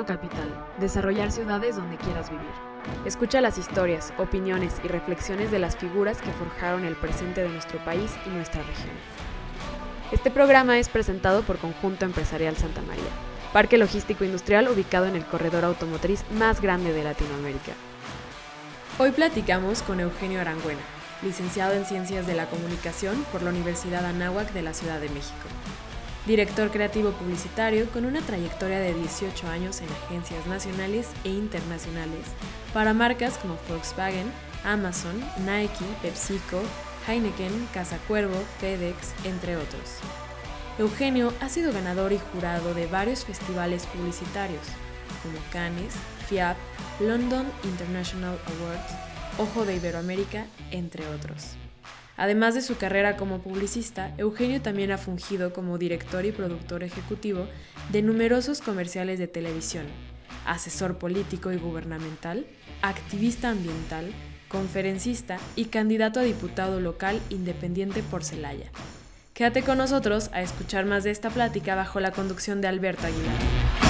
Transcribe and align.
A1 0.00 0.06
Capital, 0.06 0.66
desarrollar 0.78 1.30
ciudades 1.30 1.76
donde 1.76 1.96
quieras 1.96 2.30
vivir. 2.30 2.50
Escucha 3.04 3.40
las 3.40 3.58
historias, 3.58 4.12
opiniones 4.18 4.80
y 4.82 4.88
reflexiones 4.88 5.50
de 5.50 5.58
las 5.58 5.76
figuras 5.76 6.22
que 6.22 6.32
forjaron 6.32 6.84
el 6.84 6.96
presente 6.96 7.42
de 7.42 7.48
nuestro 7.48 7.78
país 7.84 8.12
y 8.26 8.30
nuestra 8.30 8.62
región. 8.62 8.94
Este 10.12 10.30
programa 10.30 10.78
es 10.78 10.88
presentado 10.88 11.42
por 11.42 11.58
Conjunto 11.58 12.04
Empresarial 12.04 12.56
Santa 12.56 12.80
María, 12.82 13.10
parque 13.52 13.78
logístico 13.78 14.24
industrial 14.24 14.68
ubicado 14.68 15.06
en 15.06 15.16
el 15.16 15.24
corredor 15.24 15.64
automotriz 15.64 16.24
más 16.32 16.60
grande 16.60 16.92
de 16.92 17.04
Latinoamérica. 17.04 17.72
Hoy 18.98 19.12
platicamos 19.12 19.82
con 19.82 20.00
Eugenio 20.00 20.40
Arangüena, 20.40 20.80
licenciado 21.22 21.74
en 21.74 21.84
Ciencias 21.84 22.26
de 22.26 22.34
la 22.34 22.46
Comunicación 22.46 23.24
por 23.30 23.42
la 23.42 23.50
Universidad 23.50 24.04
Anáhuac 24.04 24.52
de 24.52 24.62
la 24.62 24.74
Ciudad 24.74 25.00
de 25.00 25.10
México 25.10 25.46
director 26.30 26.70
creativo 26.70 27.10
publicitario 27.10 27.90
con 27.90 28.04
una 28.04 28.20
trayectoria 28.20 28.78
de 28.78 28.94
18 28.94 29.48
años 29.48 29.80
en 29.80 29.88
agencias 29.88 30.46
nacionales 30.46 31.08
e 31.24 31.30
internacionales 31.30 32.24
para 32.72 32.94
marcas 32.94 33.36
como 33.36 33.58
Volkswagen, 33.68 34.30
Amazon, 34.62 35.18
Nike, 35.44 35.84
PepsiCo, 36.02 36.62
Heineken, 37.08 37.66
Casa 37.74 37.98
Cuervo, 38.06 38.36
FedEx, 38.60 39.12
entre 39.24 39.56
otros. 39.56 39.98
Eugenio 40.78 41.32
ha 41.40 41.48
sido 41.48 41.72
ganador 41.72 42.12
y 42.12 42.20
jurado 42.32 42.74
de 42.74 42.86
varios 42.86 43.24
festivales 43.24 43.86
publicitarios, 43.86 44.62
como 45.24 45.36
Cannes, 45.50 45.94
FIAP, 46.28 46.56
London 47.00 47.46
International 47.64 48.38
Awards, 48.46 48.94
Ojo 49.36 49.64
de 49.64 49.74
Iberoamérica, 49.74 50.46
entre 50.70 51.04
otros. 51.08 51.56
Además 52.20 52.54
de 52.54 52.60
su 52.60 52.76
carrera 52.76 53.16
como 53.16 53.38
publicista, 53.38 54.12
Eugenio 54.18 54.60
también 54.60 54.92
ha 54.92 54.98
fungido 54.98 55.54
como 55.54 55.78
director 55.78 56.26
y 56.26 56.32
productor 56.32 56.82
ejecutivo 56.84 57.48
de 57.90 58.02
numerosos 58.02 58.60
comerciales 58.60 59.18
de 59.18 59.26
televisión, 59.26 59.86
asesor 60.44 60.98
político 60.98 61.50
y 61.50 61.56
gubernamental, 61.56 62.44
activista 62.82 63.48
ambiental, 63.48 64.12
conferencista 64.48 65.38
y 65.56 65.66
candidato 65.66 66.20
a 66.20 66.24
diputado 66.24 66.78
local 66.78 67.18
independiente 67.30 68.02
por 68.02 68.22
Celaya. 68.22 68.70
Quédate 69.32 69.62
con 69.62 69.78
nosotros 69.78 70.28
a 70.34 70.42
escuchar 70.42 70.84
más 70.84 71.04
de 71.04 71.12
esta 71.12 71.30
plática 71.30 71.74
bajo 71.74 72.00
la 72.00 72.10
conducción 72.10 72.60
de 72.60 72.68
Alberto 72.68 73.06
Aguilar. 73.06 73.89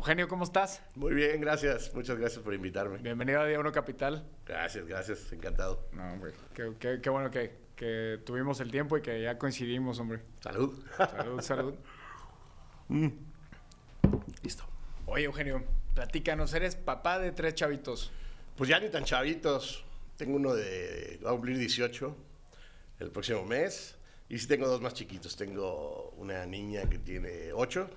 Eugenio, 0.00 0.28
¿cómo 0.28 0.44
estás? 0.44 0.82
Muy 0.94 1.12
bien, 1.12 1.42
gracias. 1.42 1.92
Muchas 1.92 2.16
gracias 2.16 2.42
por 2.42 2.54
invitarme. 2.54 2.96
Bienvenido 2.96 3.42
a 3.42 3.44
Día 3.44 3.60
Uno 3.60 3.70
Capital. 3.70 4.26
Gracias, 4.46 4.86
gracias. 4.86 5.30
Encantado. 5.30 5.90
No, 5.92 6.14
hombre. 6.14 6.32
Qué, 6.54 7.10
bueno 7.10 7.30
que, 7.30 8.18
tuvimos 8.24 8.60
el 8.60 8.70
tiempo 8.70 8.96
y 8.96 9.02
que 9.02 9.20
ya 9.20 9.36
coincidimos, 9.36 9.98
hombre. 9.98 10.22
Salud. 10.40 10.82
Salud, 10.96 11.40
salud. 11.42 11.74
Mm. 12.88 13.08
Listo. 14.42 14.64
Oye, 15.04 15.24
Eugenio, 15.24 15.62
platícanos. 15.94 16.54
Eres 16.54 16.76
papá 16.76 17.18
de 17.18 17.32
tres 17.32 17.54
chavitos. 17.54 18.10
Pues 18.56 18.70
ya 18.70 18.80
ni 18.80 18.88
tan 18.88 19.04
chavitos. 19.04 19.84
Tengo 20.16 20.36
uno 20.36 20.54
de... 20.54 21.20
Va 21.22 21.28
a 21.28 21.32
cumplir 21.34 21.58
18 21.58 22.16
el 23.00 23.10
próximo 23.10 23.44
mes. 23.44 23.98
Y 24.30 24.38
sí 24.38 24.48
tengo 24.48 24.66
dos 24.66 24.80
más 24.80 24.94
chiquitos. 24.94 25.36
Tengo 25.36 26.14
una 26.16 26.46
niña 26.46 26.88
que 26.88 26.98
tiene 26.98 27.52
8 27.52 27.90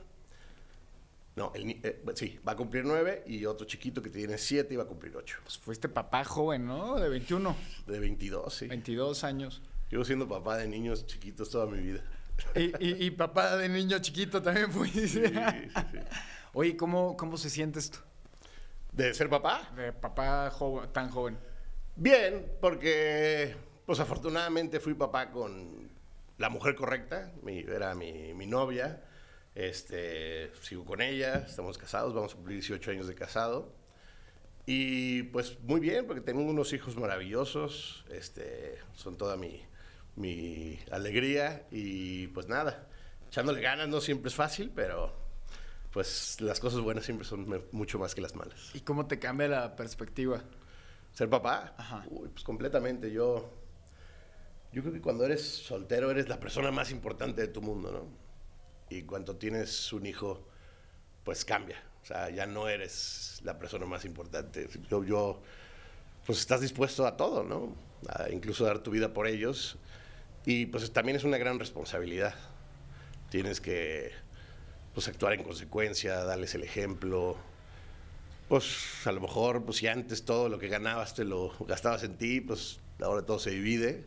no, 1.36 1.52
el, 1.56 1.80
eh, 1.84 2.04
sí, 2.14 2.40
va 2.48 2.52
a 2.52 2.56
cumplir 2.56 2.86
nueve 2.86 3.24
y 3.26 3.46
otro 3.46 3.66
chiquito 3.66 4.02
que 4.02 4.10
tiene 4.10 4.38
siete 4.38 4.76
y 4.76 4.78
va 4.78 4.84
a 4.84 4.88
cumplir 4.88 5.16
ocho. 5.16 5.38
Pues 5.44 5.58
fuiste 5.58 5.90
papá 5.90 6.24
joven, 6.24 6.66
¿no? 6.66 7.00
De 7.00 7.10
21. 7.10 7.56
De 7.88 8.00
22, 8.00 8.54
sí. 8.54 8.68
22 8.68 9.24
años. 9.24 9.62
Llevo 9.90 10.06
siendo 10.06 10.28
papá 10.28 10.58
de 10.58 10.68
niños 10.68 11.06
chiquitos 11.08 11.50
toda 11.50 11.66
mi 11.66 11.80
vida. 11.80 12.02
Y, 12.80 13.12
papá 13.12 13.58
de 13.58 13.70
niño 13.70 14.00
chiquito 14.00 14.42
también 14.42 14.72
fuiste. 14.72 15.08
Sí, 15.08 15.22
sí, 15.26 15.34
sí. 15.34 16.00
Oye, 16.54 16.78
¿cómo, 16.78 17.18
¿cómo 17.18 17.38
se 17.38 17.50
siente 17.50 17.80
esto? 17.80 18.00
¿De 18.92 19.14
ser 19.14 19.30
papá? 19.30 19.72
De 19.76 19.92
papá 19.92 20.52
tan 20.92 21.10
joven. 21.10 21.38
Bien, 21.96 22.46
porque 22.62 23.56
pues 23.86 24.00
afortunadamente 24.00 24.80
fui 24.80 24.94
papá 24.94 25.32
con 25.32 25.90
la 26.38 26.50
mujer 26.50 26.76
correcta, 26.76 27.32
era 27.46 27.96
mi, 27.96 28.34
mi 28.34 28.46
novia 28.46 29.02
este, 29.56 30.52
sigo 30.62 30.86
con 30.86 31.02
ella, 31.02 31.46
estamos 31.48 31.78
casados, 31.78 32.14
vamos 32.14 32.34
a 32.34 32.36
cumplir 32.36 32.58
18 32.58 32.92
años 32.92 33.08
de 33.08 33.16
casado. 33.16 33.74
Y 34.66 35.24
pues 35.24 35.60
muy 35.62 35.80
bien, 35.80 36.08
porque 36.08 36.22
tengo 36.22 36.42
unos 36.42 36.72
hijos 36.74 36.96
maravillosos, 36.96 38.06
este, 38.10 38.78
son 38.96 39.18
toda 39.18 39.36
mi, 39.36 39.62
mi 40.16 40.80
alegría 40.92 41.68
y 41.70 42.28
pues 42.28 42.48
nada, 42.48 42.88
echándole 43.28 43.62
ganas 43.62 43.90
no 43.90 44.00
siempre 44.00 44.30
es 44.30 44.36
fácil, 44.36 44.72
pero 44.74 45.14
pues 45.92 46.40
las 46.40 46.60
cosas 46.60 46.80
buenas 46.80 47.06
siempre 47.06 47.28
son 47.28 47.46
mucho 47.72 48.00
más 48.00 48.16
que 48.16 48.22
las 48.22 48.36
malas. 48.36 48.72
¿Y 48.74 48.82
cómo 48.82 49.06
te 49.06 49.20
cambia 49.20 49.48
la 49.48 49.76
perspectiva? 49.76 50.42
¿Ser 51.12 51.30
papá? 51.30 51.76
Uy, 52.10 52.30
pues 52.30 52.44
completamente. 52.44 53.12
Yo, 53.12 53.54
yo 54.72 54.82
creo 54.82 54.94
que 54.94 55.02
cuando 55.02 55.26
eres 55.26 55.44
soltero 55.44 56.10
eres 56.10 56.28
la 56.30 56.40
persona 56.40 56.72
más 56.72 56.90
importante 56.90 57.42
de 57.42 57.48
tu 57.48 57.62
mundo, 57.62 57.92
¿no? 57.92 58.23
Y 58.90 59.04
cuando 59.04 59.36
tienes 59.36 59.92
un 59.94 60.06
hijo, 60.06 60.48
pues 61.24 61.46
cambia. 61.46 61.82
O 62.04 62.06
sea, 62.06 62.30
ya 62.30 62.46
no 62.46 62.68
eres 62.68 63.40
la 63.44 63.58
persona 63.58 63.86
más 63.86 64.06
importante. 64.06 64.68
Yo, 64.90 65.04
yo 65.04 65.42
pues 66.26 66.40
estás 66.40 66.62
dispuesto 66.62 67.06
a 67.06 67.18
todo, 67.18 67.44
¿no? 67.44 67.76
A 68.10 68.30
incluso 68.30 68.66
dar 68.66 68.80
tu 68.80 68.92
vida 68.92 69.14
por 69.14 69.28
ellos. 69.28 69.78
Y 70.46 70.66
pues 70.66 70.92
también 70.92 71.16
es 71.16 71.24
una 71.24 71.38
gran 71.38 71.60
responsabilidad. 71.60 72.36
Tienes 73.30 73.62
que 73.62 74.12
pues 74.94 75.08
actuar 75.08 75.34
en 75.34 75.44
consecuencia, 75.44 76.24
darles 76.24 76.54
el 76.56 76.64
ejemplo. 76.64 77.38
Pues 78.50 79.08
a 79.08 79.12
lo 79.12 79.22
mejor, 79.22 79.64
pues 79.64 79.78
si 79.78 79.88
antes 79.88 80.26
todo 80.26 80.50
lo 80.50 80.60
que 80.60 80.68
ganabas 80.68 81.16
te 81.16 81.24
lo 81.24 81.52
gastabas 81.66 82.04
en 82.04 82.18
ti, 82.18 82.42
pues 82.42 82.80
ahora 83.02 83.26
todo 83.26 83.40
se 83.40 83.52
divide. 83.52 84.06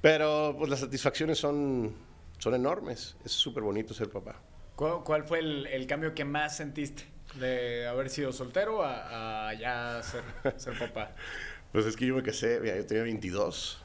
Pero 0.00 0.56
pues 0.58 0.70
las 0.70 0.80
satisfacciones 0.80 1.38
son 1.38 1.94
son 2.40 2.54
enormes. 2.54 3.16
Es 3.24 3.32
súper 3.32 3.62
bonito 3.62 3.94
ser 3.94 4.10
papá. 4.10 4.42
¿Cuál, 4.74 5.24
fue 5.24 5.40
el, 5.40 5.86
cambio 5.86 6.14
que 6.14 6.24
más 6.24 6.56
sentiste 6.56 7.04
de 7.34 7.86
haber 7.86 8.08
sido 8.08 8.32
soltero 8.32 8.82
a, 8.82 9.52
ya 9.54 10.02
ser, 10.02 10.24
ser, 10.58 10.78
papá? 10.78 11.14
pues 11.72 11.84
es 11.84 11.96
que 11.96 12.06
yo 12.06 12.16
me 12.16 12.22
casé, 12.22 12.60
yo 12.64 12.86
tenía 12.86 13.02
22 13.04 13.82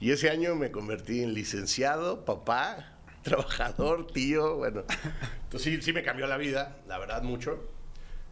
y 0.00 0.12
ese 0.12 0.30
año 0.30 0.54
me 0.54 0.70
convertí 0.70 1.22
en 1.22 1.34
licenciado, 1.34 2.24
papá, 2.24 2.98
trabajador, 3.22 4.08
tío, 4.08 4.56
bueno. 4.56 4.84
Entonces 5.44 5.74
sí, 5.74 5.82
sí 5.82 5.92
me 5.92 6.02
cambió 6.02 6.26
la 6.26 6.36
vida, 6.36 6.78
la 6.88 6.98
verdad, 6.98 7.22
mucho. 7.22 7.68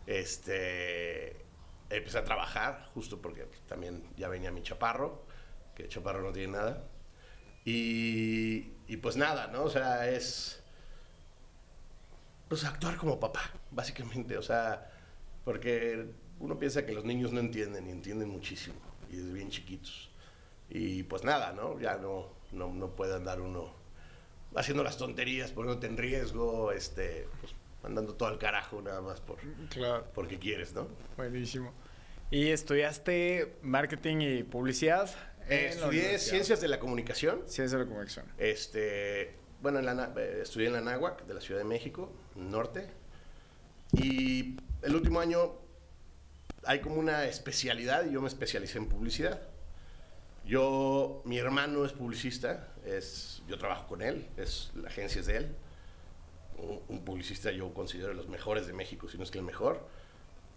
Este, 0.06 1.36
empecé 1.90 2.18
a 2.18 2.24
trabajar 2.24 2.88
justo 2.94 3.20
porque 3.20 3.46
también 3.68 4.04
ya 4.16 4.28
venía 4.28 4.50
mi 4.50 4.62
chaparro, 4.62 5.24
que 5.74 5.88
chaparro 5.88 6.22
no 6.22 6.32
tiene 6.32 6.52
nada. 6.52 6.84
Y, 7.64 8.75
y 8.88 8.96
pues 8.98 9.16
nada, 9.16 9.48
¿no? 9.48 9.64
O 9.64 9.70
sea, 9.70 10.08
es. 10.08 10.62
Pues 12.48 12.64
actuar 12.64 12.96
como 12.96 13.18
papá, 13.18 13.50
básicamente. 13.70 14.36
O 14.38 14.42
sea, 14.42 14.90
porque 15.44 16.06
uno 16.38 16.58
piensa 16.58 16.86
que 16.86 16.92
los 16.92 17.04
niños 17.04 17.32
no 17.32 17.40
entienden 17.40 17.86
y 17.88 17.90
entienden 17.90 18.28
muchísimo, 18.28 18.76
y 19.10 19.16
desde 19.16 19.32
bien 19.32 19.50
chiquitos. 19.50 20.10
Y 20.68 21.04
pues 21.04 21.24
nada, 21.24 21.52
¿no? 21.52 21.78
Ya 21.80 21.96
no, 21.96 22.28
no, 22.52 22.72
no 22.72 22.88
puede 22.90 23.14
andar 23.14 23.40
uno 23.40 23.72
haciendo 24.54 24.82
las 24.82 24.96
tonterías, 24.96 25.52
poniéndote 25.52 25.86
en 25.86 25.96
riesgo, 25.96 26.72
este, 26.72 27.28
pues 27.40 27.54
andando 27.82 28.14
todo 28.14 28.28
al 28.28 28.38
carajo 28.38 28.82
nada 28.82 29.00
más 29.00 29.20
por, 29.20 29.38
claro. 29.70 30.04
porque 30.14 30.38
quieres, 30.38 30.74
¿no? 30.74 30.88
Buenísimo. 31.16 31.72
¿Y 32.30 32.48
estudiaste 32.48 33.58
marketing 33.62 34.16
y 34.20 34.42
publicidad? 34.42 35.10
Estudié 35.48 36.18
Ciencias 36.18 36.60
de 36.60 36.68
la 36.68 36.78
Comunicación. 36.78 37.40
Ciencias 37.46 37.72
de 37.72 37.78
la 37.78 37.84
Comunicación. 37.86 38.26
Este, 38.38 39.34
bueno, 39.62 39.78
en 39.78 39.86
la, 39.86 40.12
eh, 40.16 40.40
estudié 40.42 40.68
en 40.68 40.74
la 40.74 40.80
Náhuac, 40.80 41.26
de 41.26 41.34
la 41.34 41.40
Ciudad 41.40 41.60
de 41.60 41.64
México, 41.64 42.12
norte. 42.34 42.88
Y 43.92 44.56
el 44.82 44.94
último 44.94 45.20
año 45.20 45.54
hay 46.64 46.80
como 46.80 46.96
una 46.96 47.26
especialidad 47.26 48.06
y 48.06 48.12
yo 48.12 48.20
me 48.20 48.28
especialicé 48.28 48.78
en 48.78 48.88
publicidad. 48.88 49.40
Yo, 50.44 51.22
mi 51.24 51.38
hermano 51.38 51.84
es 51.84 51.92
publicista, 51.92 52.68
es, 52.84 53.42
yo 53.48 53.58
trabajo 53.58 53.88
con 53.88 54.02
él, 54.02 54.28
es, 54.36 54.70
la 54.74 54.88
agencia 54.88 55.20
es 55.20 55.26
de 55.26 55.36
él. 55.38 55.56
Un, 56.58 56.80
un 56.88 57.04
publicista 57.04 57.50
yo 57.50 57.72
considero 57.74 58.08
de 58.08 58.14
los 58.14 58.28
mejores 58.28 58.66
de 58.66 58.72
México, 58.72 59.08
si 59.08 59.18
no 59.18 59.24
es 59.24 59.30
que 59.30 59.38
el 59.38 59.44
mejor. 59.44 59.86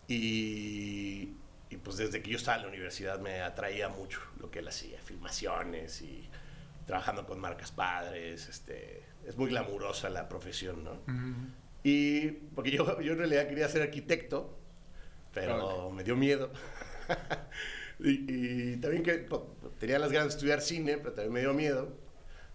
Y 0.07 1.33
y 1.69 1.77
pues 1.77 1.97
desde 1.97 2.21
que 2.21 2.31
yo 2.31 2.37
estaba 2.37 2.57
en 2.57 2.63
la 2.63 2.69
universidad 2.69 3.19
me 3.19 3.41
atraía 3.41 3.89
mucho 3.89 4.19
lo 4.39 4.49
que 4.49 4.59
él 4.59 4.67
hacía, 4.67 4.99
filmaciones 5.01 6.01
y 6.01 6.27
trabajando 6.87 7.27
con 7.27 7.39
marcas 7.39 7.71
padres, 7.71 8.47
este, 8.47 9.03
es 9.25 9.37
muy 9.37 9.49
glamurosa 9.49 10.09
la 10.09 10.27
profesión, 10.27 10.83
¿no? 10.83 10.99
Y 11.83 12.31
porque 12.55 12.71
yo, 12.71 12.99
yo 13.01 13.13
en 13.13 13.19
realidad 13.19 13.47
quería 13.47 13.69
ser 13.69 13.83
arquitecto, 13.83 14.57
pero 15.31 15.91
me 15.91 16.03
dio 16.03 16.15
miedo. 16.15 16.51
y, 17.99 18.77
también 18.77 19.03
que 19.03 19.27
tenía 19.79 19.99
las 19.99 20.11
ganas 20.11 20.29
de 20.29 20.35
estudiar 20.35 20.61
cine, 20.61 20.97
pero 20.97 21.13
también 21.13 21.33
me 21.33 21.39
dio 21.41 21.53
miedo. 21.53 21.95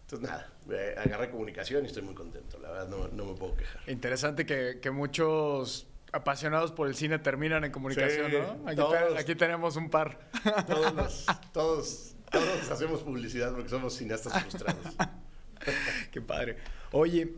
Entonces, 0.03 0.29
nada, 0.29 0.53
agarré 0.99 1.31
comunicación 1.31 1.85
y 1.85 1.87
estoy 1.87 2.03
muy 2.03 2.15
contento. 2.15 2.59
La 2.59 2.73
verdad, 2.73 2.89
no, 2.89 3.09
no 3.09 3.25
me 3.27 3.35
puedo 3.39 3.57
quejar. 3.57 3.89
Interesante 3.89 4.45
que, 4.45 4.81
que 4.83 4.91
muchos 4.91 5.87
apasionados 6.15 6.73
por 6.73 6.87
el 6.89 6.95
cine 6.95 7.19
terminan 7.19 7.65
en 7.65 7.73
comunicación, 7.73 8.31
Sí, 8.31 8.37
¿no? 8.39 8.69
Aquí, 8.69 8.77
todos. 8.77 9.15
te- 9.15 9.19
aquí 9.19 9.35
tenemos 9.35 9.77
un 9.77 9.91
par. 9.91 10.19
Todos, 10.67 10.95
los- 10.95 11.27
todos, 11.53 12.17
todos 12.31 12.71
hacemos 12.71 13.03
publicidad 13.03 13.53
porque 13.53 13.69
somos 13.69 13.95
cineastas 13.97 14.41
frustrados. 14.43 14.81
Qué 16.13 16.21
padre. 16.21 16.57
Oye, 16.93 17.33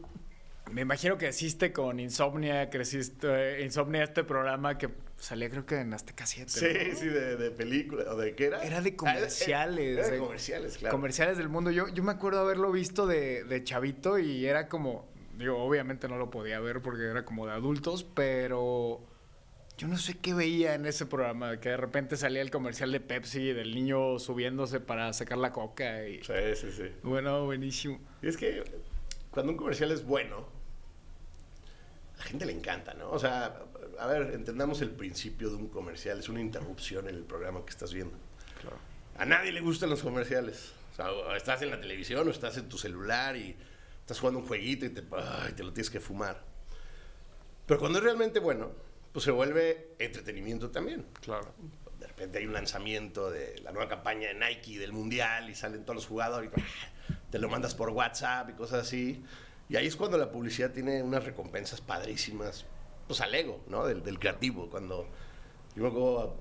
me 0.70 0.82
imagino 0.82 1.16
que 1.16 1.26
creciste 1.26 1.72
con 1.72 2.00
Insomnia, 2.00 2.68
creciste 2.70 3.60
eh, 3.60 3.64
Insomnia, 3.64 4.02
este 4.04 4.24
programa 4.24 4.76
que 4.76 4.90
salía 5.16 5.48
creo 5.48 5.64
que 5.64 5.76
en 5.80 5.94
Azteca 5.94 6.26
7. 6.26 6.50
Sí, 6.50 6.66
¿no? 6.92 6.98
sí, 6.98 7.06
de, 7.06 7.36
de 7.36 7.50
película. 7.52 8.04
¿O 8.12 8.16
de 8.16 8.34
qué 8.34 8.46
era? 8.46 8.62
Era 8.62 8.80
de 8.82 8.96
comerciales, 8.96 9.96
Ah, 9.96 10.00
Era, 10.00 10.06
de- 10.08 10.12
de 10.12 10.18
comerciales, 10.18 10.76
claro. 10.78 10.94
Comerciales 10.96 11.38
del 11.38 11.48
mundo. 11.48 11.70
Yo, 11.70 11.88
yo 11.88 12.02
me 12.02 12.12
acuerdo 12.12 12.40
haberlo 12.40 12.70
visto 12.72 13.06
de, 13.06 13.44
de 13.44 13.64
chavito 13.64 14.18
y 14.18 14.44
era 14.46 14.68
como, 14.68 15.08
digo, 15.36 15.58
obviamente 15.62 16.08
no 16.08 16.16
lo 16.16 16.30
podía 16.30 16.60
ver 16.60 16.82
porque 16.82 17.04
era 17.04 17.24
como 17.24 17.46
de 17.46 17.52
adultos, 17.52 18.04
pero 18.04 19.06
yo 19.78 19.88
no 19.88 19.98
sé 19.98 20.18
qué 20.18 20.34
veía 20.34 20.74
en 20.74 20.86
ese 20.86 21.06
programa, 21.06 21.60
que 21.60 21.70
de 21.70 21.76
repente 21.76 22.16
salía 22.16 22.42
el 22.42 22.50
comercial 22.50 22.92
de 22.92 23.00
Pepsi 23.00 23.52
del 23.52 23.74
niño 23.74 24.18
subiéndose 24.18 24.80
para 24.80 25.12
sacar 25.12 25.38
la 25.38 25.52
coca 25.52 26.06
y... 26.08 26.22
Sí, 26.22 26.32
sí, 26.54 26.72
sí. 26.72 26.90
Bueno, 27.02 27.44
buenísimo. 27.44 28.00
Y 28.22 28.28
es 28.28 28.36
que 28.36 28.64
cuando 29.30 29.52
un 29.52 29.58
comercial 29.58 29.92
es 29.92 30.04
bueno, 30.04 30.48
a 32.14 32.18
la 32.18 32.24
gente 32.24 32.46
le 32.46 32.52
encanta, 32.52 32.94
¿no? 32.94 33.10
O 33.10 33.18
sea, 33.18 33.60
a 33.98 34.06
ver, 34.06 34.34
entendamos 34.34 34.80
el 34.80 34.90
principio 34.90 35.50
de 35.50 35.56
un 35.56 35.68
comercial. 35.68 36.18
Es 36.18 36.28
una 36.28 36.40
interrupción 36.40 37.08
en 37.08 37.16
el 37.16 37.24
programa 37.24 37.64
que 37.64 37.70
estás 37.70 37.92
viendo. 37.92 38.16
A 39.18 39.24
nadie 39.24 39.52
le 39.52 39.60
gustan 39.60 39.90
los 39.90 40.02
comerciales. 40.02 40.72
O 40.92 40.96
sea, 40.96 41.12
o 41.12 41.34
estás 41.34 41.60
en 41.62 41.70
la 41.70 41.80
televisión 41.80 42.26
o 42.26 42.30
estás 42.30 42.56
en 42.56 42.68
tu 42.68 42.78
celular 42.78 43.36
y 43.36 43.56
estás 44.06 44.20
jugando 44.20 44.38
un 44.38 44.46
jueguito 44.46 44.86
y 44.86 44.90
te, 44.90 45.02
ay, 45.16 45.52
te 45.54 45.64
lo 45.64 45.72
tienes 45.72 45.90
que 45.90 45.98
fumar. 45.98 46.40
Pero 47.66 47.80
cuando 47.80 47.98
es 47.98 48.04
realmente 48.04 48.38
bueno, 48.38 48.70
pues 49.12 49.24
se 49.24 49.32
vuelve 49.32 49.96
entretenimiento 49.98 50.70
también. 50.70 51.04
Claro. 51.22 51.52
De 51.98 52.06
repente 52.06 52.38
hay 52.38 52.46
un 52.46 52.52
lanzamiento 52.52 53.32
de 53.32 53.58
la 53.64 53.72
nueva 53.72 53.88
campaña 53.88 54.28
de 54.28 54.34
Nike 54.34 54.78
del 54.78 54.92
Mundial 54.92 55.50
y 55.50 55.56
salen 55.56 55.82
todos 55.82 55.96
los 55.96 56.06
jugadores 56.06 56.52
y 56.54 57.32
te 57.32 57.40
lo 57.40 57.48
mandas 57.48 57.74
por 57.74 57.90
WhatsApp 57.90 58.50
y 58.50 58.52
cosas 58.52 58.86
así. 58.86 59.24
Y 59.68 59.74
ahí 59.74 59.88
es 59.88 59.96
cuando 59.96 60.16
la 60.18 60.30
publicidad 60.30 60.70
tiene 60.70 61.02
unas 61.02 61.24
recompensas 61.24 61.80
padrísimas, 61.80 62.64
pues 63.08 63.20
al 63.20 63.34
ego, 63.34 63.64
¿no? 63.66 63.84
Del, 63.86 64.04
del 64.04 64.20
creativo. 64.20 64.70
Cuando 64.70 65.08
yo 65.74 65.82
me 65.82 65.88
acuerdo, 65.88 66.36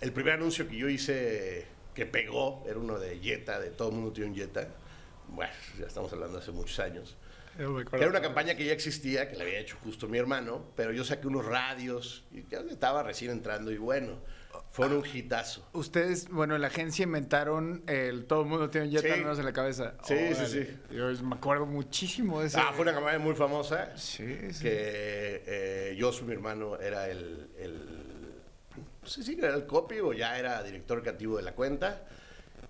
el 0.00 0.12
primer 0.14 0.32
anuncio 0.34 0.66
que 0.66 0.76
yo 0.78 0.88
hice 0.88 1.66
que 1.94 2.06
pegó 2.06 2.64
era 2.66 2.78
uno 2.78 2.98
de 2.98 3.18
Jetta, 3.18 3.60
de 3.60 3.68
todo 3.68 3.90
el 3.90 3.96
mundo 3.96 4.10
tiene 4.10 4.30
un 4.30 4.36
Jetta. 4.36 4.68
Bueno, 5.32 5.52
ya 5.78 5.86
estamos 5.86 6.12
hablando 6.12 6.38
hace 6.38 6.50
muchos 6.52 6.78
años. 6.80 7.16
Era 7.58 8.08
una 8.08 8.22
campaña 8.22 8.54
que 8.54 8.64
ya 8.64 8.72
existía, 8.72 9.28
que 9.28 9.36
la 9.36 9.42
había 9.44 9.58
hecho 9.58 9.76
justo 9.82 10.08
mi 10.08 10.18
hermano, 10.18 10.66
pero 10.76 10.92
yo 10.92 11.04
saqué 11.04 11.26
unos 11.26 11.44
radios 11.44 12.24
y 12.32 12.44
ya 12.48 12.60
estaba 12.60 13.02
recién 13.02 13.32
entrando 13.32 13.70
y 13.70 13.76
bueno, 13.76 14.18
fueron 14.70 14.98
un 14.98 15.04
hitazo. 15.06 15.68
Ustedes, 15.72 16.28
bueno, 16.30 16.54
en 16.54 16.62
la 16.62 16.68
agencia 16.68 17.02
inventaron 17.02 17.82
el 17.86 18.24
todo 18.26 18.42
el 18.42 18.48
mundo 18.48 18.70
tiene 18.70 18.86
un 18.86 18.92
jet 18.92 19.02
Sí. 19.02 19.10
al 19.10 19.18
menos 19.20 19.38
en 19.38 19.44
la 19.44 19.52
cabeza. 19.52 19.94
Sí, 20.04 20.14
sí, 20.16 20.24
Órale. 20.32 20.46
sí. 20.48 20.78
Yo 20.92 21.24
me 21.24 21.34
acuerdo 21.36 21.66
muchísimo 21.66 22.40
de 22.40 22.46
ese. 22.46 22.58
Ah, 22.58 22.70
fue 22.72 22.82
una 22.82 22.94
campaña 22.94 23.18
muy 23.18 23.34
famosa 23.34 23.96
Sí, 23.96 24.26
sí. 24.52 24.62
que 24.62 25.42
eh, 25.46 25.96
yo, 25.98 26.12
su 26.12 26.24
mi 26.24 26.32
hermano, 26.32 26.78
era 26.78 27.08
el, 27.10 27.50
el 27.58 27.74
no 29.02 29.08
sé 29.08 29.22
si 29.22 29.34
era 29.38 29.54
el 29.54 29.66
copy 29.66 29.98
o 30.00 30.12
ya 30.12 30.38
era 30.38 30.62
director 30.62 31.02
creativo 31.02 31.36
de 31.36 31.42
la 31.42 31.52
cuenta 31.52 32.06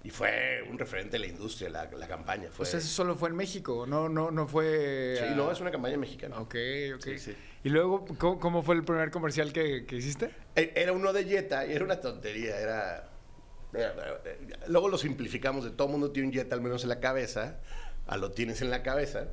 y 0.02 0.11
fue 0.11 0.64
un 0.70 0.79
referente 0.79 1.12
de 1.12 1.19
la 1.20 1.26
industria, 1.26 1.69
la, 1.69 1.91
la 1.91 2.08
campaña. 2.08 2.49
Fue, 2.50 2.62
O 2.62 2.67
sea, 2.67 2.79
eso 2.79 2.88
solo 2.88 3.17
fue 3.17 3.29
en 3.29 3.37
México, 3.37 3.85
no, 3.87 4.08
no, 4.08 4.31
no 4.31 4.47
fue. 4.49 5.17
sí, 5.19 5.35
no, 5.37 5.50
es 5.52 5.61
una 5.61 5.70
campaña 5.70 5.97
mexicana. 5.99 6.38
Ok, 6.38 6.55
ok. 6.97 7.02
Sí, 7.05 7.19
sí. 7.19 7.37
Y 7.64 7.69
luego, 7.69 8.06
¿cómo, 8.19 8.41
cómo 8.41 8.62
fue 8.62 8.75
el 8.76 8.85
primer 8.85 9.11
comercial 9.11 9.52
que, 9.52 9.85
que 9.87 9.97
hiciste? 9.97 10.31
E- 10.56 10.73
Era 10.75 10.93
uno 10.93 11.12
de 11.12 11.25
Jetta 11.25 11.67
y 11.67 11.73
era 11.73 11.85
una 11.85 12.00
tontería, 12.00 12.58
era... 12.58 13.11
era- 13.75 13.94
Luego 14.69 14.88
lo 14.88 14.97
simplificamos 14.97 15.64
de 15.64 15.70
todo 15.70 15.88
mundo 15.88 16.11
tiene 16.11 16.29
un 16.29 16.35
Jetta 16.35 16.55
al 16.55 16.61
menos 16.62 16.82
en 16.85 16.88
la 16.88 17.00
cabeza, 17.00 17.61
a 18.06 18.17
lo 18.17 18.31
tienes 18.32 18.62
en 18.62 18.70
la 18.70 18.82
cabeza. 18.82 19.29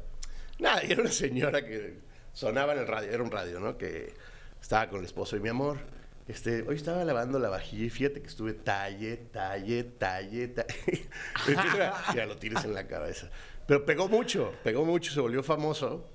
Nada, 0.60 0.84
y 0.84 0.92
era 0.92 1.02
una 1.02 1.12
señora 1.12 1.64
que 1.66 2.00
sonaba 2.34 2.74
en 2.74 2.80
el 2.80 2.88
radio, 2.88 3.12
era 3.12 3.24
un 3.24 3.32
radio, 3.32 3.60
¿no? 3.62 3.78
Que 3.78 4.14
estaba 4.62 4.90
con 4.90 5.00
el 5.00 5.06
esposo 5.06 5.38
y 5.38 5.40
mi 5.40 5.50
amor. 5.50 5.78
Este, 6.28 6.64
hoy 6.68 6.76
estaba 6.76 7.06
lavando 7.06 7.40
la 7.40 7.50
vajilla 7.50 7.86
y 7.86 7.90
fíjate 7.90 8.22
que 8.22 8.28
estuve 8.28 8.54
talle, 8.54 9.16
talle, 9.32 9.84
talle, 9.84 10.48
talle. 10.50 11.06
Ya 12.16 12.26
lo 12.26 12.36
tienes 12.38 12.66
en 12.66 12.74
la 12.74 12.86
cabeza. 12.88 13.30
Pero 13.66 13.86
pegó 13.86 14.08
mucho, 14.10 14.54
pegó 14.64 14.84
mucho, 14.86 15.14
se 15.14 15.20
volvió 15.22 15.42
famoso. 15.44 16.10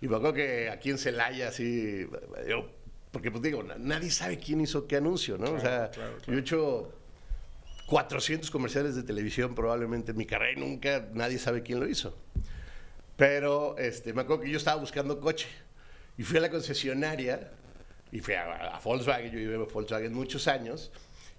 Y 0.00 0.08
me 0.08 0.16
acuerdo 0.16 0.34
que 0.34 0.70
aquí 0.70 0.90
en 0.90 0.98
Celaya, 0.98 1.48
así, 1.48 2.06
yo, 2.48 2.68
porque 3.12 3.30
pues 3.30 3.42
digo, 3.42 3.62
na- 3.62 3.76
nadie 3.78 4.10
sabe 4.10 4.38
quién 4.38 4.60
hizo 4.60 4.86
qué 4.88 4.96
anuncio, 4.96 5.38
¿no? 5.38 5.52
o 5.52 5.60
sea, 5.60 5.90
claro, 5.90 6.18
yo 6.26 6.34
he 6.34 6.38
hecho 6.40 6.92
400 7.86 8.50
comerciales 8.50 8.96
de 8.96 9.02
televisión 9.04 9.54
probablemente 9.54 10.10
en 10.10 10.16
mi 10.18 10.26
carrera 10.26 10.58
y 10.58 10.60
nunca 10.60 11.08
nadie 11.12 11.38
sabe 11.38 11.62
quién 11.62 11.78
lo 11.80 11.88
hizo. 11.88 12.16
Pero 13.16 13.78
este, 13.78 14.12
me 14.12 14.22
acuerdo 14.22 14.42
que 14.42 14.50
yo 14.50 14.58
estaba 14.58 14.80
buscando 14.80 15.20
coche 15.20 15.46
y 16.18 16.24
fui 16.24 16.38
a 16.38 16.40
la 16.40 16.50
concesionaria 16.50 17.52
y 18.14 18.20
fui 18.20 18.34
a, 18.34 18.76
a 18.76 18.80
Volkswagen, 18.80 19.32
yo 19.32 19.38
llevé 19.40 19.56
Volkswagen 19.56 20.14
muchos 20.14 20.46
años 20.46 20.92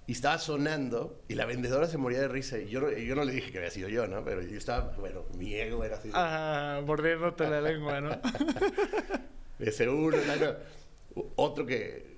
y 0.07 0.12
estaba 0.12 0.38
sonando 0.38 1.22
y 1.30 1.36
la 1.36 1.45
vendedora 1.45 1.88
se 1.88 1.98
moría 1.98 2.19
de 2.19 2.27
risa 2.27 2.60
y 2.60 2.68
yo 2.69 2.81
no, 2.81 2.92
yo 2.92 3.16
no 3.16 3.24
le 3.24 3.31
dije 3.31 3.51
que 3.51 3.57
había 3.60 3.72
sido 3.72 3.88
yo, 3.89 4.06
¿no? 4.07 4.24
Pero 4.25 4.42
yo 4.42 4.57
estaba, 4.57 4.94
bueno, 4.98 5.24
mi 5.38 5.56
ego 5.56 5.83
era 5.86 5.95
así. 5.95 6.10
Ah, 6.13 6.81
mordiéndote 6.86 7.50
la 7.50 7.62
lengua, 7.62 8.01
¿no? 8.01 8.19
Ese 9.60 9.88
uno, 9.89 10.18
no, 10.18 11.24
otro 11.38 11.66
que... 11.66 12.13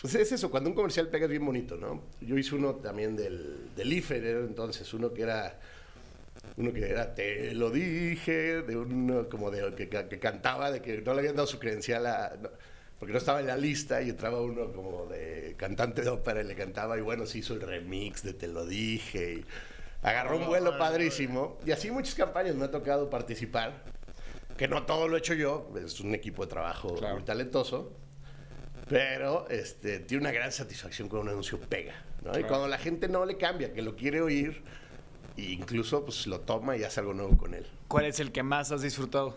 Pues 0.00 0.14
es 0.16 0.30
eso, 0.32 0.50
cuando 0.50 0.68
un 0.68 0.76
comercial 0.76 1.08
pega 1.08 1.24
es 1.24 1.30
bien 1.30 1.46
bonito, 1.46 1.76
¿no? 1.76 2.02
Yo 2.20 2.36
hice 2.36 2.54
uno 2.54 2.74
también 2.74 3.16
del, 3.16 3.70
del 3.74 3.92
IFE, 3.92 4.30
entonces, 4.40 4.92
uno 4.92 5.12
que 5.14 5.22
era... 5.22 5.58
Uno 6.58 6.72
que 6.72 6.88
era, 6.90 7.14
te 7.14 7.54
lo 7.54 7.70
dije, 7.70 8.62
de 8.62 8.76
uno 8.76 9.28
como 9.28 9.50
de 9.50 9.74
que, 9.74 9.88
que- 9.88 10.06
que 10.08 10.18
cantaba, 10.18 10.70
de 10.70 10.82
que 10.82 11.00
no 11.02 11.14
le 11.14 11.20
habían 11.20 11.36
dado 11.36 11.46
su 11.46 11.58
credencial 11.58 12.04
a... 12.06 12.36
no, 12.40 12.50
porque 12.98 13.12
no 13.12 13.18
estaba 13.18 13.40
en 13.40 13.46
la 13.46 13.56
lista 13.56 14.00
y 14.02 14.10
entraba 14.10 14.40
uno 14.40 14.72
como 14.72 15.06
de 15.06 15.54
cantante 15.58 16.02
de 16.02 16.08
ópera 16.08 16.40
y 16.40 16.44
le 16.44 16.54
cantaba 16.54 16.96
y 16.96 17.00
bueno, 17.00 17.26
se 17.26 17.38
hizo 17.38 17.54
el 17.54 17.60
remix 17.60 18.22
de 18.22 18.32
Te 18.32 18.48
lo 18.48 18.64
dije 18.66 19.34
y 19.34 19.44
agarró 20.02 20.38
un 20.38 20.46
vuelo 20.46 20.78
padrísimo. 20.78 21.58
Y 21.66 21.72
así 21.72 21.90
muchas 21.90 22.14
campañas 22.14 22.54
me 22.54 22.64
ha 22.66 22.70
tocado 22.70 23.10
participar 23.10 23.82
que 24.56 24.68
no 24.68 24.84
todo 24.84 25.08
lo 25.08 25.16
he 25.16 25.18
hecho 25.18 25.34
yo, 25.34 25.70
es 25.84 26.00
un 26.00 26.14
equipo 26.14 26.42
de 26.44 26.48
trabajo 26.48 26.94
Claro. 26.94 27.16
muy 27.16 27.24
talentoso, 27.24 27.92
pero 28.88 29.46
este, 29.50 29.98
tiene 30.00 30.22
una 30.22 30.32
gran 30.32 30.50
satisfacción 30.52 31.08
cuando 31.08 31.24
un 31.24 31.28
anuncio 31.30 31.60
pega, 31.60 31.94
¿no? 32.24 32.38
Y 32.38 32.44
cuando 32.44 32.66
la 32.66 32.78
gente 32.78 33.08
no 33.08 33.26
le 33.26 33.36
cambia, 33.36 33.74
que 33.74 33.82
lo 33.82 33.96
quiere 33.96 34.22
oír, 34.22 34.62
e 35.36 35.42
incluso 35.42 36.04
pues 36.06 36.26
lo 36.26 36.40
toma 36.40 36.74
y 36.78 36.84
hace 36.84 37.00
algo 37.00 37.12
nuevo 37.12 37.36
con 37.36 37.52
él. 37.52 37.66
¿Cuál 37.88 38.06
es 38.06 38.18
el 38.20 38.32
que 38.32 38.42
más 38.42 38.72
has 38.72 38.80
disfrutado? 38.80 39.36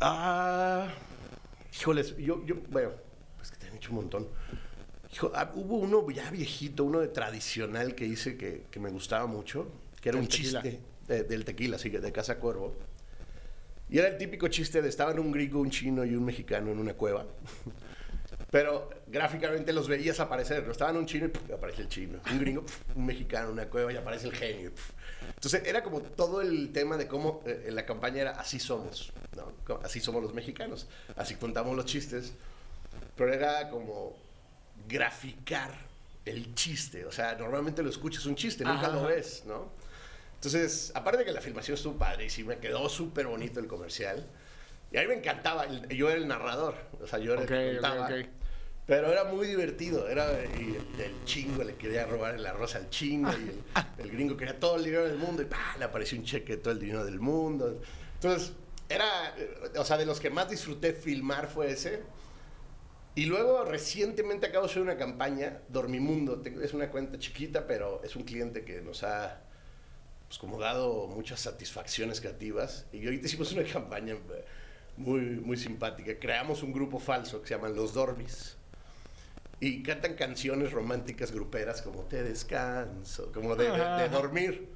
Ah, 0.00 0.88
híjoles, 1.72 2.16
yo, 2.16 2.44
yo, 2.44 2.56
bueno, 2.70 2.90
es 3.42 3.50
que 3.50 3.56
te 3.56 3.66
han 3.68 3.76
hecho 3.76 3.90
un 3.90 3.96
montón. 3.96 4.28
Hijo, 5.12 5.30
ah, 5.34 5.52
hubo 5.54 5.76
uno 5.76 6.08
ya 6.10 6.30
viejito, 6.30 6.84
uno 6.84 7.00
de 7.00 7.08
tradicional 7.08 7.94
que 7.94 8.06
hice 8.06 8.36
que, 8.36 8.64
que 8.70 8.80
me 8.80 8.90
gustaba 8.90 9.26
mucho, 9.26 9.70
que 10.00 10.08
era 10.08 10.18
un 10.18 10.26
tequila. 10.26 10.62
chiste 10.62 10.80
de- 11.06 11.24
del 11.24 11.44
tequila, 11.44 11.78
sí, 11.78 11.90
de 11.90 12.12
Casa 12.12 12.38
Cuervo. 12.38 12.74
Y 13.90 13.98
era 13.98 14.08
el 14.08 14.16
típico 14.16 14.48
chiste 14.48 14.80
de 14.80 14.88
estaban 14.88 15.18
un 15.18 15.30
gringo, 15.32 15.60
un 15.60 15.68
chino 15.70 16.04
y 16.04 16.14
un 16.14 16.24
mexicano 16.24 16.70
en 16.72 16.78
una 16.78 16.94
cueva. 16.94 17.26
Pero 18.50 18.88
gráficamente 19.06 19.72
los 19.72 19.88
veías 19.88 20.18
aparecer. 20.20 20.64
¿no? 20.64 20.72
Estaban 20.72 20.96
un 20.96 21.04
chino 21.06 21.26
y 21.26 21.28
¡puf! 21.28 21.50
aparece 21.52 21.82
el 21.82 21.88
chino. 21.88 22.18
Un 22.30 22.38
gringo, 22.38 22.62
¡puf! 22.62 22.80
un 22.94 23.04
mexicano, 23.06 23.50
una 23.52 23.66
cueva 23.68 23.92
y 23.92 23.96
aparece 23.96 24.28
el 24.28 24.34
genio. 24.34 24.70
¡puf! 24.70 24.90
Entonces 25.28 25.62
era 25.66 25.82
como 25.82 26.00
todo 26.02 26.40
el 26.40 26.72
tema 26.72 26.96
de 26.96 27.06
cómo 27.08 27.42
eh, 27.46 27.64
en 27.68 27.74
la 27.74 27.84
campaña 27.86 28.22
era 28.22 28.30
así 28.32 28.60
somos, 28.60 29.12
¿no? 29.36 29.52
Así 29.82 30.00
somos 30.00 30.22
los 30.22 30.34
mexicanos. 30.34 30.86
Así 31.16 31.34
contamos 31.36 31.76
los 31.76 31.84
chistes. 31.86 32.32
Pero 33.16 33.32
era 33.32 33.68
como 33.70 34.16
graficar 34.88 35.72
el 36.24 36.54
chiste. 36.54 37.04
O 37.06 37.12
sea, 37.12 37.34
normalmente 37.34 37.82
lo 37.82 37.90
escuchas 37.90 38.26
un 38.26 38.36
chiste, 38.36 38.64
nunca 38.64 38.86
Ajá. 38.86 38.96
lo 38.96 39.04
ves, 39.04 39.42
¿no? 39.46 39.70
Entonces, 40.34 40.90
aparte 40.94 41.18
de 41.18 41.24
que 41.24 41.32
la 41.32 41.40
filmación 41.40 41.76
estuvo 41.76 41.96
padrísima, 41.96 42.56
quedó 42.56 42.88
súper 42.88 43.26
bonito 43.26 43.60
el 43.60 43.66
comercial. 43.66 44.26
Y 44.90 44.98
a 44.98 45.02
mí 45.02 45.06
me 45.08 45.14
encantaba, 45.14 45.66
yo 45.88 46.10
era 46.10 46.18
el 46.18 46.28
narrador, 46.28 46.74
o 47.00 47.06
sea, 47.06 47.18
yo 47.18 47.32
era 47.32 47.42
Ok, 47.42 47.50
el 47.50 47.76
que 47.76 47.80
contaba. 47.80 48.06
ok. 48.06 48.26
Pero 48.86 49.12
era 49.12 49.24
muy 49.24 49.46
divertido, 49.46 50.08
era 50.08 50.26
y 50.58 50.76
el, 50.76 51.00
el 51.00 51.24
chingo 51.24 51.62
le 51.62 51.76
quería 51.76 52.04
robar 52.04 52.34
el 52.34 52.44
arroz 52.44 52.74
al 52.74 52.90
chingo 52.90 53.30
y 53.30 53.48
el, 53.48 53.62
el 53.98 54.10
gringo 54.10 54.36
quería 54.36 54.58
todo 54.58 54.76
el 54.76 54.84
dinero 54.84 55.06
del 55.06 55.18
mundo 55.18 55.42
y 55.42 55.46
¡pah! 55.46 55.76
le 55.78 55.84
apareció 55.84 56.18
un 56.18 56.24
cheque 56.24 56.56
de 56.56 56.62
todo 56.62 56.72
el 56.74 56.80
dinero 56.80 57.04
del 57.04 57.20
mundo. 57.20 57.80
Entonces, 58.14 58.52
era, 58.88 59.34
eh, 59.38 59.72
o 59.78 59.84
sea, 59.84 59.96
de 59.96 60.06
los 60.06 60.20
que 60.20 60.30
más 60.30 60.50
disfruté 60.50 60.92
filmar 60.92 61.48
fue 61.48 61.70
ese. 61.70 62.02
Y 63.14 63.26
luego 63.26 63.64
recientemente 63.64 64.46
acabo 64.46 64.64
de 64.66 64.70
hacer 64.70 64.82
una 64.82 64.96
campaña, 64.96 65.60
Dormimundo, 65.68 66.42
es 66.62 66.72
una 66.72 66.90
cuenta 66.90 67.18
chiquita, 67.18 67.66
pero 67.66 68.02
es 68.02 68.16
un 68.16 68.22
cliente 68.22 68.64
que 68.64 68.80
nos 68.80 69.02
ha 69.02 69.42
pues 70.28 70.38
como 70.38 70.58
dado 70.58 71.08
muchas 71.08 71.40
satisfacciones 71.40 72.20
creativas. 72.20 72.86
Y 72.90 73.04
ahorita 73.04 73.26
hicimos 73.26 73.52
una 73.52 73.64
campaña 73.72 74.16
muy, 74.96 75.20
muy 75.20 75.58
simpática. 75.58 76.18
Creamos 76.18 76.62
un 76.62 76.72
grupo 76.72 76.98
falso 76.98 77.42
que 77.42 77.48
se 77.48 77.54
llaman 77.54 77.76
Los 77.76 77.92
Dormis. 77.92 78.56
Y 79.64 79.82
cantan 79.84 80.14
canciones 80.14 80.72
románticas 80.72 81.30
gruperas 81.30 81.82
como 81.82 82.02
Te 82.02 82.22
descanso, 82.24 83.30
como 83.32 83.54
de, 83.54 83.70
de- 83.70 84.02
de 84.02 84.08
dormir. 84.08 84.68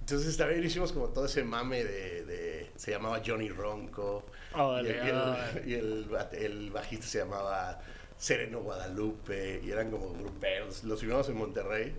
Entonces 0.00 0.36
también 0.36 0.62
hicimos 0.62 0.92
como 0.92 1.08
todo 1.08 1.24
ese 1.24 1.42
mame 1.42 1.82
de... 1.84 2.24
de- 2.26 2.70
se 2.76 2.90
llamaba 2.90 3.22
Johnny 3.24 3.48
Ronco. 3.48 4.26
Órale, 4.54 4.90
y 4.90 4.92
el, 4.92 5.06
y 5.06 5.08
el- 5.08 5.16
órale. 5.16 5.62
y 5.70 5.74
el 5.74 6.08
bat- 6.10 6.34
el 6.34 6.70
bajista 6.70 7.06
se 7.06 7.18
llamaba 7.18 7.80
Sereno 8.18 8.60
Guadalupe. 8.60 9.60
Y 9.64 9.70
eran 9.70 9.90
como 9.90 10.12
gruperos. 10.12 10.84
Los 10.84 11.00
filmamos 11.00 11.28
en 11.30 11.36
Monterrey. 11.38 11.94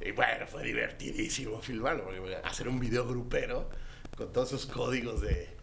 Y 0.00 0.12
bueno, 0.12 0.46
fue 0.46 0.62
divertidísimo 0.62 1.60
filmarlo. 1.60 2.04
Porque 2.04 2.36
hacer 2.42 2.68
un 2.68 2.80
video 2.80 3.06
grupero 3.06 3.68
con 4.16 4.32
todos 4.32 4.48
esos 4.52 4.64
códigos 4.66 5.20
de... 5.20 5.59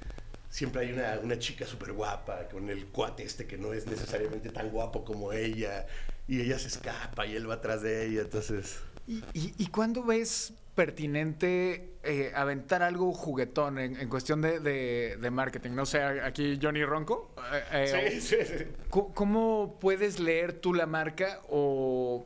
Siempre 0.50 0.82
hay 0.84 0.94
una, 0.94 1.20
una 1.22 1.38
chica 1.40 1.66
súper 1.66 1.92
guapa 1.94 2.48
con 2.48 2.70
el 2.70 2.86
cuate 2.88 3.24
este 3.24 3.46
que 3.46 3.58
no 3.58 3.74
es 3.74 3.86
necesariamente 3.86 4.50
tan 4.50 4.70
guapo 4.70 5.04
como 5.04 5.34
ella. 5.34 5.86
Y 6.28 6.42
ella 6.42 6.58
se 6.60 6.68
escapa 6.68 7.26
y 7.26 7.36
él 7.36 7.50
va 7.50 7.56
atrás 7.56 7.82
de 7.82 8.06
ella. 8.08 8.22
Entonces... 8.22 8.80
¿Y, 9.08 9.24
y, 9.34 9.54
y 9.58 9.68
cuándo 9.68 10.04
ves 10.04 10.54
pertinente 10.76 11.94
eh, 12.04 12.32
aventar 12.36 12.84
algo 12.84 13.14
juguetón 13.14 13.78
en, 13.80 13.98
en 13.98 14.10
cuestión 14.10 14.42
de, 14.42 14.60
de- 14.60 15.18
de 15.20 15.32
marketing? 15.32 15.72
No 15.72 15.86
sé, 15.86 16.02
aquí 16.02 16.60
Johnny 16.62 16.84
Ronco. 16.84 17.34
eh, 17.54 17.64
eh, 17.94 18.12
Sí, 18.12 18.22
sí, 18.22 18.36
sí. 18.46 18.66
¿Cómo- 18.90 19.14
¿Cómo 19.14 19.78
puedes 19.80 20.20
leer 20.20 20.54
tú 20.54 20.74
la 20.74 20.86
marca 20.86 21.40
o...? 21.50 22.26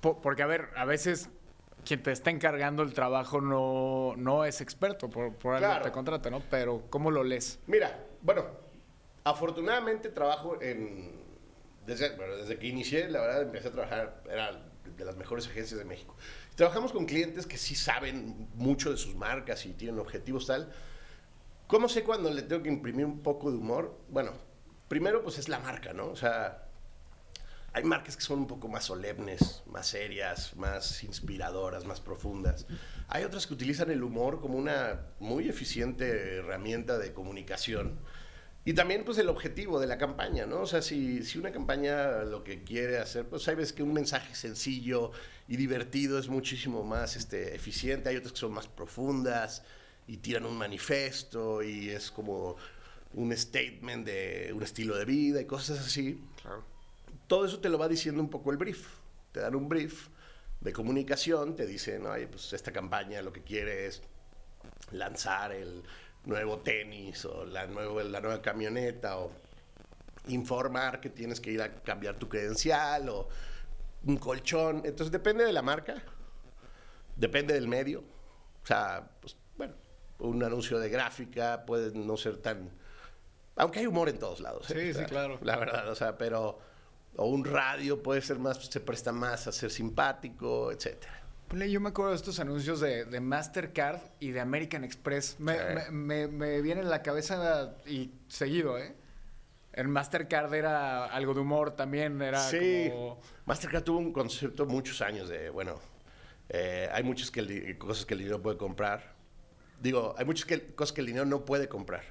po- 0.00 0.20
Porque, 0.22 0.42
a 0.42 0.46
ver, 0.46 0.68
a 0.76 0.84
veces 0.86 1.28
quien 1.84 2.02
te 2.02 2.12
está 2.12 2.30
encargando 2.30 2.82
el 2.82 2.92
trabajo 2.92 3.40
no, 3.40 4.14
no 4.16 4.44
es 4.44 4.60
experto, 4.60 5.08
por, 5.10 5.34
por 5.34 5.54
algo 5.54 5.66
Claro. 5.66 5.84
te 5.84 5.92
contrata, 5.92 6.30
¿no? 6.30 6.42
Pero, 6.50 6.84
¿cómo 6.90 7.10
lo 7.10 7.24
lees? 7.24 7.58
Mira, 7.66 7.98
bueno, 8.22 8.44
afortunadamente 9.24 10.08
trabajo 10.10 10.60
en... 10.60 11.18
Desde, 11.86 12.14
bueno, 12.16 12.36
desde 12.36 12.58
que 12.58 12.66
inicié, 12.68 13.08
la 13.08 13.20
verdad, 13.20 13.42
empecé 13.42 13.68
a 13.68 13.72
trabajar, 13.72 14.22
era 14.30 14.60
de 14.96 15.04
las 15.04 15.16
mejores 15.16 15.46
agencias 15.46 15.78
de 15.78 15.84
México. 15.84 16.14
Trabajamos 16.54 16.92
con 16.92 17.06
clientes 17.06 17.46
que 17.46 17.56
sí 17.56 17.74
saben 17.74 18.48
mucho 18.54 18.90
de 18.90 18.96
sus 18.96 19.14
marcas 19.14 19.64
y 19.66 19.72
tienen 19.72 19.98
objetivos 19.98 20.46
tal. 20.46 20.70
¿Cómo 21.66 21.88
sé 21.88 22.04
cuando 22.04 22.30
le 22.30 22.42
tengo 22.42 22.62
que 22.62 22.68
imprimir 22.68 23.06
un 23.06 23.20
poco 23.20 23.50
de 23.50 23.56
humor? 23.56 23.96
Bueno, 24.08 24.32
primero 24.88 25.22
pues 25.22 25.38
es 25.38 25.48
la 25.48 25.58
marca, 25.58 25.92
¿no? 25.92 26.06
O 26.08 26.16
sea, 26.16 26.66
hay 27.72 27.84
marcas 27.84 28.16
que 28.16 28.22
son 28.22 28.40
un 28.40 28.46
poco 28.46 28.68
más 28.68 28.84
solemnes, 28.84 29.62
más 29.66 29.86
serias, 29.86 30.56
más 30.56 31.04
inspiradoras, 31.04 31.84
más 31.84 32.00
profundas. 32.00 32.66
Hay 33.08 33.24
otras 33.24 33.46
que 33.46 33.54
utilizan 33.54 33.90
el 33.90 34.02
humor 34.02 34.40
como 34.40 34.58
una 34.58 35.00
muy 35.20 35.48
eficiente 35.48 36.38
herramienta 36.38 36.98
de 36.98 37.12
comunicación. 37.12 37.98
Y 38.64 38.74
también, 38.74 39.04
pues, 39.04 39.16
el 39.18 39.28
objetivo 39.28 39.80
de 39.80 39.86
la 39.86 39.98
campaña, 39.98 40.46
¿no? 40.46 40.60
O 40.60 40.66
sea, 40.66 40.82
si, 40.82 41.22
si 41.22 41.38
una 41.38 41.50
campaña 41.50 42.24
lo 42.24 42.44
que 42.44 42.62
quiere 42.62 42.98
hacer, 42.98 43.26
pues, 43.26 43.46
veces 43.46 43.72
que 43.72 43.82
un 43.82 43.92
mensaje 43.92 44.34
sencillo 44.34 45.12
y 45.48 45.56
divertido 45.56 46.18
es 46.18 46.28
muchísimo 46.28 46.84
más 46.84 47.16
este, 47.16 47.54
eficiente. 47.54 48.08
Hay 48.10 48.16
otras 48.16 48.32
que 48.32 48.38
son 48.38 48.52
más 48.52 48.66
profundas 48.66 49.62
y 50.06 50.18
tiran 50.18 50.44
un 50.44 50.58
manifiesto 50.58 51.62
y 51.62 51.88
es 51.88 52.10
como 52.10 52.56
un 53.14 53.36
statement 53.36 54.06
de 54.06 54.52
un 54.54 54.62
estilo 54.62 54.96
de 54.96 55.04
vida 55.04 55.40
y 55.40 55.44
cosas 55.44 55.78
así 55.80 56.20
Claro. 56.42 56.64
Todo 57.30 57.44
eso 57.44 57.60
te 57.60 57.68
lo 57.68 57.78
va 57.78 57.86
diciendo 57.86 58.20
un 58.20 58.28
poco 58.28 58.50
el 58.50 58.56
brief. 58.56 58.88
Te 59.30 59.38
dan 59.38 59.54
un 59.54 59.68
brief 59.68 60.08
de 60.60 60.72
comunicación, 60.72 61.54
te 61.54 61.64
dicen, 61.64 62.04
oye, 62.06 62.26
pues 62.26 62.52
esta 62.52 62.72
campaña 62.72 63.22
lo 63.22 63.32
que 63.32 63.44
quiere 63.44 63.86
es 63.86 64.02
lanzar 64.90 65.52
el 65.52 65.84
nuevo 66.24 66.58
tenis 66.58 67.24
o 67.26 67.44
la, 67.44 67.68
nuevo, 67.68 68.00
la 68.02 68.20
nueva 68.20 68.42
camioneta 68.42 69.16
o 69.18 69.30
informar 70.26 71.00
que 71.00 71.08
tienes 71.08 71.40
que 71.40 71.52
ir 71.52 71.62
a 71.62 71.72
cambiar 71.82 72.16
tu 72.16 72.28
credencial 72.28 73.08
o 73.08 73.28
un 74.06 74.16
colchón. 74.16 74.82
Entonces 74.84 75.12
depende 75.12 75.44
de 75.44 75.52
la 75.52 75.62
marca, 75.62 76.02
depende 77.14 77.54
del 77.54 77.68
medio. 77.68 78.00
O 78.00 78.66
sea, 78.66 79.08
pues 79.20 79.36
bueno, 79.56 79.74
un 80.18 80.42
anuncio 80.42 80.80
de 80.80 80.88
gráfica 80.88 81.64
puede 81.64 81.96
no 81.96 82.16
ser 82.16 82.38
tan... 82.38 82.72
Aunque 83.54 83.78
hay 83.78 83.86
humor 83.86 84.08
en 84.08 84.18
todos 84.18 84.40
lados. 84.40 84.68
¿eh? 84.72 84.74
Sí, 84.74 84.90
O 84.90 84.94
sea, 84.94 85.04
sí, 85.04 85.08
claro. 85.08 85.38
La 85.42 85.54
verdad, 85.54 85.88
o 85.88 85.94
sea, 85.94 86.18
pero... 86.18 86.68
O 87.16 87.26
un 87.26 87.44
radio 87.44 88.02
puede 88.02 88.22
ser 88.22 88.38
más, 88.38 88.58
se 88.66 88.80
presta 88.80 89.12
más 89.12 89.46
a 89.46 89.52
ser 89.52 89.70
simpático, 89.70 90.70
etcétera. 90.72 91.12
Yo 91.68 91.80
me 91.80 91.88
acuerdo 91.88 92.10
de 92.12 92.16
estos 92.16 92.38
anuncios 92.38 92.78
de, 92.80 93.04
de 93.04 93.20
Mastercard 93.20 94.00
y 94.20 94.30
de 94.30 94.40
American 94.40 94.84
Express. 94.84 95.38
Me, 95.40 95.54
Sí. 95.54 95.60
me- 95.74 95.90
me- 95.90 96.28
me 96.28 96.62
viene 96.62 96.80
en 96.82 96.88
la 96.90 97.02
cabeza 97.02 97.74
y 97.86 98.12
seguido, 98.28 98.78
¿eh? 98.78 98.94
El 99.72 99.88
Mastercard 99.88 100.52
era 100.54 101.06
algo 101.06 101.34
de 101.34 101.40
humor 101.40 101.72
también, 101.76 102.20
era 102.22 102.40
sí, 102.40 102.88
como... 102.90 103.20
Mastercard 103.46 103.82
tuvo 103.84 103.98
un 103.98 104.12
concepto 104.12 104.66
muchos 104.66 105.00
años 105.00 105.28
de, 105.28 105.50
bueno, 105.50 105.78
eh, 106.48 106.88
hay 106.92 107.02
muchas 107.02 107.30
que 107.30 107.40
el 107.40 107.78
cosas 107.78 108.04
que 108.06 108.14
el 108.14 108.18
dinero 108.20 108.40
puede 108.42 108.56
comprar. 108.56 109.14
Digo, 109.80 110.14
hay 110.18 110.24
muchas 110.24 110.44
que- 110.46 110.74
cosas 110.74 110.92
que 110.92 111.00
el 111.00 111.06
dinero 111.08 111.24
no 111.26 111.44
puede 111.44 111.68
comprar. 111.68 112.02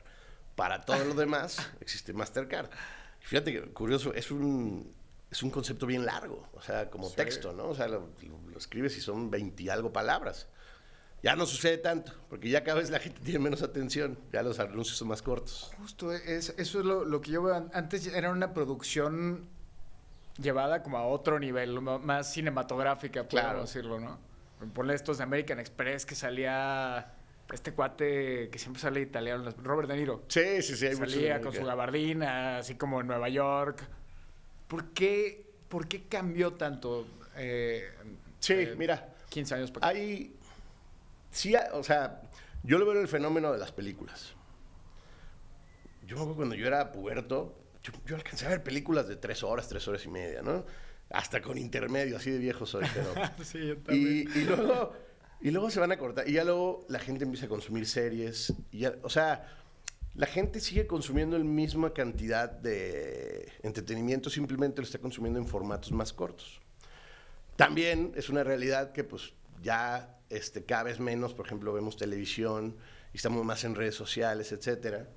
Para 0.55 0.81
todo 0.81 1.03
lo 1.05 1.13
demás 1.13 1.57
existe 1.81 2.11
Mastercard. 2.13 2.69
Fíjate 3.21 3.51
que 3.53 3.61
curioso, 3.73 4.13
es 4.13 4.31
un, 4.31 4.91
es 5.29 5.43
un 5.43 5.51
concepto 5.51 5.85
bien 5.85 6.05
largo, 6.05 6.47
o 6.53 6.61
sea, 6.61 6.89
como 6.89 7.09
Sí. 7.09 7.15
texto, 7.15 7.53
¿no? 7.53 7.67
O 7.69 7.75
sea, 7.75 7.87
lo, 7.87 8.09
lo- 8.21 8.49
lo 8.51 8.57
escribes 8.57 8.97
y 8.97 9.01
son 9.01 9.29
20 9.29 9.63
y 9.63 9.69
algo 9.69 9.91
palabras. 9.93 10.47
Ya 11.21 11.35
no 11.35 11.45
sucede 11.45 11.77
tanto, 11.77 12.13
porque 12.29 12.49
ya 12.49 12.63
cada 12.63 12.79
vez 12.79 12.89
la 12.89 12.99
gente 12.99 13.19
tiene 13.23 13.39
menos 13.39 13.61
atención, 13.61 14.17
ya 14.31 14.41
los 14.41 14.57
anuncios 14.59 14.97
son 14.97 15.09
más 15.09 15.21
cortos. 15.21 15.71
Justo, 15.77 16.13
es, 16.13 16.53
eso 16.57 16.79
es 16.79 16.85
lo, 16.85 17.03
lo 17.05 17.19
que 17.21 17.31
yo 17.31 17.43
veo. 17.43 17.55
an- 17.55 17.69
Antes 17.73 18.07
era 18.07 18.31
una 18.31 18.53
producción 18.53 19.47
llevada 20.37 20.81
como 20.81 20.97
a 20.97 21.05
otro 21.05 21.37
nivel, 21.39 21.81
más 21.81 22.31
cinematográfica, 22.31 23.27
Claro. 23.27 23.61
decirlo, 23.61 23.99
¿no? 23.99 24.17
Ponle 24.73 24.93
estos 24.93 25.17
de 25.17 25.23
American 25.25 25.59
Express 25.59 26.05
que 26.05 26.15
salía 26.15 27.13
este 27.53 27.73
cuate 27.73 28.49
que 28.51 28.59
siempre 28.59 28.81
sale 28.81 29.01
italiano, 29.01 29.49
Robert 29.63 29.89
De 29.89 29.97
Niro. 29.97 30.23
Sí, 30.27 30.61
sí, 30.61 30.75
sí. 30.75 30.87
Hay 30.87 30.95
Salía 30.95 31.41
con 31.41 31.53
su 31.53 31.65
gabardina, 31.65 32.57
así 32.59 32.75
como 32.75 33.01
en 33.01 33.07
Nueva 33.07 33.29
York. 33.29 33.81
¿Por 34.67 34.89
qué, 34.89 35.45
por 35.67 35.87
qué 35.87 36.03
cambió 36.03 36.53
tanto? 36.53 37.07
eh, 37.35 37.89
Sí, 38.39 38.53
eh, 38.53 38.75
mira, 38.77 39.15
15 39.29 39.55
años 39.55 39.71
para 39.71 39.87
hay. 39.87 40.35
Sí, 41.31 41.53
o 41.73 41.83
sea, 41.83 42.21
yo 42.63 42.77
lo 42.77 42.85
veo 42.85 42.95
en 42.95 43.01
el 43.01 43.07
fenómeno 43.07 43.51
de 43.51 43.57
las 43.57 43.71
películas. 43.71 44.33
Yo 46.05 46.15
me 46.15 46.21
acuerdo 46.21 46.35
cuando 46.37 46.55
yo 46.55 46.65
era 46.65 46.91
puberto, 46.91 47.55
yo, 47.83 47.93
yo 48.05 48.15
alcancé 48.15 48.45
a 48.45 48.49
ver 48.49 48.63
películas 48.63 49.07
de 49.07 49.15
tres 49.15 49.43
horas, 49.43 49.67
tres 49.67 49.87
horas 49.87 50.03
y 50.05 50.09
media, 50.09 50.41
¿no? 50.41 50.65
Hasta 51.11 51.41
con 51.41 51.57
intermedio, 51.57 52.17
así 52.17 52.31
de 52.31 52.37
viejo 52.39 52.65
soy, 52.65 52.85
pero. 52.93 53.13
sí, 53.43 53.59
yo 53.67 53.73
y, 53.73 53.77
también. 53.77 54.31
y 54.35 54.39
luego, 54.45 54.93
y 55.41 55.51
luego 55.51 55.69
se 55.69 55.79
van 55.79 55.91
a 55.91 55.97
cortar. 55.97 56.27
Y 56.27 56.33
ya 56.33 56.43
luego 56.43 56.85
la 56.89 56.99
gente 56.99 57.23
empieza 57.23 57.45
a 57.45 57.49
consumir 57.49 57.85
series. 57.85 58.53
Y 58.71 58.79
ya- 58.79 58.95
o 59.03 59.09
sea, 59.09 59.47
la 60.15 60.25
gente 60.25 60.59
sigue 60.59 60.85
consumiendo 60.87 61.37
la 61.37 61.43
misma 61.45 61.93
cantidad 61.93 62.49
de 62.49 63.51
entretenimiento, 63.63 64.29
simplemente 64.29 64.81
lo 64.81 64.85
está 64.85 64.99
consumiendo 64.99 65.39
en 65.39 65.47
formatos 65.47 65.91
más 65.91 66.11
cortos. 66.13 66.59
También 67.55 68.11
es 68.15 68.29
una 68.29 68.43
realidad 68.43 68.91
que 68.91 69.03
pues 69.03 69.33
ya 69.61 70.17
este, 70.29 70.63
cada 70.63 70.83
vez 70.83 70.99
menos, 70.99 71.33
por 71.33 71.45
ejemplo, 71.45 71.73
vemos 71.73 71.97
televisión 71.97 72.75
y 73.13 73.17
estamos 73.17 73.43
más 73.43 73.63
en 73.63 73.75
redes 73.75 73.95
sociales, 73.95 74.51
etcétera. 74.51 75.09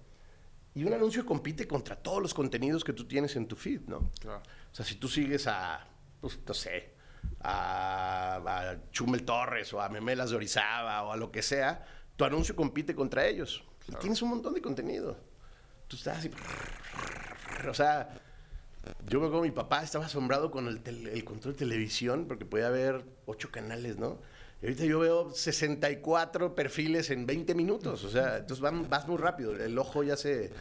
Y 0.75 0.85
un 0.85 0.93
anuncio 0.95 1.27
compite 1.27 1.67
contra 1.69 1.97
todos 1.97 2.23
los 2.23 2.33
contenidos 2.33 2.83
que 2.83 2.95
tú 2.95 3.07
tienes 3.07 3.37
en 3.37 3.47
tu 3.47 3.57
feed, 3.57 3.83
¿no? 3.89 4.11
Claro. 4.21 4.43
O 4.73 4.75
sea, 4.75 4.87
si 4.87 4.95
tú 4.95 5.07
sigues 5.07 5.47
a, 5.47 5.87
pues, 6.21 6.39
no 6.47 6.55
sé, 6.55 6.92
a, 7.41 8.37
a 8.45 8.77
Chumel 8.93 9.25
Torres 9.25 9.73
o 9.73 9.81
a 9.81 9.89
Memelas 9.89 10.31
de 10.31 10.37
Orizaba 10.37 11.03
o 11.03 11.13
a 11.13 11.17
lo 11.17 11.31
que 11.33 11.43
sea, 11.43 11.85
tu 12.17 12.25
anuncio 12.25 12.55
compite 12.55 12.95
contra 12.95 13.27
ellos. 13.27 13.65
Y 13.89 13.95
tienes 13.97 14.23
un 14.23 14.31
montón 14.31 14.55
de 14.55 14.63
contenido. 14.63 15.17
Tú 15.89 15.97
estás 15.97 16.19
así... 16.19 16.31
O 17.69 17.75
sea, 17.75 18.11
yo 19.09 19.21
me 19.21 19.27
acuerdo, 19.27 19.43
mi 19.45 19.51
papá 19.51 19.83
estaba 19.83 20.07
asombrado 20.07 20.51
con 20.51 20.67
el, 20.69 21.25
control 21.25 21.55
de 21.55 21.59
televisión 21.59 22.27
porque 22.27 22.45
podía 22.45 22.71
ver 22.71 23.05
ocho 23.27 23.51
canales, 23.51 23.99
¿no? 23.99 24.19
Y 24.61 24.67
ahorita 24.67 24.85
yo 24.85 25.01
veo 25.01 25.31
64 25.31 26.55
perfiles 26.55 27.11
en 27.11 27.27
20 27.27 27.55
minutos. 27.55 28.05
O 28.05 28.11
sea, 28.11 28.39
entonces 28.39 28.61
van- 28.61 28.89
vas 28.89 29.07
muy 29.09 29.17
rápido. 29.17 29.53
El 29.57 29.77
ojo 29.79 30.03
ya 30.03 30.17
se... 30.17 30.53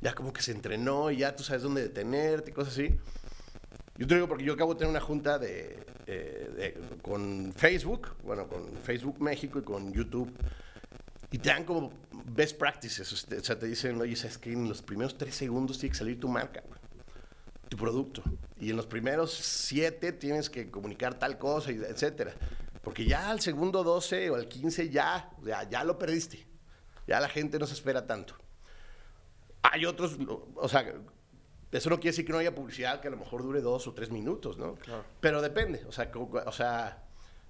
Ya 0.00 0.14
como 0.14 0.32
que 0.32 0.40
se 0.40 0.52
entrenó 0.52 1.10
y 1.10 1.18
ya 1.18 1.36
tú 1.36 1.42
sabes 1.42 1.62
dónde 1.62 1.82
detenerte 1.82 2.52
y 2.52 2.54
cosas 2.54 2.72
así. 2.72 2.98
Yo 4.00 4.06
te 4.06 4.14
digo 4.14 4.26
porque 4.26 4.44
yo 4.44 4.54
acabo 4.54 4.72
de 4.72 4.78
tener 4.78 4.90
una 4.92 5.00
junta 5.02 5.38
de, 5.38 5.84
eh, 6.06 6.50
de- 6.56 6.98
con 7.02 7.52
Facebook, 7.54 8.16
bueno, 8.24 8.48
con 8.48 8.72
Facebook 8.82 9.20
México 9.20 9.58
y 9.58 9.62
con 9.62 9.92
YouTube. 9.92 10.32
Y 11.30 11.36
te 11.36 11.50
dan 11.50 11.64
como 11.64 11.92
best 12.24 12.56
practices. 12.56 13.12
O 13.12 13.40
sea, 13.42 13.58
te 13.58 13.66
dicen, 13.66 14.00
oye, 14.00 14.16
sabes 14.16 14.38
que 14.38 14.52
en 14.54 14.66
los 14.70 14.80
primeros 14.80 15.18
tres 15.18 15.34
segundos 15.34 15.78
tiene 15.78 15.92
que 15.92 15.98
salir 15.98 16.18
tu 16.18 16.28
marca, 16.28 16.62
tu 17.68 17.76
producto. 17.76 18.22
Y 18.58 18.70
en 18.70 18.76
los 18.78 18.86
primeros 18.86 19.34
siete 19.34 20.12
tienes 20.12 20.48
que 20.48 20.70
comunicar 20.70 21.18
tal 21.18 21.36
cosa, 21.36 21.70
etcétera. 21.70 22.32
Porque 22.82 23.04
ya 23.04 23.30
al 23.30 23.40
segundo 23.40 23.84
12 23.84 24.30
o 24.30 24.36
al 24.36 24.48
15 24.48 24.88
ya, 24.88 25.28
ya, 25.44 25.68
ya 25.68 25.84
lo 25.84 25.98
perdiste. 25.98 26.46
Ya 27.06 27.20
la 27.20 27.28
gente 27.28 27.58
no 27.58 27.66
se 27.66 27.74
espera 27.74 28.06
tanto. 28.06 28.34
Hay 29.60 29.84
otros, 29.84 30.16
o 30.56 30.68
sea, 30.70 30.90
eso 31.72 31.90
no 31.90 31.96
quiere 31.96 32.10
decir 32.10 32.24
que 32.26 32.32
no 32.32 32.38
haya 32.38 32.54
publicidad 32.54 33.00
que 33.00 33.08
a 33.08 33.10
lo 33.10 33.16
mejor 33.16 33.42
dure 33.42 33.60
dos 33.60 33.86
o 33.86 33.94
tres 33.94 34.10
minutos, 34.10 34.58
¿no? 34.58 34.74
Claro. 34.76 35.04
Pero 35.20 35.40
depende, 35.42 35.84
o 35.86 35.92
sea, 35.92 36.10
o 36.14 36.52
sea, 36.52 37.04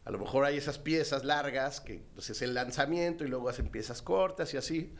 a 0.05 0.11
lo 0.11 0.19
mejor 0.19 0.45
hay 0.45 0.57
esas 0.57 0.79
piezas 0.79 1.25
largas 1.25 1.81
que 1.81 2.03
pues, 2.15 2.31
es 2.31 2.43
el 2.43 2.55
lanzamiento 2.55 3.25
y 3.25 3.29
luego 3.29 3.49
hacen 3.49 3.69
piezas 3.71 4.03
cortas 4.03 4.53
y 4.55 4.57
así, 4.57 4.95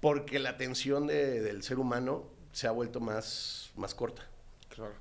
porque 0.00 0.38
la 0.38 0.50
atención 0.50 1.06
de- 1.06 1.40
del 1.40 1.62
ser 1.62 1.78
humano 1.78 2.24
se 2.52 2.66
ha 2.66 2.70
vuelto 2.70 3.00
más, 3.00 3.72
más 3.76 3.94
corta. 3.94 4.22
Claro. 4.68 4.92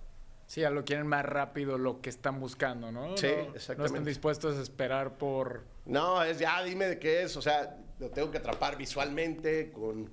Sí, 0.47 0.61
ya 0.61 0.69
lo 0.69 0.85
quieren 0.85 1.07
más 1.07 1.25
rápido 1.25 1.77
lo 1.77 2.01
que 2.01 2.09
están 2.09 2.39
buscando, 2.39 2.91
¿no? 2.91 3.17
Sí, 3.17 3.27
No- 3.27 3.49
No 3.49 3.55
exactamente. 3.55 3.85
están 3.85 4.05
dispuestos 4.05 4.57
a 4.57 4.61
esperar 4.61 5.17
por... 5.17 5.63
No, 5.85 6.21
es 6.23 6.37
ya, 6.39 6.61
dime 6.63 6.85
de 6.85 6.99
qué 6.99 7.23
es. 7.23 7.35
O 7.37 7.41
sea, 7.41 7.77
lo 7.99 8.09
tengo 8.11 8.29
que 8.29 8.37
atrapar 8.37 8.77
visualmente 8.77 9.71
con, 9.71 10.09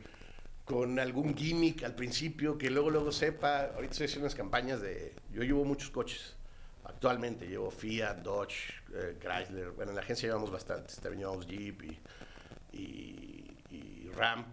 con 0.70 1.00
algún 1.00 1.36
gimmick 1.36 1.82
al 1.82 1.96
principio 1.96 2.56
que 2.56 2.70
luego, 2.70 2.90
luego 2.90 3.10
sepa. 3.10 3.72
Ahorita 3.74 3.90
estoy 3.90 4.04
haciendo 4.04 4.26
unas 4.26 4.36
campañas 4.36 4.80
de. 4.80 5.12
Yo 5.32 5.42
llevo 5.42 5.64
muchos 5.64 5.90
coches. 5.90 6.36
Actualmente 6.84 7.48
llevo 7.48 7.72
Fiat, 7.72 8.18
Dodge, 8.18 8.72
eh, 8.94 9.16
Chrysler. 9.18 9.72
Bueno, 9.72 9.90
en 9.90 9.96
la 9.96 10.02
agencia 10.02 10.28
llevamos 10.28 10.52
bastantes. 10.52 10.94
También 11.00 11.22
llevamos 11.22 11.44
Jeep 11.48 11.98
y, 12.72 13.50
Ram. 14.14 14.44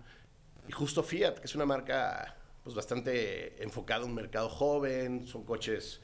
Y 0.67 0.71
justo 0.71 1.03
Fiat, 1.03 1.35
que 1.37 1.45
es 1.45 1.53
una 1.53 1.67
marca 1.67 2.35
pues 2.63 2.75
bastante 2.75 3.61
enfocada 3.61 4.01
a 4.01 4.05
un 4.05 4.15
mercado 4.15 4.49
joven. 4.49 5.27
Son 5.27 5.43
coches 5.43 6.01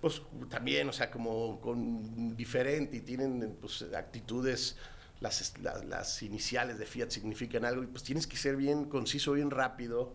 pues 0.00 0.22
también, 0.48 0.88
o 0.88 0.92
sea, 0.92 1.10
como 1.10 1.60
con 1.60 2.36
diferente 2.36 2.98
y 2.98 3.00
tienen 3.00 3.56
pues 3.60 3.82
actitudes, 3.92 4.76
las, 5.20 5.58
las, 5.60 5.84
las 5.84 6.22
iniciales 6.22 6.78
de 6.78 6.86
Fiat 6.86 7.10
significan 7.10 7.64
algo 7.64 7.82
y 7.82 7.86
pues 7.86 8.02
tienes 8.04 8.26
que 8.26 8.36
ser 8.36 8.56
bien 8.56 8.84
conciso, 8.84 9.32
bien 9.32 9.50
rápido, 9.50 10.14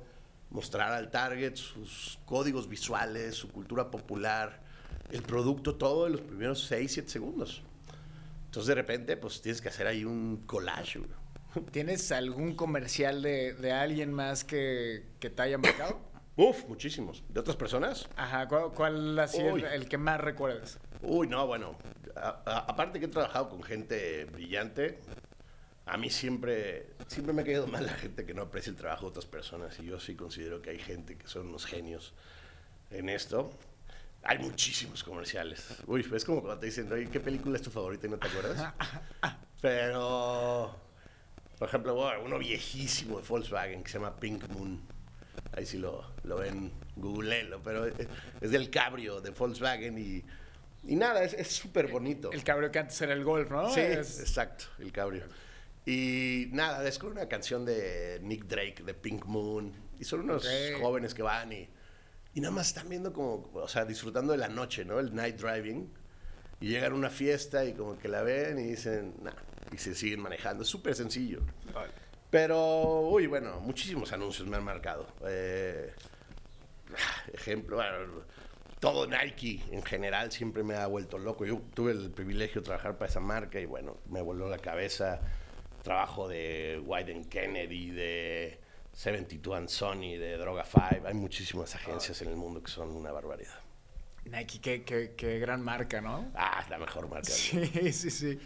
mostrar 0.50 0.94
al 0.94 1.10
target 1.12 1.56
sus 1.56 2.20
códigos 2.26 2.70
visuales, 2.70 3.36
su 3.36 3.50
cultura 3.52 3.92
popular, 3.92 4.62
el 5.12 5.22
producto, 5.22 5.76
todo 5.76 6.08
en 6.08 6.14
los 6.14 6.22
primeros 6.22 6.66
6, 6.66 6.92
7 6.94 7.10
segundos. 7.10 7.64
Entonces 8.46 8.68
de 8.68 8.76
repente 8.76 9.18
pues 9.18 9.42
tienes 9.42 9.62
que 9.62 9.70
hacer 9.70 9.88
ahí 9.88 10.06
un 10.06 10.44
collage. 10.46 11.00
güey. 11.00 11.12
¿Tienes 11.72 12.12
algún 12.12 12.56
comercial 12.56 13.22
de, 13.22 13.54
de 13.54 13.72
alguien 13.72 14.14
más 14.14 14.44
que, 14.44 15.06
que 15.20 15.30
te 15.30 15.42
haya 15.42 15.58
marcado? 15.58 16.00
Uf, 16.36 16.66
muchísimos. 16.68 17.24
¿De 17.30 17.40
otras 17.40 17.56
personas? 17.58 18.08
Ajá, 18.16 18.48
¿cuál, 18.48 18.72
cuál 18.74 19.20
ha 19.20 19.28
sido 19.28 19.56
el, 19.56 19.66
el 19.66 19.88
que 19.88 19.98
más 19.98 20.20
recuerdas? 20.20 20.80
Uy, 21.04 21.28
no, 21.28 21.46
bueno, 21.48 21.78
a- 22.16 22.42
a- 22.46 22.60
aparte 22.60 23.00
que 23.00 23.06
he 23.06 23.10
trabajado 23.10 23.50
con 23.50 23.62
gente 23.64 24.26
brillante, 24.26 25.00
a 25.86 25.98
mí 25.98 26.10
siempre, 26.10 26.88
siempre 27.08 27.34
me 27.34 27.42
ha 27.42 27.46
caído 27.46 27.68
mal 27.68 27.86
la 27.86 27.94
gente 27.94 28.26
que 28.26 28.34
no 28.34 28.44
aprecia 28.44 28.70
el 28.72 28.78
trabajo 28.78 29.04
de 29.06 29.10
otras 29.10 29.26
personas 29.26 29.78
y 29.80 29.86
yo 29.86 30.00
sí 30.00 30.16
considero 30.16 30.62
que 30.62 30.70
hay 30.72 30.80
gente 30.80 31.18
que 31.18 31.28
son 31.28 31.48
unos 31.50 31.66
genios 31.66 32.14
en 32.92 33.10
esto. 33.10 33.52
Hay 34.24 34.40
muchísimos 34.40 35.04
comerciales. 35.04 35.68
Uy, 35.86 36.08
es 36.16 36.24
como 36.24 36.42
cuando 36.42 36.60
te 36.60 36.68
dicen, 36.68 36.90
oye, 36.92 37.10
¿qué 37.10 37.20
película 37.20 37.58
es 37.58 37.62
tu 37.62 37.70
favorita 37.72 38.08
y 38.08 38.10
no 38.10 38.18
te 38.18 38.28
acuerdas? 38.28 38.74
Pero, 39.62 40.76
por 41.60 41.68
ejemplo, 41.68 42.12
uno 42.24 42.38
viejísimo 42.40 43.20
de 43.20 43.28
Volkswagen 43.28 43.84
que 43.84 43.90
se 43.92 43.98
llama 43.98 44.16
Pink 44.18 44.48
Moon. 44.50 44.82
Ahí 45.52 45.66
sí 45.66 45.78
lo, 45.78 46.06
lo 46.24 46.38
ven, 46.38 46.72
googleenlo, 46.96 47.62
pero 47.64 47.86
es 47.86 48.52
del 48.52 48.70
cabrio 48.70 49.22
de 49.22 49.30
Volkswagen 49.32 49.98
y, 49.98 50.24
y 50.86 50.96
nada, 50.96 51.24
es 51.24 51.48
súper 51.48 51.88
bonito. 51.88 52.32
El 52.32 52.44
cabrio 52.44 52.72
que 52.72 52.80
antes 52.80 53.02
era 53.02 53.14
el 53.14 53.24
golf, 53.24 53.50
¿no? 53.50 53.70
Sí, 53.74 53.80
Es- 53.82 54.20
exacto, 54.20 54.66
el 54.80 54.92
cabrio. 54.92 55.24
Y 55.86 56.48
nada, 56.52 56.88
es 56.88 56.98
con 56.98 57.12
una 57.12 57.28
canción 57.28 57.66
de 57.66 58.20
Nick 58.22 58.46
Drake, 58.46 58.84
de 58.86 58.94
Pink 58.94 59.26
Moon. 59.26 59.74
Y 60.00 60.06
son 60.06 60.22
unos 60.22 60.46
Ok. 60.46 60.82
jóvenes 60.82 61.14
que 61.14 61.22
van 61.24 61.52
y, 61.54 61.68
y 62.34 62.42
nada 62.42 62.54
más 62.54 62.68
están 62.68 62.88
viendo 62.90 63.12
como, 63.14 63.50
o 63.54 63.68
sea, 63.68 63.84
disfrutando 63.86 64.32
de 64.32 64.38
la 64.38 64.48
noche, 64.48 64.86
¿no? 64.86 65.00
El 65.00 65.14
night 65.14 65.36
driving. 65.38 65.92
Y 66.62 66.70
llegan 66.70 66.94
a 66.94 66.96
una 66.96 67.10
fiesta 67.10 67.66
y 67.66 67.74
como 67.74 67.98
que 68.00 68.08
la 68.08 68.22
ven 68.22 68.58
y 68.60 68.64
dicen, 68.64 69.16
nah, 69.22 69.34
y 69.74 69.78
se 69.78 69.94
siguen 69.94 70.22
manejando. 70.22 70.64
Es 70.64 70.70
súper 70.70 70.96
sencillo. 70.96 71.42
Pero, 72.30 73.02
uy, 73.02 73.28
bueno, 73.28 73.60
muchísimos 73.60 74.12
anuncios 74.14 74.48
me 74.48 74.56
han 74.58 74.64
marcado. 74.64 75.06
Eh, 75.28 75.92
ejemplo, 77.34 77.76
bueno, 77.78 78.24
todo 78.84 79.08
Nike 79.08 79.62
en 79.72 79.82
general 79.82 80.30
siempre 80.34 80.62
me 80.62 80.76
ha 80.76 80.86
vuelto 80.88 81.18
loco. 81.18 81.46
Yo 81.46 81.62
tuve 81.74 81.94
el 81.94 82.12
privilegio 82.12 82.60
de 82.60 82.66
trabajar 82.66 82.98
para 82.98 83.10
esa 83.10 83.22
marca 83.22 83.58
y 83.58 83.66
bueno, 83.66 83.96
me 84.10 84.22
voló 84.22 84.50
la 84.50 84.58
cabeza. 84.58 85.22
Trabajo 85.84 86.28
de 86.28 86.82
Wyden 86.86 87.24
Kennedy, 87.30 87.92
de 87.92 88.60
72 88.92 89.58
and 89.58 89.70
Sony, 89.70 90.18
de 90.20 90.36
Droga 90.38 90.66
5. 90.66 91.08
Hay 91.08 91.14
muchísimas 91.14 91.74
agencias 91.76 92.22
en 92.24 92.28
el 92.28 92.36
mundo 92.36 92.62
que 92.62 92.70
son 92.70 92.90
una 92.90 93.14
barbaridad. 93.14 93.58
Nike, 94.26 94.60
qué, 94.60 94.84
qué- 94.84 95.14
qué 95.16 95.40
gran 95.40 95.62
marca, 95.62 96.02
¿no? 96.02 96.30
Ah, 96.36 96.60
es 96.62 96.70
la 96.70 96.78
mejor 96.78 97.08
marca. 97.08 97.24
Sí, 97.32 97.94
sí, 97.94 98.10
sí. 98.12 98.38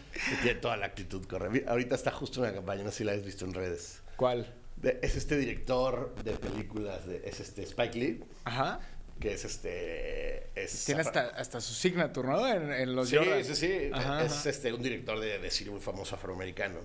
Tiene 0.42 0.60
toda 0.60 0.76
la 0.76 0.86
actitud 0.86 1.24
correcta. 1.26 1.68
Ahorita 1.68 1.96
está 1.96 2.12
justo 2.12 2.40
una 2.42 2.52
campaña, 2.54 2.84
no 2.84 2.92
sé 2.92 2.98
si 2.98 3.04
la 3.04 3.10
has 3.12 3.24
visto 3.24 3.44
en 3.44 3.54
redes. 3.54 4.02
¿Cuál? 4.14 4.54
De- 4.76 5.00
es 5.02 5.16
este 5.16 5.36
director 5.36 6.14
de 6.22 6.32
películas, 6.34 7.04
de, 7.08 7.22
es 7.28 7.40
este 7.40 7.64
Spike 7.64 7.98
Lee, 7.98 8.24
Ajá. 8.44 8.78
Que 9.18 9.34
es 9.34 9.44
este... 9.44 10.50
Es 10.54 10.84
Tiene 10.84 11.00
hasta, 11.02 11.28
hasta 11.28 11.60
su 11.60 11.74
signature, 11.74 12.26
¿no? 12.28 12.46
En, 12.48 12.72
en 12.72 12.94
los 12.96 13.08
Sí, 13.08 13.16
Jordan. 13.16 13.44
sí, 13.44 13.54
sí. 13.54 13.90
Ajá, 13.92 14.24
es 14.24 14.32
ajá. 14.32 14.50
este, 14.50 14.72
un 14.72 14.82
director 14.82 15.18
de, 15.20 15.38
de 15.38 15.50
cine 15.50 15.70
muy 15.70 15.80
famoso 15.80 16.14
afroamericano. 16.16 16.80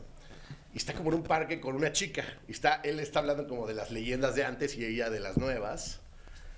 Y 0.74 0.78
está 0.78 0.94
como 0.94 1.10
en 1.10 1.16
un 1.18 1.24
parque 1.24 1.60
con 1.60 1.76
una 1.76 1.92
chica. 1.92 2.24
Y 2.48 2.52
está, 2.52 2.82
él 2.84 3.00
está 3.00 3.20
hablando 3.20 3.48
como 3.48 3.68
de 3.68 3.74
las 3.76 3.92
leyendas 3.92 4.36
de 4.36 4.44
antes 4.46 4.76
y 4.76 4.86
ella 4.86 5.10
de 5.10 5.20
las 5.20 5.38
nuevas. 5.38 6.00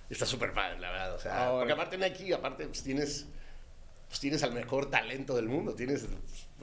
Está 0.09 0.25
súper 0.25 0.53
padre, 0.53 0.79
la 0.79 0.91
verdad. 0.91 1.15
O 1.15 1.19
sea, 1.19 1.45
Ahora. 1.47 1.57
porque 1.59 1.73
aparte 1.73 1.97
Nike, 1.97 2.33
aparte, 2.33 2.65
pues 2.67 2.83
tienes, 2.83 3.25
pues 4.07 4.19
tienes 4.19 4.43
al 4.43 4.53
mejor 4.53 4.89
talento 4.89 5.35
del 5.35 5.47
mundo. 5.47 5.73
Tienes 5.75 6.05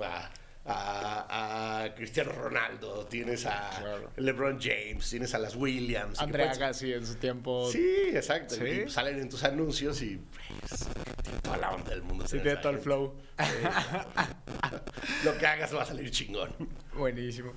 a, 0.02 0.30
a- 0.64 1.82
a 1.84 1.94
Cristiano 1.94 2.30
Ronaldo, 2.32 3.04
tienes 3.06 3.46
a 3.46 3.70
Claro. 3.80 4.10
LeBron 4.16 4.60
James, 4.60 5.08
tienes 5.10 5.34
a 5.34 5.38
las 5.38 5.56
Williams. 5.56 6.20
Andrea 6.20 6.50
Agassi 6.52 6.92
en 6.92 7.04
su 7.06 7.16
tiempo. 7.16 7.68
Sí, 7.70 8.10
exacto. 8.14 8.54
Sí. 8.54 8.84
Y 8.86 8.90
salen 8.90 9.18
en 9.18 9.28
tus 9.28 9.42
anuncios 9.44 10.00
y 10.02 10.20
pues, 10.60 10.86
tiene 11.24 11.40
toda 11.40 11.56
la 11.56 11.70
onda 11.72 11.90
del 11.90 12.02
mundo. 12.02 12.26
Sí, 12.28 12.38
tiene 12.38 12.56
todo 12.58 12.70
el 12.72 12.78
flow. 12.78 13.14
Lo 15.24 15.36
que 15.38 15.46
hagas 15.46 15.74
va 15.74 15.82
a 15.82 15.86
salir 15.86 16.10
chingón. 16.10 16.50
Buenísimo. 16.94 17.52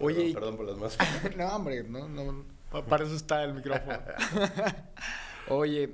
Oye, 0.00 0.24
y- 0.26 0.34
perdón, 0.34 0.56
por 0.56 0.66
las 0.66 0.76
más. 0.76 0.98
no, 1.36 1.48
hombre, 1.48 1.82
no, 1.84 2.08
no, 2.08 2.44
pa- 2.70 2.84
para 2.84 3.04
eso 3.04 3.14
está 3.16 3.42
el 3.44 3.54
micrófono. 3.54 3.98
Oye, 5.48 5.90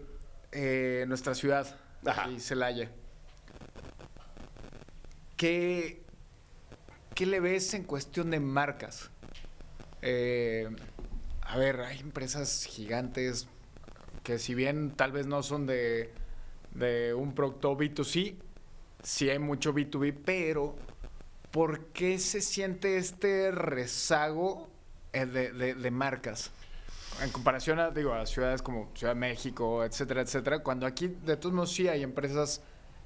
eh, 0.53 1.05
nuestra 1.07 1.35
ciudad, 1.35 1.67
y 2.31 2.41
Celaya. 2.41 2.91
¿Qué, 5.37 6.04
¿Qué 7.15 7.27
le 7.27 7.41
ves 7.41 7.75
en 7.75 7.85
cuestión 7.85 8.31
de 8.31 8.41
marcas? 8.41 9.11
Eh, 10.03 10.69
a 11.43 11.57
ver, 11.57 11.81
hay 11.81 12.01
empresas 12.01 12.65
gigantes 12.69 13.47
que 14.23 14.39
si 14.39 14.55
bien 14.55 14.91
tal 14.97 15.13
vez 15.13 15.27
no 15.27 15.43
son 15.43 15.67
de, 15.67 16.11
de 16.75 17.15
un 17.15 17.35
producto 17.35 17.77
B2C, 17.77 18.35
sí 19.03 19.31
hay 19.31 19.39
mucho 19.39 19.73
B2B, 19.73 20.15
pero 20.25 20.75
¿por 21.51 21.87
qué 21.87 22.19
se 22.19 22.41
siente 22.41 22.97
este 22.97 23.51
rezago 23.51 24.69
eh, 25.13 25.27
de, 25.27 25.53
de- 25.53 25.91
marcas? 25.91 26.51
En 27.23 27.31
comparación 27.31 27.79
a, 27.79 27.91
digo, 27.91 28.13
a 28.13 28.27
ciudades 28.27 28.61
como 28.61 28.91
Ciudad 28.97 29.15
México, 29.15 29.85
etcétera, 29.85 30.23
etcétera, 30.23 30.61
cuando 30.61 30.85
aquí 30.87 31.07
de 31.25 31.37
todos 31.37 31.55
modos 31.55 31.73
sí 31.73 31.87
hay 31.87 32.03
empresas 32.03 32.61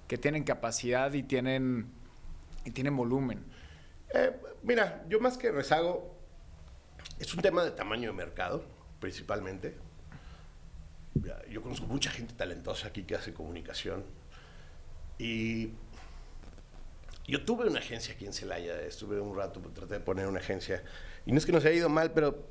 que 0.06 0.16
tienen 0.16 0.44
capacidad 0.44 1.12
y 1.12 1.22
tienen, 1.22 1.88
y 2.64 2.70
tienen 2.70 2.96
volumen. 2.96 3.44
Eh, 4.14 4.32
mira, 4.62 5.04
yo 5.08 5.20
más 5.20 5.36
que 5.36 5.50
rezago, 5.50 6.16
es 7.18 7.32
un 7.34 7.42
tema 7.42 7.64
de 7.64 7.70
tamaño 7.72 8.10
de 8.10 8.16
mercado, 8.16 8.64
principalmente. 9.00 9.76
Yo 11.50 11.62
conozco 11.62 11.86
mucha 11.86 12.10
gente 12.10 12.34
talentosa 12.34 12.88
aquí 12.88 13.02
que 13.02 13.16
hace 13.16 13.34
comunicación. 13.34 14.04
Y 15.18 15.72
yo 17.26 17.44
tuve 17.44 17.68
una 17.68 17.80
agencia 17.80 18.14
aquí 18.14 18.24
en 18.24 18.32
Celaya, 18.32 18.80
estuve 18.82 19.20
un 19.20 19.36
rato, 19.36 19.60
traté 19.74 19.94
de 19.94 20.00
poner 20.00 20.26
una 20.26 20.38
agencia. 20.38 20.82
Y 21.26 21.32
no 21.32 21.38
es 21.38 21.44
que 21.44 21.52
nos 21.52 21.64
haya 21.64 21.74
ido 21.74 21.88
mal, 21.88 22.12
pero 22.12 22.46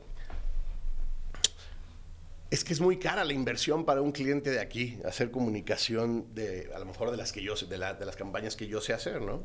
es 2.52 2.64
que 2.64 2.74
es 2.74 2.82
muy 2.82 3.00
cara 3.00 3.26
la 3.26 3.34
inversión 3.34 3.86
para 3.86 4.02
un 4.02 4.12
cliente 4.12 4.52
de 4.52 4.60
aquí, 4.60 5.00
hacer 5.06 5.32
comunicación 5.32 6.34
de, 6.34 6.72
a 6.74 6.80
lo 6.80 6.86
mejor 6.86 7.12
de 7.12 7.18
las 7.18 7.32
que 7.32 7.42
yo 7.42 7.56
de 7.56 7.78
las 7.78 8.16
campañas 8.16 8.56
que 8.56 8.68
yo 8.68 8.82
sé 8.82 8.94
hacer, 8.94 9.22
¿no? 9.22 9.44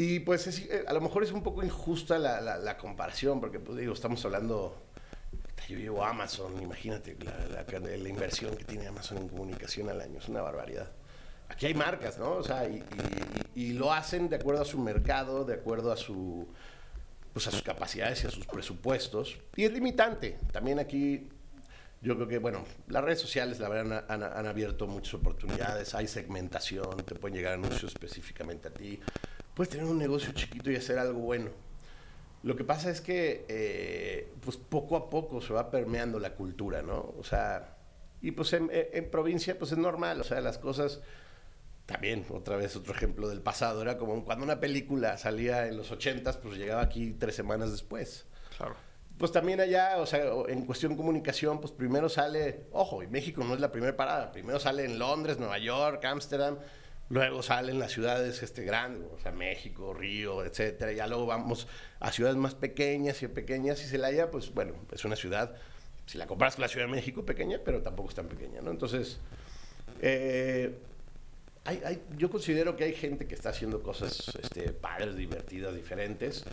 Y 0.00 0.20
pues 0.20 0.46
es- 0.46 0.60
eh, 0.60 0.82
a 0.86 0.94
lo 0.94 1.02
mejor 1.02 1.24
es 1.24 1.30
un 1.30 1.42
poco 1.42 1.62
injusta 1.62 2.18
la, 2.18 2.78
comparación, 2.78 3.38
porque 3.38 3.60
pues, 3.60 3.76
digo, 3.76 3.92
estamos 3.92 4.24
hablando, 4.24 4.74
yo 5.68 5.76
llevo 5.76 6.02
Amazon, 6.02 6.58
imagínate 6.62 7.18
la, 7.22 8.08
inversión 8.08 8.56
que 8.56 8.64
tiene 8.64 8.86
Amazon 8.86 9.18
en 9.18 9.28
comunicación 9.28 9.90
al 9.90 10.00
año, 10.00 10.18
es 10.18 10.26
una 10.26 10.40
barbaridad. 10.40 10.90
Aquí 11.50 11.66
hay 11.66 11.74
marcas, 11.74 12.18
¿no? 12.18 12.32
O 12.32 12.42
sea, 12.42 12.66
y, 13.54 13.74
lo 13.74 13.92
hacen 13.92 14.30
de 14.30 14.36
acuerdo 14.36 14.62
a 14.62 14.64
su 14.64 14.78
mercado, 14.78 15.44
de 15.44 15.52
acuerdo 15.52 15.92
a 15.92 15.98
su 15.98 16.48
pues 17.34 17.46
a 17.46 17.50
sus 17.50 17.62
capacidades 17.62 18.24
y 18.24 18.26
a 18.26 18.30
sus 18.30 18.46
presupuestos. 18.46 19.36
Y 19.54 19.64
es 19.64 19.72
limitante. 19.72 20.38
También 20.50 20.78
aquí 20.78 21.28
yo 22.00 22.16
creo 22.16 22.26
que, 22.26 22.38
bueno, 22.38 22.64
las 22.88 23.04
redes 23.04 23.20
sociales, 23.20 23.60
la 23.60 23.68
verdad, 23.68 24.06
han, 24.08 24.46
abierto 24.46 24.86
muchas 24.86 25.14
oportunidades. 25.14 25.94
Hay 25.94 26.08
segmentación, 26.08 26.96
te 27.04 27.14
pueden 27.14 27.36
llegar 27.36 27.52
anuncios 27.52 27.92
específicamente 27.92 28.68
a 28.68 28.70
ti. 28.72 28.98
Puedes 29.60 29.72
tener 29.72 29.84
un 29.84 29.98
negocio 29.98 30.32
chiquito 30.32 30.70
y 30.70 30.76
hacer 30.76 30.98
algo 30.98 31.20
bueno. 31.20 31.50
Lo 32.44 32.56
que 32.56 32.64
pasa 32.64 32.88
es 32.88 33.02
que, 33.02 33.44
eh, 33.46 34.32
pues 34.40 34.56
poco 34.56 34.96
a 34.96 35.10
poco 35.10 35.42
se 35.42 35.52
va 35.52 35.70
permeando 35.70 36.18
la 36.18 36.32
cultura, 36.32 36.80
¿no? 36.80 37.12
O 37.18 37.22
sea, 37.22 37.76
y 38.22 38.30
pues 38.30 38.54
en, 38.54 38.70
en 38.72 39.10
provincia, 39.10 39.58
pues 39.58 39.72
es 39.72 39.76
normal. 39.76 40.18
O 40.18 40.24
sea, 40.24 40.40
las 40.40 40.56
cosas 40.56 41.02
también, 41.84 42.24
otra 42.30 42.56
vez, 42.56 42.74
otro 42.74 42.94
ejemplo 42.94 43.28
del 43.28 43.42
pasado. 43.42 43.82
Era 43.82 43.98
como 43.98 44.24
cuando 44.24 44.46
una 44.46 44.60
película 44.60 45.18
salía 45.18 45.66
en 45.66 45.76
los 45.76 45.90
ochentas, 45.90 46.38
pues 46.38 46.56
llegaba 46.56 46.80
aquí 46.80 47.12
tres 47.12 47.34
semanas 47.34 47.70
después. 47.70 48.24
Claro. 48.56 48.76
Pues 49.18 49.30
también 49.30 49.60
allá, 49.60 49.98
o 49.98 50.06
sea, 50.06 50.24
en 50.48 50.64
cuestión 50.64 50.92
de 50.92 50.96
comunicación, 50.96 51.60
pues 51.60 51.70
primero 51.70 52.08
sale, 52.08 52.64
ojo, 52.72 53.02
y 53.02 53.08
México 53.08 53.44
no 53.44 53.52
es 53.52 53.60
la 53.60 53.70
primera 53.70 53.94
parada, 53.94 54.32
primero 54.32 54.58
sale 54.58 54.86
en 54.86 54.98
Londres, 54.98 55.38
Nueva 55.38 55.58
York, 55.58 56.02
Ámsterdam, 56.02 56.56
luego 57.10 57.42
salen 57.42 57.78
las 57.78 57.92
ciudades 57.92 58.42
este, 58.42 58.62
grandes, 58.64 59.10
o 59.12 59.20
sea, 59.20 59.32
México, 59.32 59.92
Río, 59.92 60.44
etcétera, 60.44 60.92
ya 60.92 61.06
luego 61.06 61.26
vamos 61.26 61.66
a 61.98 62.10
ciudades 62.12 62.36
más 62.36 62.54
pequeñas 62.54 63.22
y 63.22 63.28
pequeñas, 63.28 63.82
y 63.84 63.88
Celaya, 63.88 64.30
pues 64.30 64.54
bueno, 64.54 64.74
es 64.92 65.04
una 65.04 65.16
ciudad, 65.16 65.56
si 66.06 66.16
la 66.18 66.26
comparas 66.26 66.54
con 66.54 66.62
la 66.62 66.68
Ciudad 66.68 66.86
de 66.86 66.92
México, 66.92 67.26
pequeña, 67.26 67.60
pero 67.64 67.82
tampoco 67.82 68.08
es 68.08 68.14
tan 68.14 68.28
pequeña, 68.28 68.62
¿no? 68.62 68.70
Entonces, 68.70 69.18
eh, 70.00 70.78
yo 72.16 72.30
considero 72.30 72.76
que 72.76 72.84
hay 72.84 72.94
gente 72.94 73.26
que 73.26 73.34
está 73.34 73.50
haciendo 73.50 73.82
cosas 73.82 74.32
este, 74.40 74.72
padres, 74.72 75.16
divertidas, 75.16 75.74
diferentes. 75.74 76.44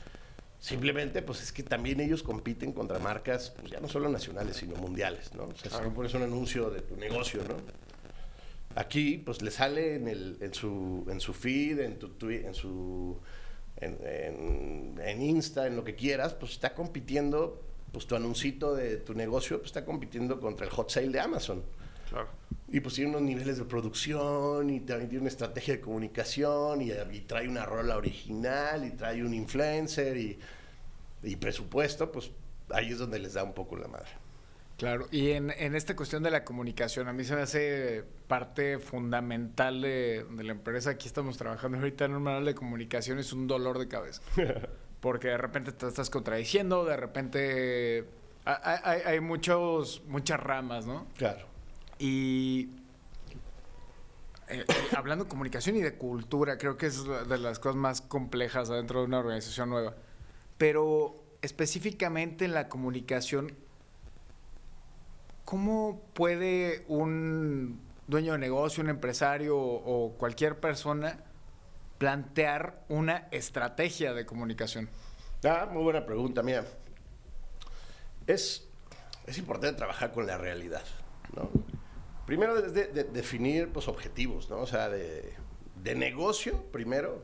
Simplemente, 0.60 1.22
pues 1.22 1.42
es 1.42 1.52
que 1.52 1.64
también 1.64 2.00
ellos 2.00 2.24
compiten 2.24 2.74
contra 2.74 2.98
marcas, 3.00 3.54
pues 3.60 3.72
ya 3.72 3.80
no 3.80 3.88
solo 3.88 4.10
nacionales, 4.10 4.58
sino 4.58 4.76
mundiales, 4.76 5.34
¿no? 5.34 5.44
O 5.44 5.56
sea, 5.56 5.72
si 5.72 5.90
pones 5.92 6.14
un 6.16 6.24
anuncio 6.24 6.70
de 6.72 6.82
tu 6.82 6.98
negocio, 6.98 7.42
¿no? 7.48 7.56
Aquí, 8.78 9.18
pues 9.18 9.42
le 9.42 9.50
sale 9.50 9.96
en, 9.96 10.08
el, 10.08 10.38
en, 10.40 10.54
su, 10.54 11.04
en 11.10 11.20
su 11.20 11.34
feed, 11.34 11.80
en, 11.80 11.98
tu, 11.98 12.30
en 12.30 12.54
su... 12.54 13.18
En, 13.78 13.98
en, 15.02 15.22
Insta, 15.22 15.66
en 15.66 15.76
lo 15.76 15.84
que 15.84 15.96
quieras, 15.96 16.36
pues 16.36 16.52
está 16.52 16.76
compitiendo, 16.76 17.60
pues 17.92 18.06
tu 18.06 18.16
anuncito 18.16 18.76
de 18.76 18.98
tu 18.98 19.16
negocio, 19.16 19.58
pues 19.58 19.70
está 19.70 19.84
compitiendo 19.84 20.40
contra 20.40 20.68
el 20.68 20.72
hot 20.72 20.92
sale 20.92 21.10
de 21.10 21.20
Amazon. 21.20 21.64
Claro. 22.08 22.28
Y 22.70 22.80
pues 22.80 22.94
tiene 22.94 23.10
unos 23.10 23.24
niveles 23.24 23.58
de 23.58 23.66
producción 23.66 24.70
y 24.70 24.82
también 24.82 25.10
tiene 25.10 25.22
una 25.22 25.30
estrategia 25.30 25.74
de 25.76 25.82
comunicación 25.82 26.84
y, 26.84 26.92
trae 27.22 27.50
una 27.50 27.66
rola 27.66 27.98
original 27.98 28.86
y 28.86 28.92
trae 28.92 29.24
un 29.24 29.34
influencer 29.34 30.18
y, 30.18 30.38
y, 31.24 31.36
presupuesto, 31.36 32.12
pues 32.12 32.30
ahí 32.70 32.92
es 32.92 33.00
donde 33.00 33.18
les 33.18 33.34
da 33.34 33.44
un 33.44 33.54
poco 33.54 33.76
la 33.76 33.88
madre. 33.88 34.27
Claro, 34.78 35.08
y 35.12 35.32
en, 35.32 35.50
en 35.50 35.76
esta 35.76 35.96
cuestión 35.96 36.22
de 36.22 36.30
la 36.30 36.44
comunicación, 36.44 37.08
a 37.08 37.14
mí 37.14 37.24
se 37.24 37.36
me 37.36 37.42
hace 37.42 38.04
parte 38.28 38.78
fundamental 38.78 39.82
de, 39.82 40.26
de 40.30 40.44
la 40.44 40.52
empresa. 40.52 40.92
Aquí 40.92 41.08
estamos 41.08 41.36
trabajando 41.38 41.78
ahorita 41.80 42.06
en 42.06 42.16
un 42.16 42.24
manual 42.24 42.46
de 42.46 42.54
comunicación, 42.54 43.18
es 43.18 43.34
un 43.34 43.48
dolor 43.48 43.80
de 43.80 43.88
cabeza. 43.88 44.22
Porque 45.02 45.30
de 45.30 45.38
repente 45.38 45.72
te 45.72 45.88
estás 45.88 46.10
contradiciendo, 46.10 46.86
de 46.86 46.96
repente 46.96 48.06
hay, 48.46 48.80
hay, 48.84 49.02
hay 49.02 49.20
muchos, 49.20 50.04
muchas 50.08 50.40
ramas, 50.40 50.86
¿no? 50.86 51.08
Claro. 51.18 51.48
Y 52.00 52.70
eh, 54.50 54.64
eh, 54.68 54.74
hablando 54.96 55.26
de 55.26 55.30
comunicación 55.30 55.76
y 55.76 55.82
de 55.82 55.96
cultura, 55.96 56.58
creo 56.58 56.78
que 56.78 56.86
es 56.86 57.04
de 57.04 57.38
las 57.38 57.60
cosas 57.60 57.76
más 57.76 58.02
complejas 58.02 58.70
dentro 58.70 59.02
de 59.02 59.06
una 59.08 59.20
organización 59.20 59.70
nueva. 59.70 59.96
Pero 60.58 61.24
específicamente 61.42 62.46
en 62.46 62.54
la 62.54 62.70
comunicación, 62.70 63.54
¿cómo 65.48 66.02
puede 66.14 66.84
un 66.90 67.80
dueño 68.06 68.34
de 68.34 68.38
negocio, 68.38 68.84
un 68.84 68.90
empresario 68.90 69.58
o 69.58 70.14
cualquier 70.18 70.60
persona 70.60 71.24
plantear 71.98 72.84
una 72.90 73.30
estrategia 73.32 74.14
de 74.14 74.26
comunicación? 74.26 74.90
Ah, 75.46 75.66
muy 75.72 75.84
buena 75.84 76.06
pregunta, 76.06 76.44
mía. 76.44 76.66
Es, 78.28 78.68
es 79.26 79.38
importante 79.38 79.78
trabajar 79.78 80.12
con 80.12 80.28
la 80.28 80.38
realidad, 80.38 80.84
¿no? 81.34 81.50
Primero 82.26 82.58
es 82.60 82.74
de, 82.74 83.06
definir 83.06 83.70
pues, 83.70 83.88
objetivos, 83.88 84.50
¿no? 84.50 84.58
O 84.58 84.68
sea, 84.68 84.90
de, 84.90 85.34
negocio 85.96 86.62
primero. 86.74 87.24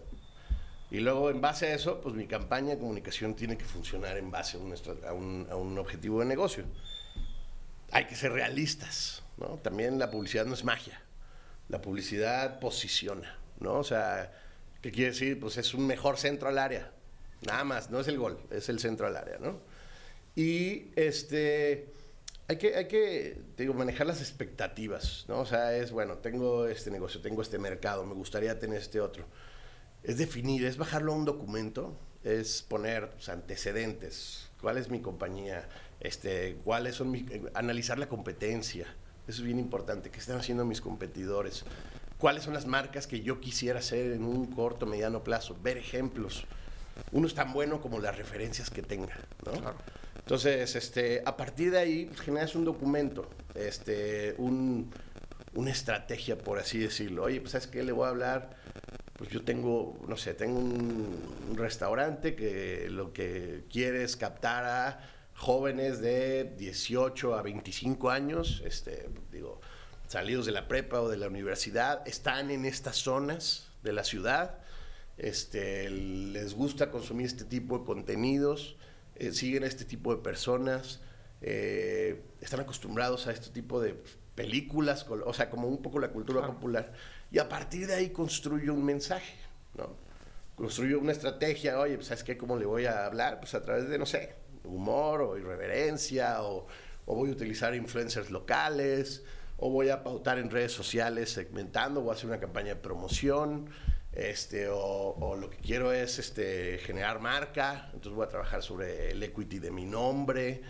Y 0.90 1.02
luego, 1.02 1.30
en 1.30 1.42
base 1.42 1.66
a 1.66 1.76
eso, 1.76 2.00
pues 2.00 2.16
mi 2.16 2.26
campaña 2.26 2.70
de 2.70 2.78
comunicación 2.80 3.36
tiene 3.36 3.58
que 3.58 3.66
funcionar 3.66 4.16
en 4.18 4.32
base 4.32 4.56
a 4.56 5.12
un, 5.12 5.48
a 5.50 5.56
un, 5.58 5.78
objetivo 5.78 6.22
de 6.22 6.26
negocio. 6.26 6.64
Hay 7.94 8.06
que 8.06 8.16
ser 8.16 8.34
realistas, 8.34 9.24
¿no? 9.38 9.58
También 9.60 10.00
la 10.00 10.12
publicidad 10.12 10.46
no 10.46 10.54
es 10.54 10.64
magia. 10.64 11.02
La 11.70 11.82
publicidad 11.82 12.60
posiciona, 12.60 13.38
¿no? 13.60 13.76
O 13.76 13.84
sea, 13.84 14.34
¿qué 14.82 14.92
quiere 14.92 15.12
decir? 15.12 15.40
Pues 15.40 15.58
es 15.58 15.74
un 15.74 15.88
mejor 15.88 16.18
centro 16.18 16.50
al 16.50 16.58
área. 16.58 16.92
Nada 17.46 17.64
más, 17.64 17.90
no 17.90 18.00
es 18.00 18.08
el 18.08 18.18
gol, 18.18 18.40
es 18.52 18.68
el 18.70 18.80
centro 18.80 19.08
al 19.08 19.16
área, 19.16 19.38
¿no? 19.38 19.62
Y 20.36 20.92
este 20.96 21.94
hay 22.48 22.58
que, 22.58 22.76
hay 22.76 22.88
que 22.88 23.42
digo, 23.58 23.74
manejar 23.74 24.06
las 24.06 24.20
expectativas, 24.20 25.26
¿no? 25.28 25.40
O 25.40 25.46
sea, 25.46 25.76
es, 25.76 25.92
bueno, 25.92 26.18
tengo 26.18 26.68
este 26.68 26.92
negocio, 26.92 27.22
tengo 27.22 27.42
este 27.42 27.58
mercado, 27.58 28.06
me 28.06 28.14
gustaría 28.14 28.60
tener 28.60 28.80
este 28.80 29.00
otro. 29.00 29.26
Es 30.04 30.18
definir, 30.18 30.66
es 30.66 30.78
bajarlo 30.78 31.14
a 31.14 31.16
un 31.16 31.26
documento, 31.26 31.98
es 32.24 32.62
poner 32.62 33.12
pues, 33.12 33.30
antecedentes, 33.30 34.50
cuál 34.60 34.78
es 34.78 34.90
mi 34.90 35.00
compañía, 35.00 35.70
este, 36.04 36.58
cuáles 36.64 36.96
son 36.96 37.12
mis, 37.12 37.26
analizar 37.54 37.98
la 37.98 38.08
competencia, 38.08 38.86
eso 39.28 39.42
es 39.42 39.44
bien 39.44 39.60
importante, 39.60 40.10
qué 40.10 40.20
están 40.20 40.38
haciendo 40.38 40.66
mis 40.66 40.82
competidores, 40.82 41.66
cuáles 42.18 42.44
son 42.44 42.54
las 42.54 42.66
marcas 42.66 43.08
que 43.08 43.22
yo 43.22 43.40
quisiera 43.40 43.80
hacer 43.80 44.12
en 44.12 44.24
un 44.24 44.48
corto, 44.48 44.86
mediano 44.86 45.24
plazo, 45.24 45.58
ver 45.62 45.78
ejemplos. 45.78 46.46
Uno 47.12 47.26
es 47.26 47.34
tan 47.34 47.54
bueno 47.54 47.82
como 47.82 48.00
las 48.00 48.18
referencias 48.18 48.70
que 48.70 48.84
tenga, 48.84 49.18
¿no? 49.46 49.54
Claro. 49.54 49.78
Entonces, 50.20 50.76
este, 50.76 51.22
a 51.26 51.36
partir 51.36 51.72
de 51.72 51.80
ahí 51.80 52.06
pues, 52.06 52.22
generas 52.22 52.56
un 52.56 52.64
documento, 52.64 53.30
este, 53.56 54.36
un, 54.38 54.90
una 55.54 55.72
estrategia, 55.72 56.38
por 56.38 56.60
así 56.60 56.80
decirlo. 56.80 57.24
Oye, 57.24 57.42
pues 57.42 57.52
¿sabes 57.52 57.68
qué? 57.68 57.84
Le 57.84 57.92
voy 57.92 58.06
a 58.06 58.10
hablar, 58.10 58.52
pues 59.18 59.30
yo 59.30 59.44
tengo, 59.44 60.00
no 60.08 60.18
sé, 60.18 60.34
tengo 60.34 60.60
un, 60.60 61.34
restaurante 61.56 62.36
que 62.36 62.88
lo 62.90 63.14
que 63.14 63.66
quiere 63.70 64.04
es 64.04 64.16
captar 64.16 64.66
a 64.66 65.13
jóvenes 65.36 66.00
de 66.00 66.54
18 66.58 67.36
a 67.36 67.42
25 67.42 68.10
años, 68.10 68.62
este, 68.66 69.10
digo, 69.32 69.60
salidos 70.08 70.46
de 70.46 70.52
la 70.52 70.68
prepa 70.68 71.02
o 71.02 71.10
de 71.10 71.18
la 71.18 71.28
universidad, 71.28 72.08
están 72.08 72.52
en 72.52 72.66
estas 72.66 72.98
zonas 72.98 73.70
de 73.84 73.94
la 73.94 74.04
ciudad, 74.04 74.60
este, 75.18 75.90
les 75.90 76.54
gusta 76.54 76.92
consumir 76.92 77.28
este 77.28 77.46
tipo 77.46 77.80
de 77.80 77.86
contenidos, 77.86 78.78
eh, 79.16 79.32
siguen 79.32 79.64
a 79.64 79.68
este 79.68 79.86
tipo 79.86 80.16
de 80.16 80.22
personas, 80.22 81.02
eh, 81.42 82.24
están 82.42 82.62
acostumbrados 82.62 83.28
a 83.28 83.32
este 83.32 83.50
tipo 83.50 83.82
de 83.82 84.02
películas, 84.36 85.06
o 85.10 85.34
sea, 85.34 85.50
como 85.50 85.68
un 85.68 85.82
poco 85.82 86.00
la 86.00 86.10
cultura 86.10 86.46
popular, 86.46 86.94
y 87.32 87.40
a 87.40 87.50
partir 87.50 87.88
de 87.88 87.96
ahí 87.96 88.10
construye 88.10 88.70
un 88.70 88.84
mensaje, 88.84 89.36
¿no? 89.76 89.96
Construye 90.56 90.96
una 90.96 91.12
estrategia, 91.12 91.80
oye, 91.80 91.96
pues, 91.96 92.08
¿sabes 92.08 92.24
qué? 92.24 92.38
¿Cómo 92.38 92.58
le 92.58 92.66
voy 92.66 92.86
a 92.86 93.06
hablar? 93.06 93.40
Pues 93.40 93.54
a 93.56 93.62
través 93.62 93.90
de, 93.90 93.98
no 93.98 94.06
sé, 94.06 94.36
humor 94.64 95.22
o 95.22 95.38
irreverencia, 95.38 96.44
o, 96.44 96.68
o 97.06 97.16
voy 97.16 97.30
a 97.30 97.34
utilizar 97.34 97.76
influencers 97.76 98.32
locales, 98.32 99.24
o 99.58 99.70
voy 99.70 99.90
a 99.90 100.04
pautar 100.04 100.40
en 100.40 100.50
redes 100.50 100.72
sociales 100.72 101.32
segmentando, 101.32 102.02
o 102.02 102.12
hacer 102.12 102.28
una 102.28 102.40
campaña 102.40 102.70
de 102.70 102.82
promoción 102.82 103.70
este, 104.14 104.68
o, 104.70 105.36
lo 105.40 105.50
que 105.50 105.58
quiero 105.58 105.92
es 105.92 106.20
este, 106.20 106.78
generar 106.80 107.20
marca, 107.20 107.90
entonces 107.94 108.14
voy 108.14 108.26
a 108.26 108.30
trabajar 108.30 108.62
sobre 108.62 109.12
el 109.12 109.24
equity 109.24 109.58
de 109.58 109.72
mi 109.72 109.86
nombre. 109.86 110.62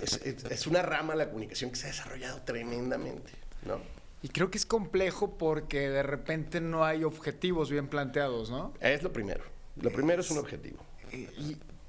Es, 0.00 0.66
una 0.66 0.82
rama 0.82 1.12
de 1.12 1.20
la 1.20 1.26
comunicación 1.28 1.70
que 1.70 1.76
se 1.76 1.86
ha 1.86 1.90
desarrollado 1.90 2.42
tremendamente, 2.42 3.30
¿no? 3.64 3.78
Y 4.22 4.28
creo 4.28 4.50
que 4.50 4.58
es 4.58 4.66
complejo 4.66 5.38
porque 5.38 5.88
de 5.88 6.02
repente 6.02 6.60
no 6.60 6.84
hay 6.84 7.04
objetivos 7.04 7.70
bien 7.70 7.88
planteados, 7.88 8.50
¿no? 8.50 8.74
Es 8.80 9.02
lo 9.02 9.12
primero. 9.12 9.44
Lo 9.80 9.90
primero 9.90 10.22
es, 10.22 10.30
un 10.30 10.38
objetivo. 10.38 10.84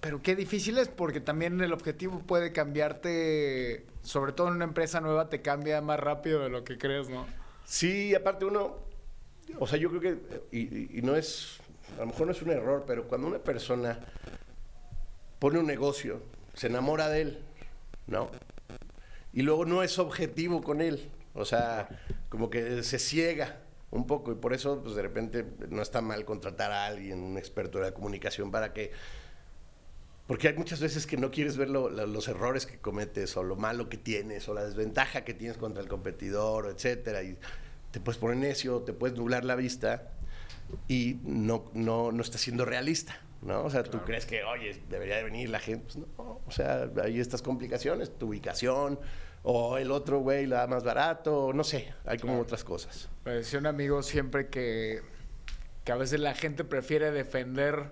Pero 0.06 0.22
qué 0.22 0.36
difícil 0.36 0.78
es 0.78 0.88
porque 0.88 1.20
también 1.20 1.60
el 1.62 1.74
objetivo 1.74 2.20
puede 2.20 2.52
cambiarte, 2.52 3.88
sobre 4.04 4.34
todo 4.34 4.50
en 4.50 4.54
una 4.54 4.66
empresa 4.66 5.02
nueva, 5.02 5.30
te 5.30 5.42
cambia 5.42 5.82
más 5.82 6.00
rápido 6.00 6.42
de 6.42 6.50
lo 6.50 6.64
que 6.64 6.78
crees, 6.78 7.10
¿no? 7.10 7.26
Sí, 7.66 8.14
aparte 8.14 8.46
uno, 8.46 8.76
o 9.58 9.66
sea, 9.66 9.80
yo 9.80 9.90
creo 9.90 10.02
que, 10.02 10.20
y, 10.56 11.02
no 11.02 11.16
es, 11.16 11.58
a 11.98 12.02
lo 12.02 12.06
mejor 12.06 12.28
no 12.28 12.34
es 12.34 12.42
un 12.44 12.52
error, 12.52 12.84
pero 12.86 13.08
cuando 13.08 13.26
una 13.26 13.40
persona 13.40 13.98
pone 15.40 15.58
un 15.58 15.66
negocio, 15.66 16.22
se 16.54 16.68
enamora 16.68 17.10
de 17.10 17.22
él, 17.22 17.40
¿no? 18.06 18.30
Y 19.34 19.42
luego 19.42 19.66
no 19.66 19.82
es 19.82 19.98
objetivo 19.98 20.62
con 20.62 20.82
él, 20.82 21.10
o 21.34 21.46
sea, 21.46 21.90
como 22.30 22.52
que 22.52 22.84
se 22.84 23.00
ciega 23.00 23.58
un 23.90 24.06
poco. 24.06 24.32
Y 24.32 24.36
por 24.36 24.54
eso, 24.54 24.84
pues 24.84 24.94
de 24.94 25.02
repente, 25.02 25.44
no 25.70 25.82
está 25.82 26.02
mal 26.02 26.26
contratar 26.26 26.72
a 26.72 26.86
alguien, 26.86 27.24
un 27.24 27.40
experto 27.40 27.80
de 27.80 27.86
la 27.86 27.92
comunicación, 27.96 28.52
para 28.52 28.72
que 28.72 28.92
porque 30.28 30.48
hay 30.48 30.56
muchas 30.56 30.80
veces 30.80 31.06
que 31.06 31.18
no 31.18 31.30
quieres 31.32 31.56
ver 31.58 31.70
lo- 31.70 31.90
lo- 31.90 32.08
los 32.08 32.28
errores 32.28 32.66
que 32.66 32.78
cometes 32.80 33.36
o 33.38 33.44
lo 33.44 33.56
malo 33.56 33.90
que 33.90 33.98
tienes 33.98 34.48
o 34.50 34.54
la 34.54 34.64
desventaja 34.64 35.24
que 35.24 35.34
tienes 35.34 35.58
contra 35.58 35.82
el 35.84 35.88
competidor, 35.90 36.68
etcétera. 36.68 37.22
Y 37.24 37.38
te 37.92 38.00
puedes 38.00 38.18
poner 38.20 38.38
necio, 38.38 38.82
te 38.82 38.94
puedes 38.94 39.18
nublar 39.18 39.46
la 39.46 39.56
vista 39.56 40.12
y 40.88 41.20
no, 41.24 41.70
no, 41.74 42.12
no 42.12 42.22
estás 42.22 42.42
siendo 42.42 42.66
realista. 42.66 43.20
¿no? 43.42 43.64
O 43.64 43.70
sea, 43.70 43.84
tú 43.84 44.00
crees 44.04 44.26
que, 44.26 44.44
oye, 44.44 44.82
debería 44.90 45.18
de 45.18 45.24
venir 45.26 45.50
la 45.52 45.60
gente. 45.60 45.86
Pues 45.94 45.98
no, 46.18 46.42
o 46.48 46.52
sea, 46.52 46.90
hay 47.04 47.20
estas 47.20 47.44
complicaciones, 47.44 48.18
tu 48.18 48.30
ubicación, 48.30 49.00
o 49.44 49.78
el 49.78 49.92
otro 49.92 50.20
güey 50.22 50.48
la 50.48 50.62
da 50.62 50.68
más 50.68 50.84
barato, 50.84 51.52
no 51.54 51.64
sé, 51.64 51.94
hay 52.06 52.18
como 52.18 52.40
otras 52.40 52.64
cosas. 52.64 53.08
Me 53.24 53.34
decía 53.34 53.60
un 53.60 53.68
amigo 53.68 54.02
siempre 54.02 54.48
que, 54.48 55.02
que 55.84 55.92
a 55.92 55.96
veces 55.96 56.20
la 56.22 56.34
gente 56.34 56.64
prefiere 56.64 57.12
defender 57.12 57.92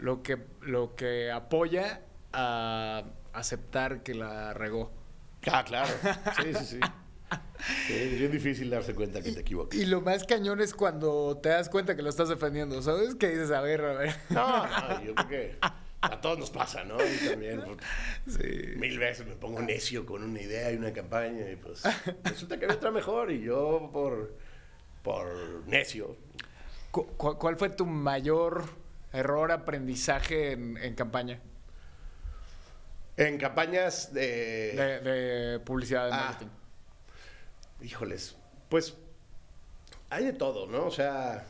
lo 0.00 0.22
que, 0.22 0.38
lo 0.62 0.94
que 0.94 1.30
apoya 1.30 2.02
a 2.32 3.04
aceptar 3.32 4.02
que 4.02 4.14
la 4.14 4.52
regó. 4.54 4.90
Ah, 5.50 5.64
claro. 5.64 5.88
Sí, 6.42 6.54
sí, 6.54 6.64
sí. 6.64 6.80
Sí, 7.86 7.92
es 7.92 8.18
bien 8.18 8.32
difícil 8.32 8.70
darse 8.70 8.94
cuenta 8.94 9.22
que 9.22 9.30
te 9.32 9.40
equivocas. 9.40 9.78
Y 9.78 9.84
lo 9.84 10.00
más 10.00 10.24
cañón 10.24 10.60
es 10.62 10.72
cuando 10.74 11.38
te 11.42 11.50
das 11.50 11.68
cuenta 11.68 11.94
que 11.94 12.00
lo 12.02 12.08
estás 12.08 12.28
defendiendo, 12.30 12.80
¿sabes? 12.82 13.14
Que 13.14 13.28
dices, 13.28 13.50
a 13.50 13.60
ver, 13.60 13.82
a 13.82 13.92
ver. 13.92 14.14
No, 14.30 14.66
no, 14.66 15.04
yo 15.04 15.14
creo 15.14 15.28
que 15.28 15.58
a 16.00 16.20
todos 16.22 16.38
nos 16.38 16.50
pasa, 16.50 16.82
¿no? 16.84 16.96
Y 16.96 17.28
también 17.28 17.60
pues, 18.24 18.36
Sí. 18.36 18.76
mil 18.78 18.98
veces 18.98 19.26
me 19.26 19.34
pongo 19.36 19.60
necio 19.60 20.06
con 20.06 20.22
una 20.24 20.40
idea 20.40 20.72
y 20.72 20.76
una 20.76 20.92
campaña 20.94 21.50
y 21.50 21.56
pues 21.56 21.82
resulta 22.24 22.58
que 22.58 22.64
hay 22.64 22.72
otra 22.72 22.90
mejor 22.90 23.30
y 23.30 23.42
yo 23.42 23.90
por, 23.92 24.34
por 25.04 25.28
necio. 25.66 26.16
Cu- 26.90 27.06
¿Cuál 27.16 27.56
fue 27.56 27.68
tu 27.68 27.84
mayor 27.84 28.64
error, 29.12 29.52
aprendizaje 29.52 30.52
en, 30.52 30.76
en 30.76 30.94
campaña? 30.94 31.40
En 33.16 33.38
campañas 33.38 34.12
de... 34.14 34.72
De, 34.72 35.00
de 35.00 35.60
publicidad, 35.60 36.06
de 36.06 36.12
Ah. 36.12 36.24
marketing. 36.30 36.50
Híjoles, 37.82 38.36
pues 38.68 38.94
hay 40.10 40.24
de 40.26 40.32
todo, 40.32 40.66
¿no? 40.66 40.86
O 40.86 40.90
sea, 40.90 41.46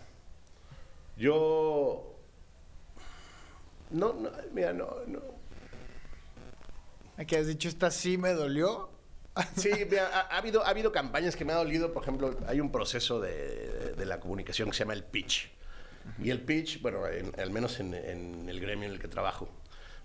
yo... 1.17 2.17
No, 3.91 4.13
no, 4.13 4.31
mira, 4.53 4.73
no, 4.73 4.89
no. 5.07 5.21
Aquí 7.17 7.35
has 7.37 7.47
dicho, 7.49 7.69
esta 7.69 7.91
sí 7.91 8.17
me 8.17 8.33
dolió. 8.33 8.89
Sí, 9.57 9.71
mira, 9.89 10.09
ha, 10.13 10.21
ha 10.35 10.39
habido, 10.39 10.65
ha 10.65 10.69
habido 10.71 10.93
campañas 10.93 11.35
que 11.37 11.45
me 11.45 11.53
ha 11.53 11.57
dolido. 11.57 11.93
Por 11.93 12.03
ejemplo, 12.03 12.37
hay 12.47 12.61
un 12.61 12.71
proceso 12.71 13.21
de, 13.21 13.95
de 13.97 14.07
la 14.07 14.21
comunicación 14.21 14.69
que 14.71 14.75
se 14.77 14.81
llama 14.85 14.93
el 14.95 15.05
pitch. 15.05 15.51
Y 16.23 16.31
el 16.31 16.41
pitch, 16.41 16.81
bueno, 16.83 17.07
en- 17.07 17.33
al 17.39 17.51
menos 17.51 17.81
en, 17.81 17.95
en 17.95 18.49
el 18.49 18.61
gremio 18.61 18.87
en 18.89 18.93
el 18.95 18.99
que 19.01 19.09
trabajo, 19.09 19.49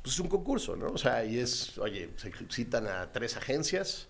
pues 0.01 0.13
es 0.15 0.19
un 0.19 0.27
concurso, 0.27 0.75
¿no? 0.75 0.87
O 0.87 0.97
sea, 0.97 1.25
y 1.25 1.39
es, 1.39 1.77
oye, 1.77 2.09
se 2.17 2.31
citan 2.51 2.87
a 2.87 3.11
tres 3.11 3.35
agencias, 3.37 4.07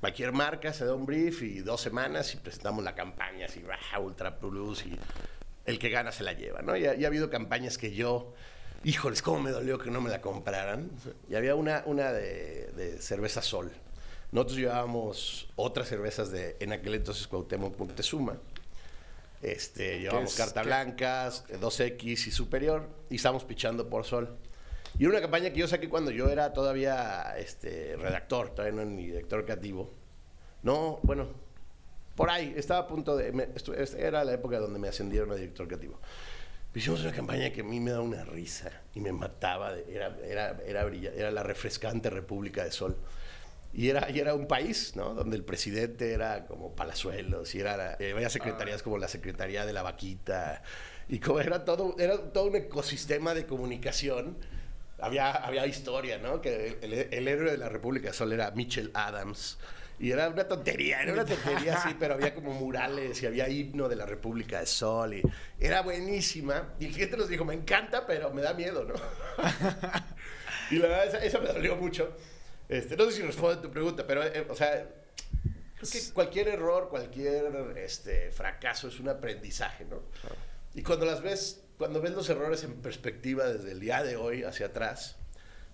cualquier 0.00 0.32
marca, 0.32 0.72
se 0.72 0.84
da 0.84 0.94
un 0.94 1.04
brief 1.06 1.42
y 1.42 1.60
dos 1.60 1.80
semanas 1.80 2.32
y 2.34 2.38
presentamos 2.38 2.82
la 2.84 2.94
campaña, 2.94 3.46
así, 3.46 3.62
¡ah! 3.92 3.98
Ultra 4.00 4.38
Plus 4.38 4.84
y 4.86 4.96
el 5.66 5.78
que 5.78 5.90
gana 5.90 6.12
se 6.12 6.22
la 6.24 6.32
lleva, 6.32 6.62
¿no? 6.62 6.76
Y, 6.76 6.86
ha- 6.86 6.94
y 6.94 7.04
ha 7.04 7.08
habido 7.08 7.28
campañas 7.28 7.76
que 7.76 7.92
yo, 7.94 8.32
híjoles, 8.84 9.20
cómo 9.22 9.40
me 9.40 9.50
dolió 9.50 9.78
que 9.78 9.90
no 9.90 10.00
me 10.00 10.10
la 10.10 10.20
compraran. 10.20 10.90
Y 11.28 11.34
había 11.34 11.54
una, 11.54 11.82
una 11.86 12.12
de, 12.12 12.70
de 12.76 12.98
cerveza 13.02 13.42
Sol. 13.42 13.70
Nosotros 14.32 14.58
llevábamos 14.58 15.48
otras 15.56 15.88
cervezas 15.88 16.30
de, 16.30 16.56
en 16.60 16.72
aquel 16.72 16.94
entonces, 16.94 17.26
Cuauhtémoc 17.26 17.78
Moctezuma. 17.78 18.36
Este, 19.42 20.00
llevábamos 20.00 20.32
es? 20.32 20.36
carta 20.38 20.62
blancas, 20.62 21.44
2X 21.48 22.26
y 22.26 22.30
superior, 22.30 22.88
y 23.10 23.16
estábamos 23.16 23.44
pichando 23.44 23.88
por 23.88 24.04
Sol. 24.04 24.36
Y 24.98 25.02
era 25.04 25.10
una 25.10 25.20
campaña 25.20 25.50
que 25.50 25.58
yo 25.60 25.68
saqué 25.68 25.88
cuando 25.88 26.10
yo 26.10 26.28
era 26.30 26.52
todavía 26.52 27.34
este, 27.38 27.96
redactor, 27.96 28.50
todavía 28.50 28.74
no 28.74 28.82
era 28.82 28.90
ni 28.90 29.06
director 29.06 29.44
creativo. 29.44 29.92
No, 30.62 31.00
bueno, 31.02 31.28
por 32.14 32.30
ahí, 32.30 32.54
estaba 32.56 32.80
a 32.80 32.86
punto 32.86 33.14
de... 33.16 33.30
me- 33.30 33.48
estu- 33.54 33.74
es- 33.76 33.94
era 33.94 34.24
la 34.24 34.32
época 34.32 34.58
donde 34.58 34.78
me 34.78 34.88
ascendieron 34.88 35.30
a 35.32 35.34
director 35.34 35.66
creativo. 35.66 36.00
Hicimos 36.74 37.00
una 37.02 37.12
campaña 37.12 37.50
que 37.52 37.60
a 37.60 37.64
mí 37.64 37.78
me 37.80 37.90
da 37.90 38.00
una 38.00 38.24
risa 38.24 38.70
y 38.94 39.00
me 39.00 39.12
mataba. 39.12 39.74
de- 39.74 39.84
era, 39.94 40.16
era, 40.24 40.58
era, 40.66 40.84
brilla- 40.86 41.12
era 41.14 41.30
la 41.30 41.42
refrescante 41.42 42.08
República 42.10 42.64
de 42.64 42.72
Sol. 42.72 42.96
Y 43.76 43.90
era, 43.90 44.10
y 44.10 44.18
era 44.18 44.34
un 44.34 44.48
país, 44.48 44.96
¿no? 44.96 45.12
Donde 45.12 45.36
el 45.36 45.44
presidente 45.44 46.14
era 46.14 46.46
como 46.46 46.74
Palazuelos 46.74 47.54
y 47.54 47.60
era, 47.60 47.98
eh, 48.00 48.12
había 48.14 48.30
secretarías 48.30 48.82
como 48.82 48.96
la 48.96 49.06
Secretaría 49.06 49.66
de 49.66 49.74
la 49.74 49.82
Vaquita. 49.82 50.62
Y 51.10 51.18
como 51.18 51.40
era 51.40 51.62
todo, 51.66 51.94
era 51.98 52.16
todo 52.32 52.46
un 52.46 52.56
ecosistema 52.56 53.34
de 53.34 53.44
comunicación. 53.44 54.38
Había, 54.98 55.30
había 55.30 55.66
historia, 55.66 56.16
¿no? 56.16 56.40
Que 56.40 56.78
el, 56.80 56.92
el 56.94 57.28
héroe 57.28 57.50
de 57.50 57.58
la 57.58 57.68
República 57.68 58.14
Sol 58.14 58.32
era 58.32 58.50
Mitchell 58.52 58.90
Adams. 58.94 59.58
Y 59.98 60.10
era 60.10 60.30
una 60.30 60.48
tontería, 60.48 61.02
era 61.02 61.12
una 61.12 61.26
tontería 61.26 61.74
así, 61.74 61.94
pero 62.00 62.14
había 62.14 62.34
como 62.34 62.54
murales 62.54 63.22
y 63.22 63.26
había 63.26 63.46
himno 63.50 63.90
de 63.90 63.96
la 63.96 64.06
República 64.06 64.60
de 64.60 64.66
Sol 64.66 65.12
y 65.12 65.22
era 65.60 65.82
buenísima. 65.82 66.74
Y 66.80 66.86
el 66.86 66.92
cliente 66.92 67.18
nos 67.18 67.28
dijo, 67.28 67.44
me 67.44 67.52
encanta, 67.52 68.06
pero 68.06 68.30
me 68.30 68.40
da 68.40 68.54
miedo, 68.54 68.84
¿no? 68.84 68.94
y 70.70 70.76
la 70.76 70.88
verdad, 70.88 71.22
esa 71.22 71.40
me 71.40 71.48
dolió 71.48 71.76
mucho. 71.76 72.16
Este, 72.68 72.96
no 72.96 73.04
sé 73.06 73.12
si 73.12 73.22
responde 73.22 73.58
a 73.58 73.62
tu 73.62 73.70
pregunta, 73.70 74.06
pero, 74.06 74.24
eh, 74.24 74.46
o 74.48 74.54
sea, 74.54 74.88
creo 75.76 75.90
que 75.90 76.12
cualquier 76.12 76.48
error, 76.48 76.88
cualquier 76.88 77.76
este, 77.76 78.30
fracaso 78.30 78.88
es 78.88 78.98
un 78.98 79.08
aprendizaje, 79.08 79.84
¿no? 79.84 80.02
Y 80.74 80.82
cuando 80.82 81.06
las 81.06 81.22
ves, 81.22 81.62
cuando 81.78 82.00
ves 82.00 82.12
los 82.12 82.28
errores 82.28 82.64
en 82.64 82.74
perspectiva 82.82 83.46
desde 83.46 83.72
el 83.72 83.80
día 83.80 84.02
de 84.02 84.16
hoy 84.16 84.42
hacia 84.42 84.66
atrás, 84.66 85.16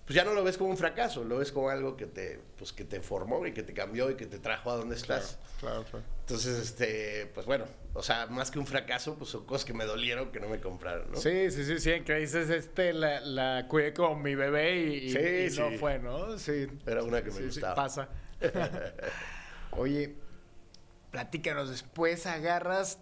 pues 0.05 0.15
ya 0.15 0.23
no 0.25 0.33
lo 0.33 0.43
ves 0.43 0.57
como 0.57 0.69
un 0.69 0.77
fracaso, 0.77 1.23
lo 1.23 1.37
ves 1.37 1.51
como 1.51 1.69
algo 1.69 1.95
que 1.95 2.05
te, 2.07 2.39
pues, 2.57 2.73
que 2.73 2.83
te 2.83 2.99
formó 3.01 3.45
y 3.47 3.53
que 3.53 3.63
te 3.63 3.73
cambió 3.73 4.09
y 4.11 4.15
que 4.15 4.25
te 4.25 4.37
trajo 4.39 4.69
a 4.71 4.75
donde 4.75 4.95
estás. 4.95 5.39
Claro, 5.59 5.83
claro. 5.89 6.05
Entonces, 6.21 6.59
este, 6.59 7.27
pues 7.33 7.45
bueno, 7.45 7.65
o 7.93 8.03
sea, 8.03 8.27
más 8.27 8.51
que 8.51 8.59
un 8.59 8.67
fracaso, 8.67 9.15
pues 9.17 9.29
son 9.29 9.45
cosas 9.45 9.63
que 9.65 9.73
me 9.73 9.85
dolieron 9.85 10.31
que 10.31 10.39
no 10.41 10.49
me 10.49 10.59
compraron, 10.59 11.11
¿no? 11.11 11.17
Sí, 11.17 11.49
sí, 11.51 11.63
sí, 11.63 11.79
sí, 11.79 12.01
que 12.01 12.15
dices, 12.15 12.49
este, 12.49 12.91
la, 12.93 13.21
la 13.21 13.65
cuidé 13.69 13.93
como 13.93 14.15
mi 14.17 14.35
bebé 14.35 14.77
y, 14.77 14.93
y- 15.05 15.09
Sí, 15.11 15.19
y 15.57 15.59
no 15.71 15.77
fue, 15.77 15.99
¿no? 15.99 16.37
Sí. 16.37 16.67
Era 16.85 17.03
una 17.03 17.21
que 17.23 17.31
me 17.31 17.37
sí, 17.37 17.45
gustaba. 17.45 17.75
pasa. 17.75 18.09
Oye, 19.71 20.15
platícanos, 21.11 21.69
después 21.69 22.25
agarras, 22.25 22.99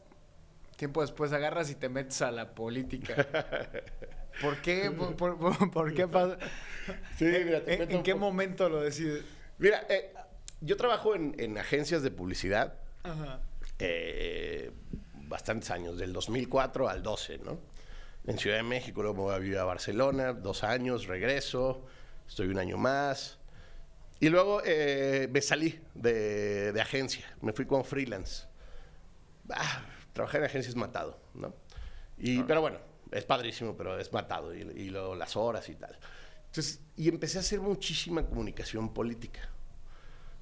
tiempo 0.78 1.02
después 1.02 1.32
agarras 1.34 1.70
y 1.70 1.76
te 1.76 1.90
metes 1.90 2.22
a 2.22 2.32
la 2.32 2.54
política. 2.54 3.28
¿Por 4.40 4.62
qué? 4.62 4.90
¿Por, 4.92 5.16
por- 5.16 5.38
por- 5.40 5.72
por 5.72 5.94
qué 5.94 6.08
pasa? 6.08 6.38
Sí, 7.18 7.26
mira, 7.26 7.64
te 7.64 7.84
¿En, 7.84 8.04
qué 8.04 8.16
momento 8.16 8.70
lo 8.70 8.82
decides? 8.82 9.24
Mira, 9.58 9.86
eh, 9.90 10.14
yo 10.62 10.78
trabajo 10.78 11.16
en, 11.16 11.36
en 11.40 11.58
agencias 11.58 12.02
de 12.04 12.12
publicidad 12.12 12.74
Ajá. 13.04 13.40
eh, 13.80 14.72
bastantes 15.28 15.70
años, 15.72 15.98
del 15.98 16.14
2004 16.14 16.90
al 16.90 17.04
12, 17.04 17.38
¿no? 17.40 17.60
En 18.28 18.38
Ciudad 18.38 18.58
de 18.58 18.64
México, 18.64 19.02
luego 19.02 19.16
me 19.18 19.22
voy 19.24 19.36
a 19.36 19.40
vivir 19.40 19.58
a 19.58 19.64
Barcelona, 19.64 20.34
dos 20.34 20.64
años, 20.64 21.08
regreso, 21.08 21.86
estoy 22.28 22.48
un 22.50 22.60
año 22.60 22.78
más. 22.78 23.40
Y 24.20 24.30
luego 24.30 24.62
eh, 24.64 25.28
me 25.32 25.42
salí 25.42 25.80
de, 25.96 26.72
de 26.72 26.82
agencia, 26.82 27.26
me 27.42 27.54
fui 27.54 27.66
como 27.66 27.84
freelance. 27.84 28.46
Ah, 29.50 29.84
trabajar 30.14 30.42
en 30.42 30.46
agencia 30.46 30.70
es 30.70 30.76
matado, 30.76 31.20
¿no? 31.34 31.54
Y, 32.20 32.44
Pero 32.44 32.62
bueno, 32.62 32.78
es 33.12 33.26
padrísimo, 33.26 33.76
pero 33.76 34.00
es 34.00 34.12
matado, 34.14 34.54
y, 34.56 34.90
luego 34.90 35.16
las 35.16 35.36
horas 35.36 35.68
y 35.70 35.76
tal. 35.76 35.98
Entonces, 36.48 36.82
y 36.98 37.10
empecé 37.10 37.38
a 37.38 37.42
hacer 37.42 37.60
muchísima 37.60 38.26
comunicación 38.26 38.94
política. 38.94 39.50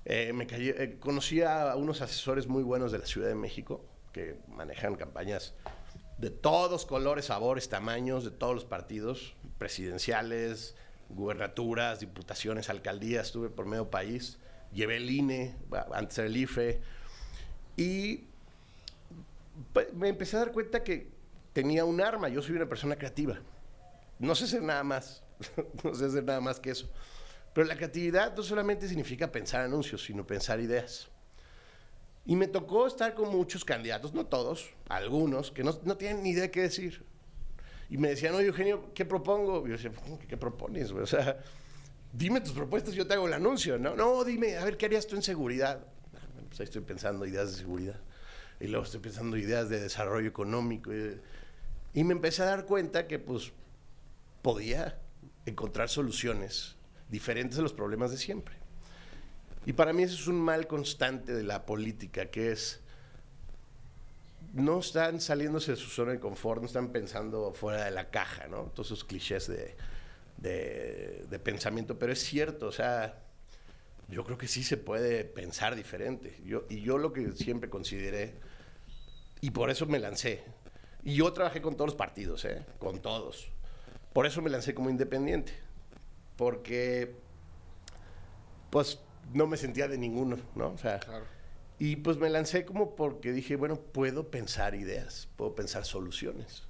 Eh, 0.05 0.33
me 0.33 0.47
cayó- 0.47 0.75
eh, 0.77 0.97
conocí 0.99 1.41
a 1.41 1.75
unos 1.75 2.01
asesores 2.01 2.47
muy 2.47 2.63
buenos 2.63 2.91
de 2.91 2.99
la 2.99 3.05
Ciudad 3.05 3.27
de 3.27 3.35
México 3.35 3.85
que 4.13 4.39
manejan 4.47 4.95
campañas 4.95 5.53
de 6.17 6.29
todos 6.29 6.85
colores, 6.85 7.25
sabores, 7.25 7.69
tamaños, 7.69 8.23
de 8.23 8.31
todos 8.31 8.53
los 8.53 8.65
partidos, 8.65 9.35
presidenciales, 9.57 10.75
gubernaturas, 11.09 11.99
diputaciones, 11.99 12.69
alcaldías, 12.69 13.27
estuve 13.27 13.49
por 13.49 13.65
medio 13.65 13.89
país, 13.89 14.37
llevé 14.73 14.97
el 14.97 15.09
INE, 15.09 15.55
antes 15.93 16.17
el 16.19 16.35
IFE, 16.35 16.81
y 17.77 18.25
pues, 19.73 19.93
me 19.93 20.09
empecé 20.09 20.35
a 20.35 20.39
dar 20.39 20.51
cuenta 20.51 20.83
que 20.83 21.07
tenía 21.53 21.85
un 21.85 22.01
arma, 22.01 22.29
yo 22.29 22.41
soy 22.41 22.55
una 22.55 22.67
persona 22.67 22.95
creativa, 22.95 23.39
no 24.19 24.35
sé 24.35 24.45
hacer 24.45 24.61
nada 24.61 24.83
más, 24.83 25.23
no 25.83 25.93
sé 25.93 26.05
hacer 26.05 26.23
nada 26.23 26.41
más 26.41 26.59
que 26.59 26.71
eso. 26.71 26.89
Pero 27.53 27.67
la 27.67 27.75
creatividad 27.75 28.35
no 28.35 28.43
solamente 28.43 28.87
significa 28.87 29.31
pensar 29.31 29.61
anuncios, 29.61 30.03
sino 30.03 30.25
pensar 30.25 30.59
ideas. 30.59 31.07
Y 32.25 32.35
me 32.35 32.47
tocó 32.47 32.85
estar 32.85 33.15
con 33.15 33.29
muchos 33.29 33.65
candidatos, 33.65 34.13
no 34.13 34.25
todos, 34.25 34.69
algunos, 34.87 35.51
que 35.51 35.63
no, 35.63 35.79
no 35.83 35.97
tienen 35.97 36.21
ni 36.21 36.29
idea 36.31 36.43
de 36.43 36.51
qué 36.51 36.61
decir. 36.61 37.03
Y 37.89 37.97
me 37.97 38.09
decían, 38.09 38.35
oye, 38.35 38.47
Eugenio, 38.47 38.93
¿qué 38.93 39.03
propongo? 39.03 39.65
Y 39.65 39.71
yo 39.71 39.77
decía, 39.77 39.91
"¿Cómo 39.91 40.19
que 40.19 40.27
¿qué 40.27 40.37
propones? 40.37 40.91
O 40.91 41.07
sea, 41.07 41.39
dime 42.13 42.39
tus 42.41 42.51
propuestas 42.53 42.93
yo 42.93 43.07
te 43.07 43.15
hago 43.15 43.25
el 43.27 43.33
anuncio, 43.33 43.79
¿no? 43.79 43.95
No, 43.95 44.23
dime, 44.23 44.57
a 44.57 44.63
ver, 44.63 44.77
¿qué 44.77 44.85
harías 44.85 45.07
tú 45.07 45.15
en 45.15 45.23
seguridad? 45.23 45.79
Ah, 46.15 46.19
pues 46.47 46.59
ahí 46.59 46.65
estoy 46.65 46.81
pensando 46.81 47.25
ideas 47.25 47.51
de 47.51 47.57
seguridad. 47.57 47.99
y 48.59 48.67
luego 48.67 48.83
estoy 48.83 48.99
pensando 48.99 49.37
ideas 49.37 49.69
de 49.69 49.79
desarrollo 49.79 50.27
económico. 50.27 50.93
Y, 50.93 51.19
y 51.93 52.03
me 52.03 52.13
empecé 52.13 52.43
a 52.43 52.45
dar 52.45 52.65
cuenta 52.65 53.07
que 53.07 53.19
pues 53.19 53.51
podía 54.41 54.99
encontrar 55.45 55.89
soluciones 55.89 56.75
diferentes 57.09 57.57
a 57.59 57.61
los 57.61 57.73
problemas 57.73 58.11
de 58.11 58.17
siempre. 58.17 58.55
Y 59.65 59.73
para 59.73 59.93
mí 59.93 60.03
eso 60.03 60.15
es 60.15 60.27
un 60.27 60.39
mal 60.39 60.67
constante 60.67 61.33
de 61.33 61.43
la 61.43 61.65
política, 61.65 62.27
que 62.27 62.51
es 62.51 62.79
no 64.53 64.79
están 64.79 65.21
saliéndose 65.21 65.71
de 65.71 65.77
su 65.77 65.89
zona 65.89 66.13
de 66.13 66.19
confort, 66.19 66.61
no 66.61 66.67
están 66.67 66.91
pensando 66.91 67.53
fuera 67.53 67.85
de 67.85 67.91
la 67.91 68.09
caja, 68.09 68.47
¿no? 68.47 68.63
Todos 68.73 68.87
esos 68.87 69.03
clichés 69.03 69.47
de, 69.47 69.75
de, 70.37 71.25
de 71.29 71.39
pensamiento, 71.39 71.99
pero 71.99 72.13
es 72.13 72.19
cierto, 72.19 72.67
o 72.67 72.71
sea, 72.71 73.19
yo 74.07 74.23
creo 74.23 74.37
que 74.37 74.47
sí 74.47 74.63
se 74.63 74.77
puede 74.77 75.23
pensar 75.23 75.75
diferente. 75.75 76.39
Yo, 76.45 76.65
y 76.69 76.81
yo 76.81 76.97
lo 76.97 77.13
que 77.13 77.31
siempre 77.33 77.69
consideré, 77.69 78.33
y 79.41 79.51
por 79.51 79.69
eso 79.69 79.85
me 79.85 79.99
lancé, 79.99 80.43
y 81.03 81.15
yo 81.15 81.31
trabajé 81.33 81.61
con 81.61 81.75
todos 81.75 81.87
los 81.89 81.95
partidos, 81.95 82.45
¿eh? 82.45 82.65
con 82.79 82.99
todos. 82.99 83.49
Por 84.13 84.25
eso 84.25 84.41
me 84.41 84.49
lancé 84.49 84.73
como 84.73 84.89
independiente, 84.89 85.53
porque 86.35 87.15
pues 88.69 88.99
no 89.33 89.47
me 89.47 89.57
sentía 89.57 89.87
de 89.87 89.97
ninguno, 89.97 90.37
¿no? 90.55 90.69
O 90.69 90.77
sea, 90.77 90.99
Claro. 90.99 91.25
y 91.77 91.97
pues 91.97 92.17
me 92.17 92.29
lancé 92.29 92.65
como 92.65 92.95
porque 92.95 93.31
dije, 93.31 93.55
bueno, 93.55 93.75
puedo 93.79 94.29
pensar 94.29 94.75
ideas, 94.75 95.27
puedo 95.35 95.55
pensar 95.55 95.85
soluciones. 95.85 96.63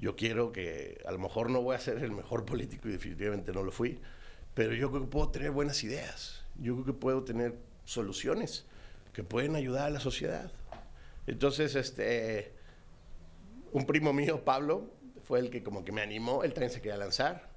Yo 0.00 0.14
quiero 0.14 0.52
que, 0.52 1.02
a 1.06 1.10
lo 1.12 1.18
mejor 1.18 1.50
no 1.50 1.60
voy 1.62 1.74
a 1.74 1.80
ser 1.80 1.98
el 1.98 2.12
mejor 2.12 2.44
político 2.44 2.88
y 2.88 2.92
definitivamente 2.92 3.52
no 3.52 3.62
lo 3.64 3.72
fui, 3.72 4.00
pero 4.54 4.72
yo 4.74 4.90
creo 4.90 5.02
que 5.02 5.08
puedo 5.08 5.30
tener 5.30 5.50
buenas 5.50 5.82
ideas. 5.82 6.44
Yo 6.56 6.74
creo 6.74 6.84
que 6.86 6.92
puedo 6.92 7.24
tener 7.24 7.56
soluciones 7.84 8.64
que 9.12 9.24
pueden 9.24 9.56
ayudar 9.56 9.86
a 9.86 9.90
la 9.90 10.00
sociedad. 10.00 10.52
Entonces, 11.26 11.74
este, 11.74 12.52
un 13.72 13.86
primo 13.86 14.12
mío, 14.12 14.44
Pablo, 14.44 14.92
fue 15.24 15.40
el 15.40 15.50
que 15.50 15.62
como 15.62 15.84
que 15.84 15.92
me 15.92 16.00
animó, 16.00 16.42
él 16.44 16.52
también 16.52 16.70
se 16.70 16.80
quería 16.80 16.96
lanzar. 16.96 17.50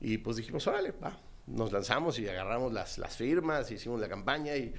Y 0.00 0.18
pues 0.18 0.36
dijimos, 0.36 0.66
órale, 0.66 0.92
va. 0.92 1.18
Nos 1.46 1.72
lanzamos 1.72 2.18
y 2.18 2.28
agarramos 2.28 2.72
las, 2.72 2.98
las 2.98 3.16
firmas, 3.16 3.70
hicimos 3.70 4.00
la 4.00 4.08
campaña 4.08 4.56
y, 4.56 4.74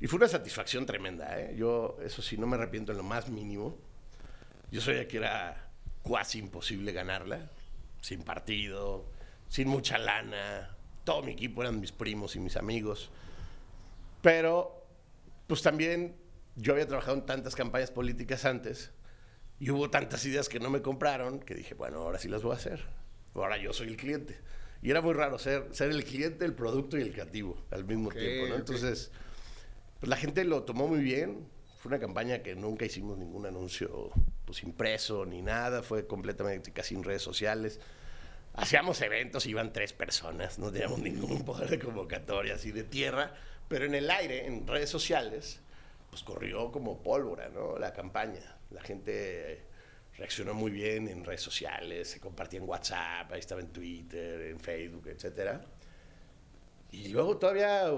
y 0.00 0.06
fue 0.06 0.16
una 0.16 0.28
satisfacción 0.28 0.86
tremenda. 0.86 1.38
¿eh? 1.38 1.54
Yo, 1.56 1.98
eso 2.02 2.22
sí, 2.22 2.36
no 2.36 2.46
me 2.46 2.56
arrepiento 2.56 2.92
en 2.92 2.98
lo 2.98 3.04
más 3.04 3.28
mínimo. 3.28 3.76
Yo 4.70 4.80
sabía 4.80 5.06
que 5.06 5.18
era 5.18 5.70
casi 6.08 6.38
imposible 6.38 6.92
ganarla, 6.92 7.50
sin 8.00 8.22
partido, 8.22 9.10
sin 9.48 9.68
mucha 9.68 9.98
lana. 9.98 10.76
Todo 11.04 11.22
mi 11.22 11.32
equipo 11.32 11.62
eran 11.62 11.80
mis 11.80 11.92
primos 11.92 12.34
y 12.36 12.40
mis 12.40 12.56
amigos. 12.56 13.10
Pero, 14.22 14.86
pues 15.46 15.62
también 15.62 16.16
yo 16.56 16.72
había 16.72 16.86
trabajado 16.86 17.16
en 17.16 17.26
tantas 17.26 17.54
campañas 17.54 17.90
políticas 17.90 18.44
antes 18.44 18.92
y 19.64 19.70
hubo 19.70 19.88
tantas 19.88 20.22
ideas 20.26 20.50
que 20.50 20.60
no 20.60 20.68
me 20.68 20.82
compraron 20.82 21.40
que 21.40 21.54
dije, 21.54 21.72
bueno, 21.72 22.02
ahora 22.02 22.18
sí 22.18 22.28
las 22.28 22.42
voy 22.42 22.52
a 22.52 22.56
hacer. 22.56 22.84
Ahora 23.34 23.56
yo 23.56 23.72
soy 23.72 23.88
el 23.88 23.96
cliente. 23.96 24.36
Y 24.82 24.90
era 24.90 25.00
muy 25.00 25.14
raro 25.14 25.38
ser, 25.38 25.68
ser 25.70 25.90
el 25.90 26.04
cliente, 26.04 26.44
el 26.44 26.52
producto 26.52 26.98
y 26.98 27.00
el 27.00 27.12
creativo 27.12 27.56
al 27.70 27.86
mismo 27.86 28.10
tiempo. 28.10 28.54
Entonces, 28.54 29.10
pues 30.00 30.10
la 30.10 30.16
gente 30.16 30.44
lo 30.44 30.64
tomó 30.64 30.86
muy 30.86 31.00
bien. 31.00 31.48
Fue 31.78 31.88
una 31.88 31.98
campaña 31.98 32.42
que 32.42 32.54
nunca 32.54 32.84
hicimos 32.84 33.16
ningún 33.16 33.46
anuncio 33.46 34.10
pues 34.44 34.62
impreso 34.64 35.24
ni 35.24 35.40
nada, 35.40 35.82
fue 35.82 36.06
completamente 36.06 36.70
casi 36.70 36.94
en 36.94 37.02
redes 37.02 37.22
sociales. 37.22 37.80
Hacíamos 38.52 39.00
eventos, 39.00 39.46
iban 39.46 39.72
tres 39.72 39.94
personas, 39.94 40.58
no 40.58 40.70
teníamos 40.70 40.98
ningún 40.98 41.42
poder 41.42 41.70
de 41.70 41.78
convocatoria 41.78 42.56
así 42.56 42.70
de 42.70 42.84
tierra, 42.84 43.32
pero 43.68 43.86
en 43.86 43.94
el 43.94 44.10
aire, 44.10 44.46
en 44.46 44.66
redes 44.66 44.90
sociales, 44.90 45.60
pues 46.10 46.22
corrió 46.22 46.70
como 46.70 47.02
pólvora, 47.02 47.48
¿no? 47.48 47.78
La 47.78 47.94
campaña. 47.94 48.53
La 48.74 48.82
gente 48.82 49.62
reaccionó 50.16 50.54
muy 50.54 50.70
bien 50.70 51.08
en 51.08 51.24
redes 51.24 51.40
sociales, 51.40 52.08
se 52.08 52.20
compartía 52.20 52.60
en 52.60 52.68
WhatsApp, 52.68 53.32
ahí 53.32 53.40
estaba 53.40 53.60
en 53.60 53.68
Twitter, 53.68 54.42
en 54.42 54.60
Facebook, 54.60 55.08
etcétera. 55.08 55.64
Y 56.92 57.08
luego 57.08 57.36
todavía, 57.38 57.90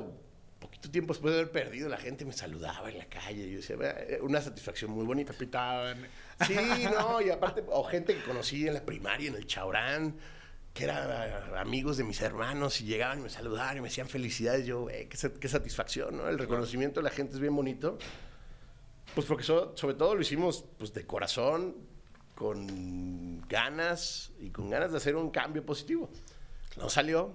poquito 0.58 0.90
tiempo 0.90 1.12
después 1.12 1.34
de 1.34 1.40
haber 1.40 1.52
perdido, 1.52 1.88
la 1.88 1.98
gente 1.98 2.24
me 2.24 2.32
saludaba 2.32 2.88
en 2.90 2.98
la 2.98 3.06
calle. 3.06 3.44
Y 3.44 3.50
yo 3.52 3.56
decía, 3.58 3.76
"Vea, 3.76 4.18
una 4.22 4.40
satisfacción 4.40 4.90
muy 4.90 5.04
bonita. 5.04 5.32
Pitaban. 5.32 6.06
Sí, 6.46 6.54
no, 6.92 7.22
y 7.22 7.30
aparte, 7.30 7.64
o 7.66 7.82
gente 7.84 8.14
que 8.14 8.22
conocí 8.22 8.66
en 8.68 8.74
la 8.74 8.84
primaria, 8.84 9.28
en 9.30 9.36
el 9.36 9.46
Chaurán, 9.46 10.16
que 10.74 10.84
eran 10.84 11.56
amigos 11.56 11.96
de 11.96 12.04
mis 12.04 12.20
hermanos 12.20 12.82
y 12.82 12.84
llegaban 12.84 13.20
y 13.20 13.22
me 13.22 13.30
saludaban 13.30 13.78
y 13.78 13.80
me 13.80 13.88
decían 13.88 14.06
felicidades. 14.06 14.66
Yo, 14.66 14.90
eh, 14.90 15.08
qué, 15.08 15.32
qué 15.32 15.48
satisfacción, 15.48 16.18
¿no? 16.18 16.28
El 16.28 16.38
reconocimiento 16.38 17.00
de 17.00 17.04
la 17.04 17.10
gente 17.10 17.32
es 17.32 17.40
bien 17.40 17.56
bonito. 17.56 17.98
Pues 19.16 19.26
porque 19.26 19.42
so- 19.44 19.74
sobre 19.76 19.94
todo 19.94 20.14
lo 20.14 20.20
hicimos 20.20 20.64
pues, 20.79 20.92
de 20.92 21.07
corazón, 21.07 21.74
con 22.35 23.40
ganas 23.48 24.31
y 24.38 24.50
con 24.50 24.68
ganas 24.68 24.90
de 24.92 24.98
hacer 24.98 25.16
un 25.16 25.31
cambio 25.31 25.64
positivo. 25.64 26.11
No 26.76 26.90
salió 26.90 27.35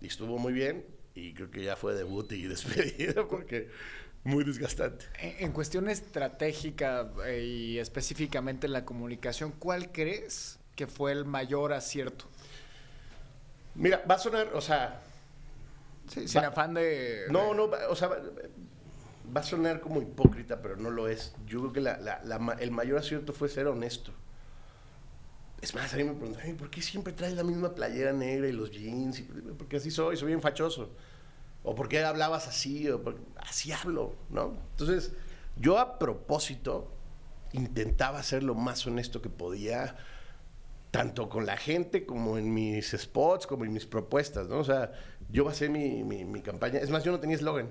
y 0.00 0.08
estuvo 0.08 0.36
muy 0.38 0.52
bien 0.52 0.84
y 1.14 1.32
creo 1.32 1.48
que 1.48 1.62
ya 1.62 1.76
fue 1.76 1.94
debut 1.94 2.30
y 2.32 2.42
despedida 2.48 3.26
porque 3.28 3.70
muy 4.24 4.42
desgastante. 4.42 5.04
En, 5.20 5.46
en 5.46 5.52
cuestión 5.52 5.88
estratégica 5.88 7.08
eh, 7.24 7.44
y 7.44 7.78
específicamente 7.78 8.66
en 8.66 8.72
la 8.72 8.84
comunicación, 8.84 9.52
¿cuál 9.52 9.92
crees 9.92 10.58
que 10.74 10.88
fue 10.88 11.12
el 11.12 11.24
mayor 11.24 11.72
acierto? 11.72 12.24
Mira, 13.76 14.02
va 14.10 14.16
a 14.16 14.18
sonar, 14.18 14.50
o 14.54 14.60
sea, 14.60 15.00
Sí, 16.12 16.26
sin 16.26 16.42
Va- 16.42 16.48
afán 16.48 16.74
de... 16.74 17.26
No, 17.30 17.54
no, 17.54 17.70
o 17.88 17.94
sea, 17.94 18.10
va, 19.34 19.40
a 19.40 19.44
sonar 19.44 19.80
como 19.80 20.00
hipócrita, 20.02 20.60
pero 20.62 20.76
no 20.76 20.90
lo 20.90 21.08
es. 21.08 21.34
Yo 21.46 21.60
creo 21.60 21.72
que 21.72 21.80
la- 21.80 21.98
la- 21.98 22.20
la 22.24 22.54
el 22.60 22.70
mayor 22.70 22.98
acierto 22.98 23.32
fue 23.32 23.48
ser 23.48 23.66
honesto. 23.66 24.12
Es 25.60 25.74
más, 25.74 25.94
a 25.94 25.96
mí 25.96 26.04
me 26.04 26.14
preguntan, 26.14 26.42
"Ay, 26.44 26.54
¿por 26.54 26.70
qué 26.70 26.82
siempre 26.82 27.12
traes 27.12 27.34
la 27.34 27.44
misma 27.44 27.74
playera 27.74 28.12
negra 28.12 28.48
y 28.48 28.52
los 28.52 28.70
jeans? 28.72 29.22
Porque 29.56 29.76
así 29.76 29.90
soy, 29.90 30.16
soy 30.16 30.28
bien 30.28 30.42
fachoso. 30.42 30.90
O 31.62 31.74
por 31.76 31.88
qué 31.88 32.02
hablabas 32.04 32.48
así, 32.48 32.88
o 32.90 33.00
así 33.36 33.70
hablo, 33.70 34.14
¿no? 34.30 34.54
Entonces, 34.72 35.12
yo 35.56 35.78
a 35.78 35.98
propósito 36.00 36.92
intentaba 37.52 38.22
ser 38.24 38.42
lo 38.42 38.54
más 38.56 38.84
honesto 38.86 39.22
que 39.22 39.28
podía, 39.30 39.96
tanto 40.90 41.28
con 41.28 41.46
la 41.46 41.56
gente 41.56 42.04
como 42.06 42.38
en 42.38 42.52
mis 42.52 42.90
spots, 42.90 43.46
como 43.46 43.64
en 43.64 43.72
mis 43.72 43.86
propuestas, 43.86 44.48
¿no? 44.48 44.58
O 44.58 44.64
sea, 44.64 44.92
yo 45.30 45.44
basé 45.44 45.68
mi, 45.68 46.02
mi, 46.02 46.24
mi 46.24 46.42
campaña. 46.42 46.80
Es 46.80 46.90
más, 46.90 47.04
yo 47.04 47.12
no 47.12 47.20
tenía 47.20 47.36
eslogan. 47.36 47.70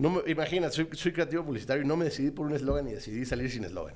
No 0.00 0.08
me, 0.10 0.30
imagina, 0.30 0.70
soy, 0.70 0.88
soy 0.92 1.12
creativo 1.12 1.44
publicitario 1.44 1.82
y 1.82 1.86
no 1.86 1.96
me 1.96 2.06
decidí 2.06 2.30
por 2.30 2.46
un 2.46 2.54
eslogan 2.54 2.88
y 2.88 2.92
decidí 2.92 3.26
salir 3.26 3.50
sin 3.50 3.64
eslogan. 3.64 3.94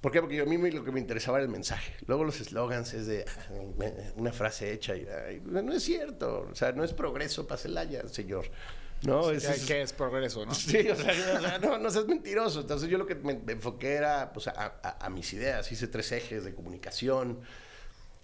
¿Por 0.00 0.12
qué? 0.12 0.20
Porque 0.20 0.40
a 0.40 0.44
mí 0.44 0.58
me- 0.58 0.70
lo 0.72 0.84
que 0.84 0.92
me 0.92 1.00
interesaba 1.00 1.38
era 1.38 1.44
el 1.44 1.50
mensaje. 1.50 1.94
Luego 2.06 2.24
los 2.24 2.40
eslogans 2.40 2.92
es 2.94 3.06
de 3.06 3.24
una 4.16 4.32
frase 4.32 4.72
hecha 4.72 4.96
y 4.96 5.06
ay, 5.06 5.40
no 5.44 5.72
es 5.72 5.82
cierto. 5.82 6.48
O 6.50 6.54
sea, 6.54 6.72
no 6.72 6.84
es 6.84 6.92
progreso 6.92 7.46
para 7.46 7.58
Celaya, 7.60 8.06
señor. 8.08 8.46
No, 9.02 9.30
es, 9.30 9.46
¿Qué, 9.66 9.82
es- 9.82 9.92
progreso, 9.92 10.44
no? 10.46 10.54
Sí, 10.54 10.88
o 10.88 10.96
sea, 10.96 11.12
no, 11.14 11.38
o 11.38 11.40
sea, 11.40 11.58
no, 11.58 11.78
no 11.78 11.90
seas 11.90 12.06
mentiroso. 12.06 12.60
Entonces 12.60 12.88
yo 12.88 12.98
lo 12.98 13.06
que 13.06 13.14
me, 13.14 13.34
me 13.34 13.52
enfoqué 13.52 13.94
era 13.94 14.32
pues, 14.32 14.48
a, 14.48 14.78
a- 14.82 15.06
a 15.06 15.10
mis 15.10 15.32
ideas. 15.32 15.70
Hice 15.70 15.86
tres 15.86 16.10
ejes 16.12 16.44
de 16.44 16.54
comunicación 16.54 17.40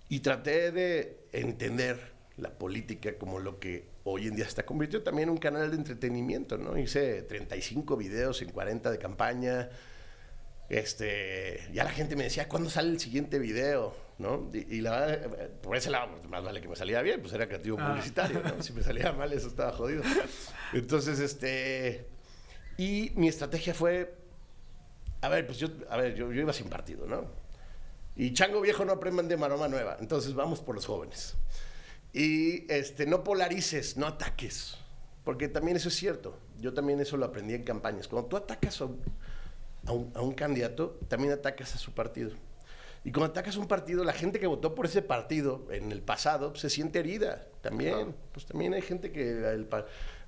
y 0.08 0.20
traté 0.20 0.72
de 0.72 1.18
entender 1.32 2.11
la 2.38 2.50
política 2.50 3.16
como 3.18 3.38
lo 3.38 3.58
que 3.60 3.86
hoy 4.04 4.26
en 4.26 4.36
día 4.36 4.46
está 4.46 4.64
convirtiendo 4.64 5.04
también 5.04 5.28
en 5.28 5.32
un 5.34 5.38
canal 5.38 5.70
de 5.70 5.76
entretenimiento, 5.76 6.56
¿no? 6.58 6.76
Hice 6.78 7.22
35 7.22 7.96
videos 7.96 8.40
en 8.42 8.50
40 8.50 8.90
de 8.90 8.98
campaña. 8.98 9.68
Este, 10.68 11.60
ya 11.72 11.84
la 11.84 11.90
gente 11.90 12.16
me 12.16 12.24
decía, 12.24 12.48
¿cuándo 12.48 12.70
sale 12.70 12.90
el 12.90 12.98
siguiente 13.00 13.38
video? 13.38 13.94
¿No? 14.18 14.48
Y, 14.54 14.76
y 14.76 14.80
la 14.80 14.92
verdad, 15.06 15.50
por 15.60 15.76
ese 15.76 15.90
lado, 15.90 16.12
pues, 16.12 16.28
más 16.28 16.42
vale 16.42 16.60
que 16.62 16.68
me 16.68 16.76
saliera 16.76 17.02
bien, 17.02 17.20
pues 17.20 17.32
era 17.34 17.46
creativo 17.46 17.76
Ah. 17.80 17.90
publicitario, 17.90 18.40
¿no? 18.42 18.62
Si 18.62 18.72
me 18.72 18.82
salía 18.82 19.12
mal, 19.12 19.32
eso 19.32 19.48
estaba 19.48 19.72
jodido. 19.72 20.02
Entonces, 20.72 21.18
este, 21.18 22.06
y 22.78 23.12
mi 23.16 23.28
estrategia 23.28 23.74
fue, 23.74 24.14
a 25.20 25.28
ver, 25.28 25.46
pues 25.46 25.58
yo, 25.58 25.68
a 25.90 25.96
ver, 25.98 26.14
yo, 26.14 26.32
yo 26.32 26.40
iba 26.40 26.52
sin 26.52 26.68
partido, 26.68 27.06
¿no? 27.06 27.26
Y 28.16 28.32
chango 28.32 28.60
viejo 28.60 28.84
no 28.84 28.92
aprendan 28.92 29.28
de 29.28 29.36
maroma 29.36 29.68
nueva, 29.68 29.96
entonces 30.00 30.34
vamos 30.34 30.60
por 30.60 30.74
los 30.74 30.86
jóvenes. 30.86 31.34
Y 32.12 32.70
este, 32.70 33.06
no 33.06 33.24
polarices, 33.24 33.96
no 33.96 34.06
ataques, 34.06 34.76
porque 35.24 35.48
también 35.48 35.76
eso 35.76 35.88
es 35.88 35.96
cierto. 35.96 36.38
Yo 36.58 36.74
también 36.74 37.00
eso 37.00 37.16
lo 37.16 37.24
aprendí 37.24 37.54
en 37.54 37.64
campañas. 37.64 38.06
Cuando 38.08 38.28
tú 38.28 38.36
atacas 38.36 38.80
a 38.80 38.84
un, 38.84 39.00
a 39.86 39.92
un, 39.92 40.12
a 40.14 40.20
un 40.20 40.32
candidato, 40.32 40.98
también 41.08 41.32
atacas 41.32 41.74
a 41.74 41.78
su 41.78 41.92
partido. 41.92 42.32
Y 43.04 43.10
cuando 43.10 43.32
atacas 43.32 43.56
a 43.56 43.60
un 43.60 43.66
partido, 43.66 44.04
la 44.04 44.12
gente 44.12 44.38
que 44.38 44.46
votó 44.46 44.74
por 44.74 44.86
ese 44.86 45.02
partido 45.02 45.66
en 45.72 45.90
el 45.90 46.02
pasado 46.02 46.50
pues, 46.50 46.60
se 46.60 46.70
siente 46.70 47.00
herida 47.00 47.46
también. 47.60 47.94
Claro. 47.94 48.14
Pues 48.32 48.46
también 48.46 48.74
hay 48.74 48.82
gente 48.82 49.10
que, 49.10 49.30
el 49.30 49.68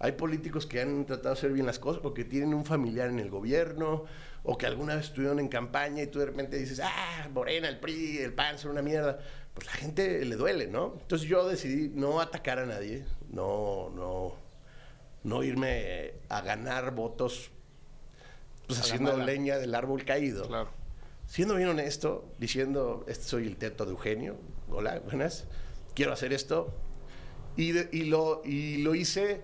hay 0.00 0.12
políticos 0.12 0.66
que 0.66 0.80
han 0.80 1.06
tratado 1.06 1.34
de 1.34 1.38
hacer 1.38 1.52
bien 1.52 1.66
las 1.66 1.78
cosas 1.78 2.02
porque 2.02 2.24
tienen 2.24 2.52
un 2.52 2.64
familiar 2.64 3.08
en 3.08 3.20
el 3.20 3.30
gobierno 3.30 4.04
o 4.42 4.58
que 4.58 4.66
alguna 4.66 4.96
vez 4.96 5.06
estuvieron 5.06 5.38
en 5.38 5.48
campaña 5.48 6.02
y 6.02 6.08
tú 6.08 6.18
de 6.18 6.26
repente 6.26 6.56
dices, 6.56 6.80
ah, 6.82 7.28
Morena, 7.32 7.68
el 7.68 7.78
PRI, 7.78 8.18
el 8.18 8.34
PAN 8.34 8.58
son 8.58 8.72
una 8.72 8.82
mierda. 8.82 9.20
Pues 9.54 9.66
la 9.66 9.72
gente 9.72 10.24
le 10.24 10.36
duele, 10.36 10.66
¿no? 10.66 10.94
Entonces 11.00 11.28
yo 11.28 11.46
decidí 11.48 11.88
no 11.88 12.20
atacar 12.20 12.58
a 12.58 12.66
nadie, 12.66 13.04
no, 13.30 13.90
no, 13.94 14.34
no 15.22 15.42
irme 15.44 16.14
a 16.28 16.40
ganar 16.40 16.92
votos 16.94 17.50
pues 18.66 18.78
A 18.80 18.82
haciendo 18.82 19.16
leña 19.16 19.58
del 19.58 19.74
árbol 19.74 20.04
caído. 20.04 20.46
Claro. 20.48 20.70
Siendo 21.26 21.54
bien 21.54 21.68
honesto, 21.68 22.24
diciendo, 22.38 23.04
este 23.08 23.24
soy 23.24 23.46
el 23.46 23.56
teto 23.56 23.84
de 23.84 23.92
Eugenio, 23.92 24.36
hola, 24.70 24.98
buenas, 25.00 25.44
quiero 25.94 26.12
hacer 26.12 26.32
esto. 26.32 26.74
Y, 27.56 27.72
de- 27.72 27.88
y 27.92 28.04
lo, 28.04 28.42
y 28.44 28.78
lo 28.78 28.94
hice, 28.94 29.40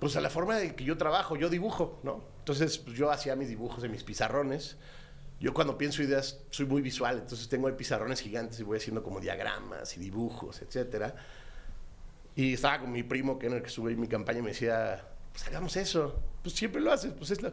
pues 0.00 0.16
a 0.16 0.20
la 0.20 0.30
forma 0.30 0.56
de 0.56 0.74
que 0.74 0.82
yo 0.84 0.98
trabajo, 0.98 1.36
yo 1.36 1.48
dibujo, 1.48 1.98
¿no? 2.02 2.24
Entonces, 2.40 2.78
pues, 2.78 2.96
yo 2.96 3.10
hacía 3.12 3.36
mis 3.36 3.48
dibujos 3.48 3.84
en 3.84 3.92
mis 3.92 4.02
pizarrones. 4.02 4.76
Yo 5.42 5.52
cuando 5.52 5.76
pienso 5.76 6.04
ideas 6.04 6.38
soy 6.50 6.66
muy 6.66 6.82
visual, 6.82 7.18
entonces 7.18 7.48
tengo 7.48 7.66
ahí 7.66 7.74
pizarrones 7.74 8.20
gigantes 8.20 8.60
y 8.60 8.62
voy 8.62 8.78
haciendo 8.78 9.02
como 9.02 9.18
diagramas 9.18 9.96
y 9.96 9.98
dibujos, 9.98 10.62
etcétera. 10.62 11.16
Y 12.36 12.52
estaba 12.54 12.78
con 12.78 12.92
mi 12.92 13.02
primo, 13.02 13.40
que 13.40 13.48
en 13.48 13.54
el 13.54 13.62
que 13.62 13.72
en 13.74 14.00
mi 14.00 14.06
campaña, 14.06 14.38
y 14.38 14.42
me 14.42 14.50
decía, 14.50 15.04
pues 15.32 15.44
hagamos 15.48 15.76
eso. 15.76 16.22
Pues 16.44 16.54
siempre 16.54 16.80
lo 16.80 16.92
haces, 16.92 17.12
pues 17.14 17.32
es 17.32 17.42
la... 17.42 17.52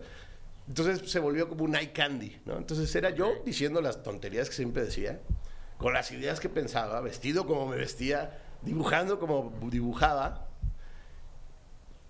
Entonces 0.68 1.10
se 1.10 1.18
volvió 1.18 1.50
como 1.50 1.64
un 1.64 1.76
eye 1.76 1.92
candy, 1.92 2.40
¿no? 2.46 2.58
Entonces 2.58 2.96
era 2.96 3.10
yo 3.10 3.42
diciendo 3.44 3.82
las 3.82 4.04
tonterías 4.04 4.50
que 4.50 4.56
siempre 4.56 4.86
decía, 4.86 5.20
con 5.80 5.92
las 5.92 6.12
ideas 6.12 6.40
que 6.40 6.48
pensaba, 6.48 7.02
vestido 7.02 7.48
como 7.48 7.66
me 7.66 7.76
vestía, 7.76 8.40
dibujando 8.62 9.20
como 9.20 9.52
dibujaba. 9.72 10.48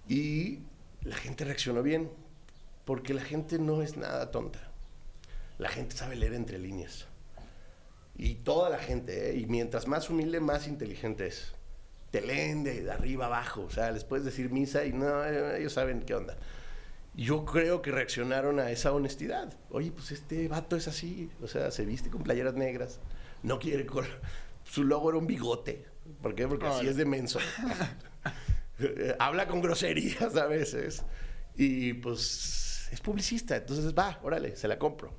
Y 0.10 0.60
la 1.04 1.16
gente 1.16 1.46
reaccionó 1.46 1.84
bien, 1.84 2.12
porque 2.84 3.14
la 3.14 3.22
gente 3.22 3.60
no 3.60 3.82
es 3.82 3.96
nada 3.96 4.30
tonta. 4.30 4.69
La 5.60 5.70
gente 5.70 5.96
sabe 5.96 6.16
leer 6.16 6.34
entre 6.34 6.58
líneas. 6.58 7.06
Y 8.16 8.36
toda 8.36 8.72
la 8.72 8.80
gente, 8.80 9.30
¿eh? 9.30 9.38
y 9.38 9.46
mientras 9.46 9.88
más 9.88 10.10
humilde, 10.10 10.40
más 10.40 10.68
inteligente 10.68 11.28
es. 11.28 11.54
Te 12.10 12.22
leen 12.22 12.64
de, 12.64 12.82
de 12.82 12.92
arriba 12.92 13.28
abajo, 13.28 13.66
o 13.66 13.70
sea, 13.70 13.92
les 13.92 14.04
puedes 14.04 14.26
decir 14.26 14.50
misa 14.50 14.84
y 14.84 14.94
no, 14.94 15.24
ellos 15.24 15.74
saben 15.74 16.02
qué 16.02 16.16
onda. 16.16 16.36
Y 17.16 17.26
yo 17.26 17.46
creo 17.46 17.84
que 17.84 17.92
reaccionaron 17.92 18.60
a 18.60 18.72
esa 18.72 18.92
honestidad. 18.94 19.54
Oye, 19.70 19.92
pues 19.92 20.12
este 20.12 20.48
vato 20.48 20.76
es 20.76 20.88
así, 20.88 21.30
o 21.40 21.48
sea, 21.48 21.70
se 21.70 21.86
viste 21.86 22.10
con 22.10 22.24
playeras 22.24 22.56
negras, 22.56 23.00
no 23.44 23.60
quiere 23.60 23.86
col 23.86 24.08
su 24.70 24.84
logo 24.84 25.10
era 25.10 25.18
un 25.18 25.28
bigote. 25.28 25.86
¿Por 26.22 26.36
qué? 26.36 26.48
Porque 26.48 26.68
así 26.68 26.88
es 26.88 26.96
de 26.96 27.06
menso. 27.06 27.40
Habla 29.20 29.48
con 29.48 29.62
groserías 29.62 30.36
a 30.36 30.46
veces. 30.46 31.04
Y 31.56 31.94
pues 31.94 32.88
es 32.92 33.02
publicista, 33.02 33.58
entonces 33.58 33.94
va, 33.94 34.20
órale, 34.24 34.56
se 34.56 34.68
la 34.68 34.80
compro. 34.80 35.14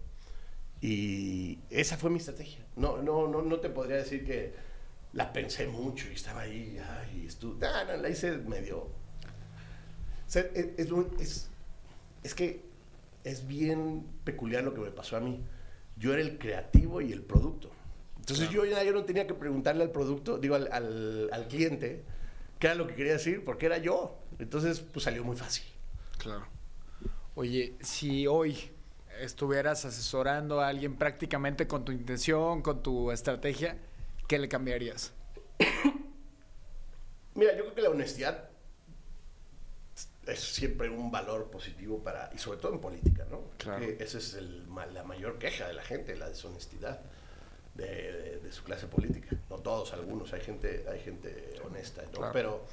Y 0.82 1.58
esa 1.70 1.96
fue 1.98 2.10
mi 2.10 2.18
estrategia. 2.18 2.64
No, 2.76 2.98
no, 3.02 3.28
no, 3.28 3.42
no 3.42 3.60
te 3.60 3.68
podría 3.68 3.96
decir 3.96 4.24
que 4.24 4.54
la 5.12 5.32
pensé 5.32 5.66
mucho 5.66 6.08
y 6.10 6.14
estaba 6.14 6.42
ahí, 6.42 6.78
ay, 7.00 7.26
estu- 7.28 7.56
no, 7.58 7.84
no, 7.84 7.96
la 8.02 8.08
hice 8.08 8.32
medio. 8.38 8.78
O 8.78 8.90
sea, 10.26 10.42
es, 10.54 10.68
es 10.78 10.88
es- 11.18 11.48
es 12.22 12.34
que 12.34 12.62
es 13.24 13.46
bien 13.46 14.06
peculiar 14.24 14.62
lo 14.64 14.72
que 14.74 14.80
me 14.80 14.90
pasó 14.90 15.16
a 15.16 15.20
mí. 15.20 15.40
Yo 15.96 16.12
era 16.14 16.22
el 16.22 16.38
creativo 16.38 17.00
y 17.00 17.12
el 17.12 17.22
producto. 17.22 17.70
Entonces 18.18 18.48
yo 18.50 18.64
ya 18.64 18.82
yo 18.84 18.92
no 18.92 19.04
tenía 19.04 19.26
que 19.26 19.34
preguntarle 19.34 19.82
al 19.82 19.90
producto, 19.90 20.38
digo, 20.38 20.54
al, 20.54 20.68
al- 20.72 21.28
al 21.32 21.48
cliente, 21.48 22.04
qué 22.58 22.68
era 22.68 22.76
lo 22.76 22.86
que 22.86 22.94
quería 22.94 23.14
decir, 23.14 23.44
porque 23.44 23.66
era 23.66 23.78
yo. 23.78 24.18
Entonces, 24.38 24.80
pues 24.80 25.04
salió 25.04 25.24
muy 25.24 25.36
fácil. 25.36 25.64
Claro. 26.18 26.46
Oye, 27.34 27.74
si 27.80 28.26
hoy 28.26 28.56
estuvieras 29.24 29.84
asesorando 29.84 30.60
a 30.60 30.68
alguien 30.68 30.96
prácticamente 30.96 31.66
con 31.66 31.84
tu 31.84 31.92
intención, 31.92 32.62
con 32.62 32.82
tu 32.82 33.10
estrategia, 33.12 33.76
¿qué 34.28 34.38
le 34.38 34.48
cambiarías? 34.48 35.12
Mira, 37.34 37.52
yo 37.56 37.62
creo 37.64 37.74
que 37.74 37.82
la 37.82 37.90
honestidad 37.90 38.48
es 40.26 40.40
siempre 40.40 40.88
un 40.90 41.10
valor 41.10 41.50
positivo 41.50 42.02
para, 42.02 42.30
y 42.34 42.38
sobre 42.38 42.58
todo 42.58 42.72
en 42.74 42.80
política, 42.80 43.26
¿no? 43.30 43.42
Claro. 43.58 43.80
Que 43.80 44.02
esa 44.02 44.18
es 44.18 44.34
el 44.34 44.66
la 44.94 45.02
mayor 45.04 45.38
queja 45.38 45.66
de 45.68 45.74
la 45.74 45.82
gente, 45.82 46.16
la 46.16 46.28
deshonestidad 46.28 47.00
de, 47.74 47.86
de- 47.86 48.40
de 48.40 48.52
su 48.52 48.62
clase 48.64 48.86
política. 48.86 49.36
No 49.48 49.56
todos, 49.58 49.92
algunos, 49.92 50.32
hay 50.32 50.40
gente, 50.40 50.84
hay 50.90 51.00
gente 51.00 51.54
honesta, 51.64 52.02
¿no? 52.06 52.10
Claro. 52.18 52.32
Pero 52.32 52.66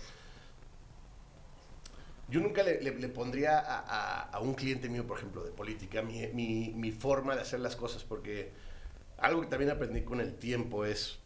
yo 2.30 2.42
nunca 2.42 2.62
le, 2.64 3.10
pondría 3.10 3.60
a, 3.60 4.40
un 4.42 4.54
cliente 4.54 4.90
mío, 4.90 5.08
por 5.08 5.18
ejemplo, 5.18 5.44
de 5.44 5.52
política, 5.52 6.02
mi, 6.02 6.92
forma 6.92 7.36
de 7.36 7.42
hacer 7.42 7.60
las 7.62 7.76
cosas, 7.76 8.04
porque 8.04 8.52
algo 9.18 9.42
que 9.42 9.48
también 9.48 9.72
aprendí 9.72 10.02
con 10.02 10.20
el 10.20 10.36
tiempo 10.36 10.86
es, 10.86 11.20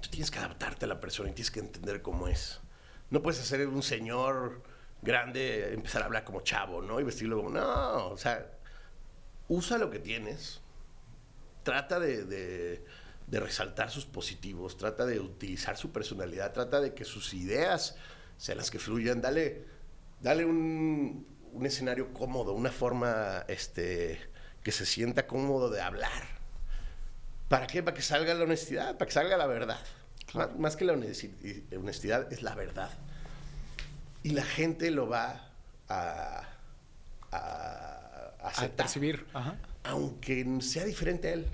tú 0.00 0.08
tienes 0.08 0.30
que 0.30 0.38
adaptarte 0.38 0.86
a 0.86 0.88
la 0.88 1.00
persona 1.00 1.30
y 1.30 1.32
tienes 1.32 1.50
que 1.50 1.60
entender 1.60 2.00
cómo 2.00 2.28
es. 2.28 2.60
No 3.10 3.22
puedes 3.22 3.40
hacer 3.40 3.66
un 3.66 3.82
señor 3.82 4.62
grande, 5.02 5.74
empezar 5.74 6.02
a 6.02 6.06
hablar 6.06 6.24
como 6.24 6.40
chavo, 6.40 6.80
¿no? 6.80 6.98
Y 7.00 7.04
vestirlo 7.04 7.36
como, 7.36 7.50
no, 7.50 8.06
o 8.08 8.16
sea, 8.16 8.50
usa 9.48 9.76
lo 9.76 9.90
que 9.90 9.98
tienes, 9.98 10.62
trata 11.62 12.00
de 12.00 12.82
resaltar 13.28 13.90
sus 13.90 14.06
positivos, 14.06 14.78
trata 14.78 15.04
de 15.04 15.20
utilizar 15.20 15.76
su 15.76 15.92
personalidad, 15.92 16.54
trata 16.54 16.80
de 16.80 16.94
que 16.94 17.04
sus 17.04 17.34
ideas 17.34 17.96
sean 18.38 18.56
las 18.56 18.70
que 18.70 18.78
fluyan, 18.78 19.20
dale, 19.20 19.66
dale 20.20 20.44
un, 20.44 21.26
un 21.52 21.66
escenario 21.66 22.12
cómodo, 22.12 22.52
una 22.52 22.70
forma 22.70 23.44
este, 23.48 24.18
que 24.62 24.72
se 24.72 24.86
sienta 24.86 25.26
cómodo 25.26 25.70
de 25.70 25.80
hablar. 25.80 26.22
¿Para 27.48 27.66
qué? 27.66 27.82
Para 27.82 27.96
que 27.96 28.02
salga 28.02 28.34
la 28.34 28.44
honestidad, 28.44 28.94
para 28.96 29.06
que 29.06 29.12
salga 29.12 29.36
la 29.36 29.46
verdad. 29.46 29.78
Más, 30.34 30.56
más 30.58 30.76
que 30.76 30.84
la 30.84 30.92
honesti- 30.94 31.76
honestidad 31.76 32.32
es 32.32 32.42
la 32.42 32.54
verdad. 32.54 32.90
Y 34.22 34.30
la 34.30 34.44
gente 34.44 34.90
lo 34.92 35.08
va 35.08 35.50
a, 35.88 36.42
a, 37.32 37.32
a 37.32 38.36
A 38.42 38.48
aceptar 38.48 38.86
percibir. 38.86 39.26
Ajá. 39.32 39.56
aunque 39.82 40.46
sea 40.60 40.84
diferente 40.84 41.28
a 41.28 41.32
él. 41.32 41.46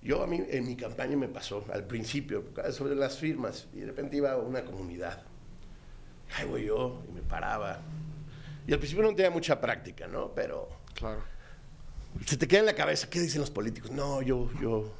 Yo 0.00 0.22
a 0.22 0.26
mí 0.26 0.42
en 0.48 0.66
mi 0.66 0.76
campaña 0.76 1.16
me 1.16 1.28
pasó 1.28 1.64
al 1.72 1.84
principio 1.86 2.44
sobre 2.72 2.94
las 2.94 3.18
firmas 3.18 3.66
y 3.74 3.80
de 3.80 3.86
repente 3.86 4.16
iba 4.18 4.32
a 4.32 4.36
una 4.38 4.64
comunidad. 4.64 5.22
Ahí 6.36 6.46
voy 6.46 6.64
yo 6.66 7.02
y 7.08 7.12
me 7.12 7.22
paraba. 7.22 7.80
Y 8.66 8.72
al 8.72 8.78
principio 8.78 9.04
no 9.04 9.14
tenía 9.14 9.30
mucha 9.30 9.60
práctica, 9.60 10.06
¿no? 10.06 10.32
Pero 10.34 10.68
Claro. 10.94 11.22
se 12.26 12.36
te 12.36 12.48
queda 12.48 12.60
en 12.60 12.66
la 12.66 12.74
cabeza, 12.74 13.08
¿qué 13.10 13.20
dicen 13.20 13.40
los 13.40 13.50
políticos? 13.50 13.90
No, 13.90 14.22
yo, 14.22 14.50
yo. 14.60 14.92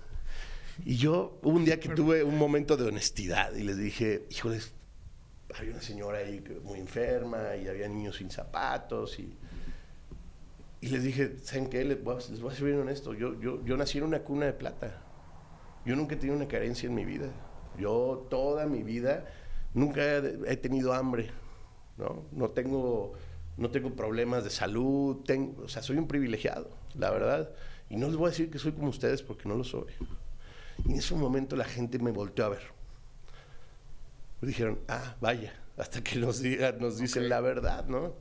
Y 0.85 0.97
yo, 0.97 1.39
hubo 1.43 1.57
un 1.57 1.65
día 1.65 1.79
que 1.79 1.89
tuve 1.91 2.25
un 2.25 2.37
momento 2.37 2.77
de 2.77 2.85
honestidad 2.89 3.55
y 3.55 3.63
les 3.63 3.77
dije, 3.79 4.27
híjoles, 4.31 4.73
había 5.57 5.71
una 5.73 5.81
señora 5.83 6.19
ahí 6.19 6.43
muy 6.65 6.81
enferma 6.81 7.55
y 7.57 7.69
había 7.69 7.89
niños 7.89 8.17
sin 8.17 8.31
zapatos 8.31 9.19
y, 9.21 9.33
y 10.81 10.89
les 10.89 11.03
dije, 11.05 11.37
¿saben 11.45 11.69
qué? 11.71 11.85
Les 11.85 12.03
voy 12.03 12.17
a, 12.17 12.31
les 12.31 12.41
voy 12.41 12.53
a 12.53 12.57
ser 12.57 12.65
bien 12.67 12.81
honesto, 12.81 13.15
yo, 13.15 13.41
yo, 13.41 13.65
yo 13.65 13.77
nací 13.77 13.99
en 13.99 14.05
una 14.05 14.21
cuna 14.21 14.47
de 14.47 14.53
plata. 14.53 15.01
Yo 15.87 15.95
nunca 15.97 16.15
he 16.15 16.19
tenido 16.19 16.37
una 16.37 16.49
carencia 16.49 16.89
en 16.89 16.95
mi 16.95 17.05
vida. 17.05 17.29
Yo 17.79 18.27
toda 18.31 18.67
mi 18.67 18.83
vida 18.83 19.27
nunca 19.75 20.17
he, 20.17 20.57
tenido 20.57 20.93
hambre, 20.93 21.31
¿no? 21.99 22.25
No 22.33 22.51
tengo, 22.51 23.13
no 23.57 23.71
tengo 23.71 23.95
problemas 23.95 24.45
de 24.45 24.51
salud, 24.51 25.23
tengo, 25.25 25.65
o 25.65 25.69
sea, 25.69 25.83
soy 25.83 25.99
un 25.99 26.09
privilegiado, 26.09 26.71
la 26.95 27.11
verdad. 27.11 27.51
Y 27.91 27.97
no 27.97 28.07
les 28.07 28.17
voy 28.17 28.29
a 28.29 28.31
decir 28.31 28.51
que 28.51 28.59
soy 28.59 28.73
como 28.73 28.89
ustedes 28.89 29.23
porque 29.23 29.49
no 29.49 29.57
lo 29.57 29.65
soy. 29.65 29.93
Y 30.87 30.93
en 30.93 30.99
ese 30.99 31.15
momento 31.15 31.57
la 31.57 31.65
gente 31.65 31.99
me 31.99 32.11
volteó 32.11 32.47
a 32.47 32.49
ver. 32.51 32.63
Me 34.41 34.49
dijeron, 34.49 34.79
ah, 34.89 35.17
vaya, 35.21 35.53
hasta 35.77 36.03
que 36.03 36.19
nos, 36.19 36.41
digan, 36.41 36.79
nos 36.79 36.99
dicen 36.99 37.29
la 37.29 37.41
verdad, 37.41 37.87
¿no? 37.87 38.15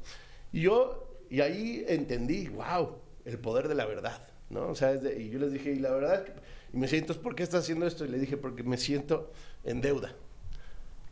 Y 0.52 0.62
yo, 0.62 1.18
y 1.30 1.42
ahí 1.42 1.84
entendí, 1.88 2.48
wow, 2.50 2.98
el 3.26 3.40
poder 3.40 3.68
de 3.68 3.76
la 3.76 3.86
verdad, 3.86 4.28
¿no? 4.50 4.68
O 4.70 4.76
sea, 4.76 4.94
de- 4.94 5.22
y 5.22 5.30
yo 5.30 5.40
les 5.40 5.52
dije, 5.52 5.72
y 5.72 5.80
la 5.80 5.92
verdad, 5.92 6.26
y 6.72 6.78
me 6.78 6.84
decían, 6.84 7.02
entonces, 7.02 7.24
¿por 7.24 7.36
qué 7.36 7.44
estás 7.44 7.64
haciendo 7.64 7.86
esto? 7.88 8.06
Y 8.06 8.10
le 8.10 8.20
dije, 8.20 8.38
porque 8.38 8.64
me 8.64 8.78
siento 8.78 9.32
en 9.64 9.82
deuda. 9.82 10.16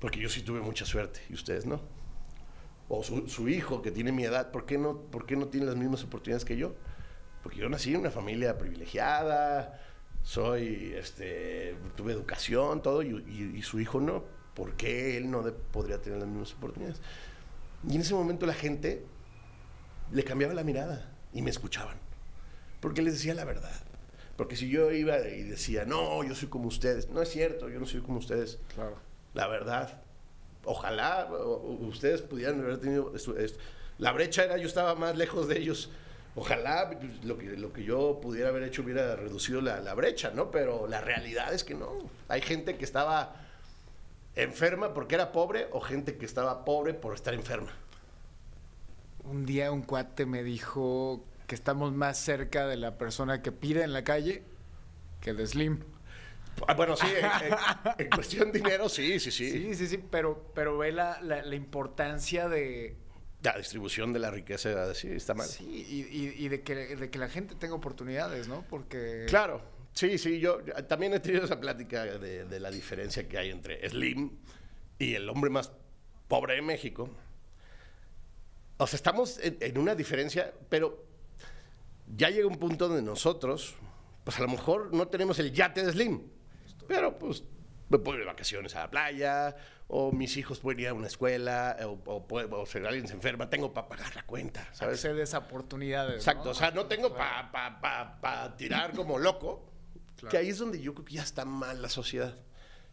Porque 0.02 0.20
yo 0.20 0.30
sí 0.30 0.42
tuve 0.42 0.60
mucha 0.62 0.84
suerte 0.84 1.22
y 1.30 1.36
ustedes 1.36 1.66
no. 1.68 1.80
O 2.90 3.04
su, 3.04 3.48
hijo 3.48 3.82
que 3.82 3.92
tiene 3.92 4.12
mi 4.12 4.26
edad, 4.26 4.52
¿por 4.52 4.66
qué, 4.66 4.78
no, 4.78 5.00
¿por 5.00 5.26
qué 5.26 5.38
no 5.38 5.48
tiene 5.48 5.68
las 5.68 5.78
mismas 5.78 6.04
oportunidades 6.04 6.44
que 6.44 6.58
yo? 6.58 6.76
Porque 7.44 7.60
yo 7.60 7.70
nací 7.70 7.94
en 7.94 8.02
una 8.02 8.12
familia 8.12 8.58
privilegiada, 8.58 9.80
soy, 10.24 10.94
este, 10.98 11.78
tuve 11.96 12.12
educación, 12.12 12.82
todo, 12.82 13.04
y, 13.04 13.62
su 13.62 13.80
hijo 13.80 14.02
no. 14.02 14.26
¿Por 14.56 14.74
qué 14.74 15.16
él 15.18 15.32
no 15.32 15.44
podría 15.72 16.02
tener 16.02 16.20
las 16.20 16.28
mismas 16.28 16.54
oportunidades? 16.54 17.00
Y 17.88 17.96
en 17.96 18.02
ese 18.02 18.14
momento 18.14 18.46
la 18.46 18.54
gente 18.54 19.06
le 20.12 20.24
cambiaba 20.24 20.54
la 20.54 20.64
mirada 20.64 21.16
y 21.32 21.44
me 21.44 21.52
escuchaban. 21.52 21.98
Porque 22.82 23.04
les 23.04 23.14
decía 23.14 23.36
la 23.36 23.46
verdad. 23.46 23.86
Porque 24.36 24.56
si 24.56 24.68
yo 24.68 24.92
iba 24.92 25.20
y 25.20 25.44
decía, 25.44 25.86
no, 25.86 26.24
yo 26.24 26.36
soy 26.36 26.50
como 26.50 26.68
ustedes, 26.68 27.10
no 27.10 27.22
es 27.22 27.30
cierto, 27.30 27.70
yo 27.70 27.80
no 27.80 27.86
soy 27.86 28.02
como 28.02 28.18
ustedes, 28.18 28.60
Claro. 28.74 29.11
La 29.34 29.48
verdad. 29.48 30.02
Ojalá 30.64 31.28
ustedes 31.80 32.22
pudieran 32.22 32.62
haber 32.62 32.80
tenido 32.80 33.14
esto. 33.16 33.34
La 33.98 34.12
brecha 34.12 34.44
era, 34.44 34.58
yo 34.58 34.68
estaba 34.68 34.96
más 34.96 35.16
lejos 35.18 35.48
de 35.48 35.58
ellos. 35.60 35.90
Ojalá 36.36 36.90
pues, 36.90 37.26
lo 37.26 37.38
que, 37.38 37.58
lo 37.58 37.74
que 37.74 37.84
yo 37.84 38.20
pudiera 38.22 38.50
haber 38.50 38.64
hecho 38.64 38.84
hubiera 38.84 39.16
reducido 39.16 39.62
la, 39.62 39.80
la 39.80 39.94
brecha, 39.94 40.32
¿no? 40.34 40.50
Pero 40.50 40.88
la 40.88 41.02
realidad 41.02 41.54
es 41.54 41.64
que 41.64 41.74
no. 41.74 41.92
Hay 42.30 42.42
gente 42.42 42.78
que 42.78 42.86
estaba 42.86 43.36
enferma 44.36 44.94
porque 44.94 45.16
era 45.16 45.32
pobre 45.32 45.68
o 45.72 45.82
gente 45.82 46.18
que 46.18 46.26
estaba 46.26 46.64
pobre 46.64 46.94
por 46.94 47.14
estar 47.16 47.34
enferma. 47.34 47.72
un 49.24 49.46
día 49.46 49.72
un 49.72 49.82
cuate 49.82 50.26
me 50.26 50.42
dijo 50.42 51.24
que 51.48 51.56
estamos 51.56 51.92
más 51.92 52.18
cerca 52.18 52.66
de 52.66 52.78
la 52.78 52.98
persona 52.98 53.42
que 53.42 53.52
pide 53.52 53.84
en 53.84 53.92
la 53.92 54.04
calle 54.04 54.44
que 55.22 55.34
de 55.34 55.46
Slim. 55.46 55.80
Ah, 56.68 56.74
bueno, 56.76 56.96
sí, 56.96 57.08
en, 57.08 57.26
en- 57.52 57.58
en 58.06 58.10
cuestión 58.10 58.52
de 58.52 58.60
dinero, 58.60 58.88
sí, 58.90 59.20
sí, 59.20 59.32
sí, 59.32 59.50
Sí, 59.52 59.76
sí, 59.76 59.88
sí, 59.88 59.98
pero, 59.98 60.52
pero 60.54 60.78
ve 60.78 60.92
la, 60.92 61.20
la- 61.22 61.42
la 61.42 61.56
importancia 61.56 62.48
de... 62.48 62.98
La 63.44 63.58
distribución 63.58 64.14
de 64.14 64.20
la 64.20 64.30
riqueza, 64.30 64.94
sí, 64.94 65.08
está 65.10 65.34
mal. 65.34 65.48
Sí, 65.48 65.64
y, 65.66 66.02
y- 66.16 66.46
y 66.46 66.50
de, 66.50 66.62
que, 66.62 66.76
de 66.96 67.10
que 67.10 67.18
la 67.18 67.28
gente 67.30 67.56
tenga 67.56 67.74
oportunidades, 67.74 68.48
¿no? 68.48 68.64
Porque... 68.70 69.26
Claro, 69.28 69.62
sí, 69.94 70.18
sí, 70.20 70.40
yo 70.40 70.60
también 70.88 71.14
he 71.14 71.20
tenido 71.20 71.46
esa 71.46 71.60
plática 71.60 72.04
de, 72.04 72.46
de 72.46 72.60
la 72.60 72.70
diferencia 72.70 73.28
que 73.28 73.38
hay 73.40 73.50
entre 73.50 73.88
Slim 73.90 74.32
y 75.00 75.16
el 75.16 75.28
hombre 75.30 75.50
más 75.50 75.72
pobre 76.28 76.54
de 76.56 76.62
México. 76.62 77.10
O 78.78 78.86
sea, 78.88 78.98
estamos 78.98 79.40
en, 79.40 79.58
en 79.60 79.78
una 79.78 79.96
diferencia, 79.96 80.54
pero 80.70 81.04
ya 82.16 82.30
llega 82.30 82.48
un 82.48 82.58
punto 82.58 82.88
donde 82.88 83.02
nosotros, 83.04 83.76
pues 84.24 84.38
a 84.38 84.42
lo 84.42 84.48
mejor 84.50 84.94
no 84.94 85.08
tenemos 85.08 85.40
el 85.40 85.52
yate 85.52 85.84
de 85.84 85.92
Slim, 85.92 86.22
pero 86.94 87.18
pues 87.18 87.44
me 87.90 87.98
puedo 88.00 88.18
ir 88.18 88.24
de 88.24 88.32
vacaciones 88.32 88.76
a 88.76 88.82
la 88.82 88.90
playa, 88.92 89.56
o 89.88 90.12
mis 90.12 90.38
hijos 90.38 90.60
pueden 90.60 90.80
ir 90.80 90.88
a 90.88 90.94
una 90.94 91.08
escuela, 91.08 91.76
o, 91.84 92.00
o, 92.06 92.28
puedo- 92.28 92.62
o 92.62 92.66
si 92.66 92.78
alguien 92.80 93.08
se 93.08 93.14
enferma, 93.14 93.50
tengo 93.50 93.74
para 93.74 93.88
pagar 93.90 94.16
la 94.16 94.24
cuenta, 94.26 94.68
¿sabes? 94.74 95.04
Accedes 95.04 95.34
a 95.34 95.40
oportunidades, 95.40 96.16
Exacto, 96.16 96.46
¿no? 96.46 96.52
o 96.52 96.54
sea, 96.54 96.72
no 96.72 96.86
tengo 96.86 97.14
para 97.14 97.52
pa, 97.52 97.82
pa, 97.82 98.20
pa 98.22 98.56
tirar 98.56 98.94
como 98.94 99.20
loco. 99.20 99.68
Que 100.30 100.38
ahí 100.38 100.50
es 100.50 100.60
donde 100.60 100.80
yo 100.80 100.94
creo 100.94 101.04
que 101.06 101.16
ya 101.16 101.24
está 101.24 101.46
mal 101.46 101.82
la 101.82 101.90
sociedad. 101.90 102.38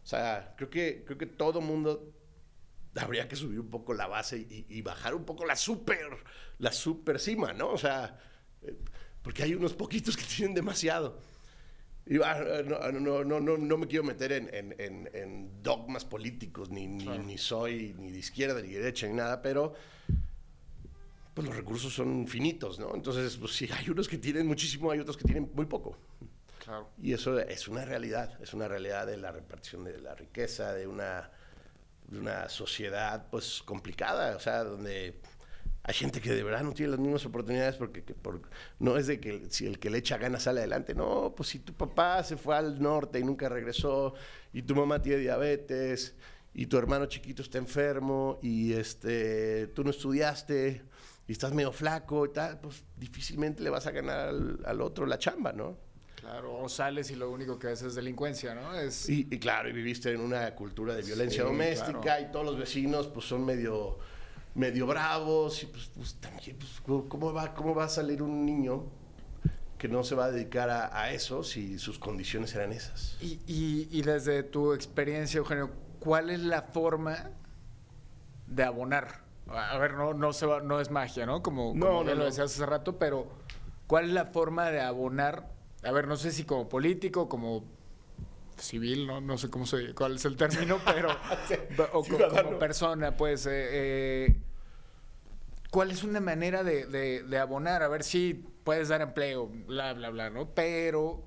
O 0.03 0.07
sea, 0.07 0.53
creo 0.57 0.69
que, 0.71 1.03
creo 1.05 1.17
que 1.17 1.27
todo 1.27 1.61
mundo 1.61 2.11
habría 2.95 3.27
que 3.27 3.35
subir 3.35 3.59
un 3.59 3.69
poco 3.69 3.93
la 3.93 4.07
base 4.07 4.37
y, 4.39 4.65
y 4.67 4.81
bajar 4.81 5.13
un 5.13 5.23
poco 5.25 5.45
la 5.45 5.55
super, 5.55 6.07
la 6.57 6.71
super 6.71 7.19
cima, 7.19 7.53
¿no? 7.53 7.69
O 7.69 7.77
sea, 7.77 8.19
eh, 8.63 8.75
porque 9.21 9.43
hay 9.43 9.53
unos 9.53 9.73
poquitos 9.73 10.17
que 10.17 10.23
tienen 10.35 10.55
demasiado. 10.55 11.19
Y, 12.09 12.17
ah, 12.23 12.63
no, 12.65 12.91
no, 12.99 13.23
no, 13.23 13.39
no, 13.39 13.57
no 13.57 13.77
me 13.77 13.87
quiero 13.87 14.03
meter 14.03 14.31
en, 14.31 14.49
en- 14.53 14.75
en- 14.79 15.09
en 15.13 15.61
dogmas 15.63 16.03
políticos, 16.05 16.69
ni, 16.71 16.87
ni, 16.87 17.05
ni 17.19 17.37
soy 17.37 17.93
ni 17.99 18.11
de 18.11 18.17
izquierda 18.19 18.61
ni 18.61 18.69
de 18.69 18.79
derecha 18.79 19.07
ni 19.07 19.13
nada, 19.13 19.41
pero 19.43 19.73
pues 21.33 21.47
los 21.47 21.55
recursos 21.55 21.93
son 21.93 22.27
finitos, 22.27 22.79
¿no? 22.79 22.93
Entonces, 22.95 23.37
pues 23.37 23.53
sí, 23.55 23.69
hay 23.71 23.89
unos 23.89 24.09
que 24.09 24.17
tienen 24.17 24.47
muchísimo, 24.47 24.91
hay 24.91 24.99
otros 24.99 25.15
que 25.17 25.23
tienen 25.23 25.49
muy 25.53 25.65
poco. 25.67 25.95
Claro. 26.63 26.89
Y 27.01 27.13
eso 27.13 27.39
es 27.39 27.67
una 27.67 27.85
realidad, 27.85 28.37
es 28.41 28.53
una 28.53 28.67
realidad 28.67 29.05
de 29.07 29.17
la 29.17 29.31
repartición 29.31 29.83
de 29.85 29.99
la 29.99 30.15
riqueza, 30.15 30.73
de 30.73 30.87
una, 30.87 31.29
de 32.07 32.19
una 32.19 32.49
sociedad 32.49 33.27
pues 33.29 33.61
complicada, 33.63 34.35
o 34.35 34.39
sea, 34.39 34.63
donde 34.63 35.19
hay 35.89 35.95
gente 35.95 36.21
que 36.21 36.31
de 36.31 36.43
verdad 36.43 36.61
no 36.61 36.71
tiene 36.71 36.91
las 36.91 36.99
mismas 36.99 37.25
oportunidades 37.25 37.75
porque 37.75 38.03
que 38.03 38.13
por- 38.13 38.41
no 38.77 38.95
es 38.95 39.07
de 39.07 39.19
que 39.19 39.47
si 39.49 39.65
el 39.65 39.79
que 39.79 39.89
le 39.89 39.97
echa 39.97 40.17
ganas 40.19 40.43
sale 40.43 40.59
adelante, 40.59 40.93
no, 40.93 41.33
pues 41.35 41.49
si 41.49 41.57
tu 41.57 41.73
papá 41.73 42.23
se 42.23 42.37
fue 42.37 42.55
al 42.55 42.79
norte 42.79 43.17
y 43.19 43.23
nunca 43.23 43.49
regresó, 43.49 44.13
y 44.53 44.61
tu 44.61 44.75
mamá 44.75 45.01
tiene 45.01 45.17
diabetes, 45.17 46.15
y 46.53 46.67
tu 46.67 46.77
hermano 46.77 47.07
chiquito 47.07 47.41
está 47.41 47.57
enfermo, 47.57 48.37
y 48.43 48.73
este, 48.73 49.65
tú 49.73 49.83
no 49.83 49.89
estudiaste, 49.89 50.83
y 51.27 51.31
estás 51.31 51.53
medio 51.53 51.71
flaco 51.71 52.23
y 52.27 52.33
tal, 52.33 52.59
pues 52.59 52.83
difícilmente 52.95 53.63
le 53.63 53.71
vas 53.71 53.87
a 53.87 53.91
ganar 53.91 54.29
al, 54.29 54.59
al 54.65 54.81
otro 54.81 55.07
la 55.07 55.17
chamba, 55.17 55.53
¿no? 55.53 55.75
Claro, 56.17 56.55
o 56.55 56.69
sales 56.69 57.09
y 57.09 57.15
lo 57.15 57.31
único 57.31 57.57
que 57.57 57.65
ves 57.65 57.81
es 57.81 57.95
delincuencia, 57.95 58.53
¿no? 58.53 58.75
Es... 58.75 59.09
Y, 59.09 59.27
y 59.31 59.39
claro, 59.39 59.69
y 59.69 59.73
viviste 59.73 60.11
en 60.11 60.21
una 60.21 60.53
cultura 60.53 60.93
de 60.93 61.01
violencia 61.01 61.41
Sí, 61.41 61.47
doméstica 61.47 61.99
claro. 62.01 62.25
y 62.27 62.31
todos 62.31 62.45
los 62.45 62.59
vecinos 62.59 63.07
pues 63.07 63.25
son 63.25 63.43
medio, 63.43 63.97
medio 64.59 64.85
bravos 64.85 65.63
y 65.63 65.67
pues, 65.67 65.89
pues, 65.95 66.15
también, 66.15 66.57
pues, 66.57 66.81
¿cómo 67.07 67.33
va, 67.33 67.53
¿cómo 67.53 67.73
va 67.73 67.85
a 67.85 67.89
salir 67.89 68.21
un 68.21 68.45
niño 68.45 68.83
que 69.77 69.87
no 69.87 70.03
se 70.03 70.13
va 70.15 70.25
a 70.25 70.31
dedicar 70.31 70.69
a, 70.69 71.01
a 71.01 71.11
eso 71.13 71.43
si 71.43 71.79
sus 71.79 71.97
condiciones 71.97 72.53
eran 72.55 72.73
esas? 72.73 73.15
Y, 73.21 73.39
y- 73.47 73.87
y 73.91 74.01
desde 74.01 74.43
tu 74.43 74.73
experiencia, 74.73 75.37
Eugenio, 75.37 75.71
¿cuál 75.99 76.29
es 76.29 76.41
la 76.41 76.61
forma 76.63 77.31
de 78.47 78.63
abonar? 78.63 79.21
A 79.47 79.77
ver, 79.77 79.93
no, 79.93 80.13
no, 80.13 80.33
se 80.33 80.45
va- 80.45 80.61
no 80.61 80.79
es 80.81 80.91
magia, 80.91 81.25
¿no? 81.25 81.41
Como, 81.41 81.73
No, 81.73 81.87
como 81.87 81.99
no, 81.99 82.03
bien 82.05 82.19
lo 82.19 82.25
decías 82.25 82.51
hace 82.53 82.65
rato, 82.65 82.99
pero 82.99 83.27
¿cuál 83.87 84.05
es 84.05 84.11
la 84.11 84.25
forma 84.25 84.69
de 84.69 84.81
abonar? 84.81 85.49
A 85.83 85.91
ver, 85.91 86.07
no 86.07 86.17
sé 86.17 86.31
si 86.31 86.43
como 86.43 86.67
político, 86.67 87.29
como 87.29 87.63
civil, 88.57 89.07
no, 89.07 89.21
no 89.21 89.37
sé 89.37 89.49
cómo 89.49 89.65
se, 89.65 89.93
cuál 89.95 90.15
es 90.17 90.25
el 90.25 90.35
término, 90.35 90.77
pero 90.85 91.09
o 91.93 91.99
co- 91.99 92.03
Ciudadano. 92.03 92.43
como 92.49 92.59
persona, 92.59 93.15
pues, 93.15 93.45
eh, 93.45 93.51
eh, 94.27 94.41
¿cuál 95.71 95.91
es 95.91 96.03
una 96.03 96.19
manera 96.19 96.63
de, 96.63 96.85
de- 96.85 97.23
de 97.23 97.37
abonar? 97.37 97.83
A 97.83 97.87
ver 97.87 98.03
si 98.03 98.33
puedes 98.63 98.89
dar 98.89 99.01
empleo, 99.01 99.47
bla, 99.47 99.93
bla, 99.93 100.09
bla, 100.09 100.29
¿no? 100.29 100.53
Pero, 100.53 101.23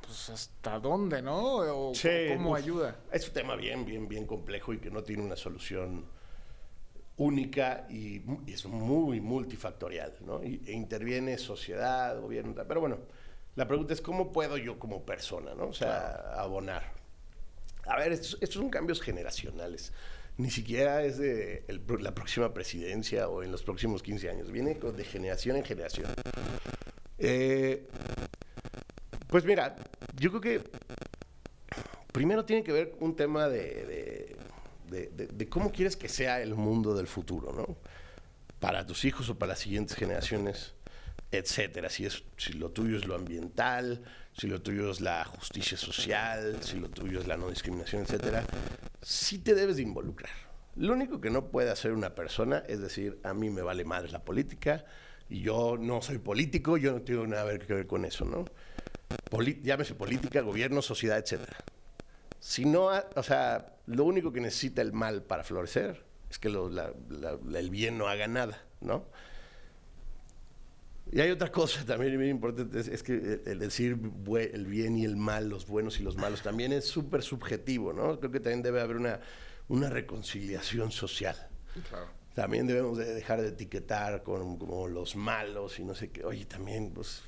pues, 0.00 0.30
¿hasta 0.30 0.78
dónde, 0.78 1.22
no? 1.22 1.38
O, 1.58 2.00
Sí, 2.00 2.08
¿Cómo 2.24 2.54
uf, 2.54 2.54
ayuda? 2.54 2.96
Es 3.10 3.26
un 3.28 3.34
tema 3.34 3.56
bien, 3.56 3.84
bien, 3.84 4.06
bien 4.08 4.26
complejo 4.26 4.72
y 4.72 4.78
que 4.78 4.90
no 4.90 5.02
tiene 5.02 5.22
una 5.24 5.36
solución 5.36 6.04
única 7.16 7.86
y, 7.88 8.22
es 8.50 8.66
muy 8.66 9.20
multifactorial, 9.20 10.14
¿no? 10.20 10.42
Y, 10.44 10.62
e 10.66 10.72
interviene 10.72 11.38
sociedad, 11.38 12.20
gobierno, 12.20 12.54
tal. 12.54 12.66
pero 12.66 12.80
bueno, 12.80 12.98
la 13.54 13.66
pregunta 13.66 13.94
es 13.94 14.02
cómo 14.02 14.32
puedo 14.32 14.58
yo 14.58 14.78
como 14.78 15.04
persona, 15.04 15.54
¿no? 15.54 15.68
O 15.68 15.72
sea, 15.72 16.34
abonar. 16.36 16.92
A 17.86 17.98
ver, 17.98 18.12
estos, 18.12 18.34
estos 18.40 18.56
son 18.60 18.70
cambios 18.70 19.00
generacionales. 19.00 19.92
Ni 20.38 20.50
siquiera 20.50 21.02
es 21.02 21.16
de 21.18 21.64
la 22.00 22.14
próxima 22.14 22.52
presidencia 22.52 23.28
o 23.28 23.42
en 23.42 23.50
los 23.50 23.62
próximos 23.62 24.02
15 24.02 24.28
años. 24.28 24.50
Viene 24.50 24.74
de 24.74 25.04
generación 25.04 25.56
en 25.56 25.64
generación. 25.64 26.10
Eh, 27.18 27.86
pues 29.28 29.44
mira, 29.44 29.76
yo 30.14 30.30
creo 30.30 30.40
que 30.42 30.70
primero 32.12 32.44
tiene 32.44 32.62
que 32.62 32.72
ver 32.72 32.94
un 33.00 33.16
tema 33.16 33.48
de- 33.48 34.36
de- 35.10 35.26
de 35.28 35.48
cómo 35.48 35.72
quieres 35.72 35.96
que 35.96 36.08
sea 36.08 36.40
el 36.42 36.54
mundo 36.54 36.94
del 36.94 37.06
futuro, 37.06 37.52
¿no? 37.52 37.76
Para 38.60 38.86
tus 38.86 39.04
hijos 39.04 39.28
o 39.30 39.38
para 39.38 39.50
las 39.52 39.58
siguientes 39.60 39.96
generaciones, 39.96 40.74
etcétera. 41.30 41.88
Si, 41.88 42.08
lo 42.54 42.70
tuyo 42.70 42.96
es 42.96 43.06
lo 43.06 43.14
ambiental, 43.14 44.02
si 44.36 44.46
lo 44.46 44.60
tuyo 44.60 44.90
es 44.90 45.00
la 45.00 45.24
justicia 45.24 45.76
social, 45.76 46.58
si 46.62 46.78
lo 46.78 46.88
tuyo 46.88 47.20
es 47.20 47.26
la 47.26 47.36
no 47.36 47.50
discriminación, 47.50 48.02
etcétera, 48.02 48.44
sí 49.02 49.38
te 49.38 49.54
debes 49.54 49.76
de 49.76 49.82
involucrar. 49.82 50.32
Lo 50.76 50.92
único 50.92 51.20
que 51.20 51.30
no 51.30 51.46
puede 51.46 51.70
hacer 51.70 51.92
una 51.92 52.14
persona 52.14 52.62
es 52.68 52.80
decir, 52.80 53.18
a 53.22 53.32
mí 53.32 53.48
me 53.50 53.62
vale 53.62 53.84
madre 53.84 54.10
la 54.10 54.24
política 54.24 54.84
y 55.28 55.40
yo 55.40 55.76
no 55.78 56.02
soy 56.02 56.18
político, 56.18 56.76
yo 56.76 56.92
no 56.92 57.02
tengo 57.02 57.26
nada 57.26 57.58
que 57.58 57.72
ver 57.72 57.86
con 57.86 58.04
eso, 58.04 58.24
¿no? 58.24 58.44
Poli- 59.30 59.60
llámese 59.62 59.94
política, 59.94 60.40
gobierno, 60.42 60.82
sociedad, 60.82 61.18
etcétera. 61.18 61.56
Si 62.38 62.64
no, 62.64 62.90
o 63.14 63.22
sea, 63.22 63.74
lo 63.86 64.04
único 64.04 64.32
que 64.32 64.40
necesita 64.40 64.82
el 64.82 64.92
mal 64.92 65.22
para 65.22 65.42
florecer 65.42 66.04
es 66.30 66.38
que 66.38 66.48
el 66.48 67.70
bien 67.70 67.98
no 67.98 68.08
haga 68.08 68.28
nada, 68.28 68.62
¿no? 68.80 69.06
Y 71.12 71.20
hay 71.20 71.30
otra 71.30 71.52
cosa 71.52 71.84
también 71.84 72.18
bien 72.18 72.32
importante, 72.32 72.80
es, 72.80 72.88
es 72.88 73.02
que 73.02 73.40
el- 73.46 73.58
decir 73.60 73.98
el 74.52 74.66
bien 74.66 74.96
y 74.98 75.04
el 75.04 75.16
mal, 75.16 75.48
los 75.48 75.66
buenos 75.66 76.00
y 76.00 76.02
los 76.02 76.16
malos, 76.16 76.42
también 76.42 76.72
es 76.72 76.84
súper 76.84 77.22
subjetivo, 77.22 77.92
¿no? 77.92 78.18
Creo 78.18 78.32
que 78.32 78.40
también 78.40 78.62
debe 78.62 78.80
haber 78.80 78.96
una, 78.96 79.20
una 79.68 79.88
reconciliación 79.88 80.90
social. 80.90 81.36
Claro. 81.88 82.06
También 82.34 82.66
debemos 82.66 82.98
de 82.98 83.14
dejar 83.14 83.40
de 83.40 83.48
etiquetar 83.48 84.22
con, 84.22 84.58
como 84.58 84.88
los 84.88 85.16
malos 85.16 85.78
y 85.78 85.84
no 85.84 85.94
sé 85.94 86.10
qué. 86.10 86.24
Oye, 86.24 86.44
también 86.44 86.90
pues, 86.90 87.22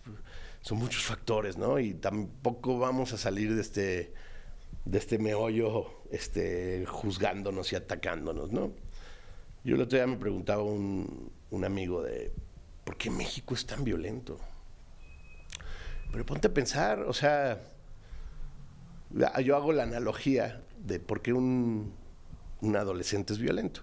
son 0.60 0.78
muchos 0.78 1.02
factores, 1.04 1.56
¿no? 1.56 1.78
Y 1.78 1.94
tampoco 1.94 2.78
vamos 2.78 3.12
a 3.12 3.16
salir 3.16 3.54
de 3.54 3.60
este, 3.62 4.12
de 4.84 4.98
este 4.98 5.18
meollo 5.18 6.02
este, 6.10 6.84
juzgándonos 6.86 7.72
y 7.72 7.76
atacándonos, 7.76 8.50
¿no? 8.52 8.72
Yo 9.64 9.76
el 9.76 9.82
otro 9.82 9.96
día 9.98 10.06
me 10.06 10.16
preguntaba 10.16 10.62
un, 10.62 11.30
un 11.50 11.64
amigo 11.64 12.02
de, 12.02 12.32
¿por 12.88 12.96
qué 12.96 13.10
México 13.10 13.52
es 13.52 13.66
tan 13.66 13.84
violento? 13.84 14.40
Pero 16.10 16.24
ponte 16.24 16.48
a 16.48 16.54
pensar, 16.54 17.00
o 17.00 17.12
sea, 17.12 17.60
yo 19.44 19.56
hago 19.56 19.74
la 19.74 19.82
analogía 19.82 20.62
de 20.82 20.98
por 20.98 21.20
qué 21.20 21.34
un, 21.34 21.92
adolescente 22.74 23.34
es 23.34 23.40
violento. 23.40 23.82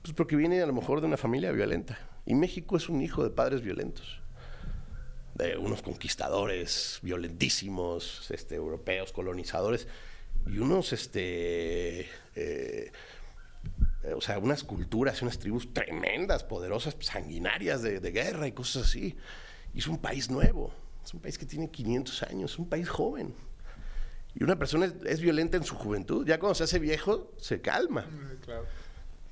Pues 0.00 0.14
porque 0.14 0.36
viene 0.36 0.62
a 0.62 0.66
lo 0.66 0.72
mejor 0.72 1.02
de 1.02 1.06
una 1.06 1.18
familia 1.18 1.52
violenta. 1.52 1.98
Y 2.24 2.34
México 2.34 2.78
es 2.78 2.88
un 2.88 3.02
hijo 3.02 3.22
de 3.22 3.28
padres 3.28 3.60
violentos. 3.60 4.22
De 5.34 5.58
unos 5.58 5.82
conquistadores 5.82 7.00
violentísimos, 7.02 8.30
este, 8.30 8.54
europeos, 8.54 9.12
colonizadores, 9.12 9.86
y 10.46 10.56
unos, 10.60 10.94
este, 10.94 12.08
eh, 12.34 12.90
o 14.14 14.20
sea, 14.20 14.38
unas 14.38 14.64
culturas, 14.64 15.22
unas 15.22 15.38
tribus 15.38 15.72
tremendas, 15.72 16.44
poderosas, 16.44 16.96
sanguinarias 17.00 17.82
de, 17.82 18.00
de 18.00 18.10
guerra 18.10 18.46
y 18.46 18.52
cosas 18.52 18.84
así. 18.84 19.16
Y 19.74 19.78
es 19.78 19.86
un 19.86 19.98
país 19.98 20.30
nuevo, 20.30 20.72
es 21.04 21.12
un 21.14 21.20
país 21.20 21.38
que 21.38 21.46
tiene 21.46 21.70
500 21.70 22.22
años, 22.24 22.52
es 22.52 22.58
un 22.58 22.68
país 22.68 22.88
joven. 22.88 23.34
Y 24.34 24.44
una 24.44 24.58
persona 24.58 24.86
es, 24.86 24.94
es 25.04 25.20
violenta 25.20 25.56
en 25.56 25.64
su 25.64 25.74
juventud, 25.74 26.26
ya 26.26 26.38
cuando 26.38 26.54
se 26.54 26.64
hace 26.64 26.78
viejo, 26.78 27.32
se 27.38 27.60
calma. 27.60 28.06
Claro. 28.44 28.66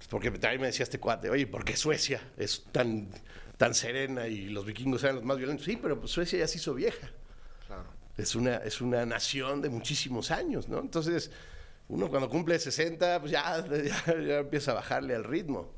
Porque 0.09 0.31
también 0.31 0.61
me 0.61 0.66
decía 0.68 0.85
este 0.85 1.01
cuate, 1.01 1.31
oye, 1.31 1.47
¿por 1.47 1.64
qué 1.64 1.77
Suecia 1.77 2.20
es 2.37 2.64
tan, 2.72 3.09
tan 3.57 3.75
serena 3.75 4.27
y 4.27 4.49
los 4.49 4.64
vikingos 4.64 5.03
eran 5.03 5.16
los 5.16 5.25
más 5.25 5.37
violentos? 5.37 5.64
Sí, 5.64 5.79
pero 5.81 5.99
pues 5.99 6.12
Suecia 6.12 6.39
ya 6.39 6.49
se 6.49 6.59
hizo 6.59 6.75
vieja. 6.75 7.11
Claro. 7.66 7.85
Es 8.16 8.35
una, 8.35 8.57
es 8.59 8.81
una 8.81 9.05
nación 9.07 9.61
de 9.61 9.70
muchísimos 9.70 10.31
años, 10.31 10.68
¿no? 10.68 10.81
Entonces, 10.81 11.31
uno 11.89 12.09
cuando 12.09 12.28
cumple 12.30 12.59
60, 12.59 13.20
pues 13.20 13.32
ya, 13.32 13.64
ya, 14.07 14.20
ya 14.20 14.39
empieza 14.39 14.72
a 14.72 14.74
bajarle 14.74 15.14
al 15.14 15.24
ritmo. 15.24 15.72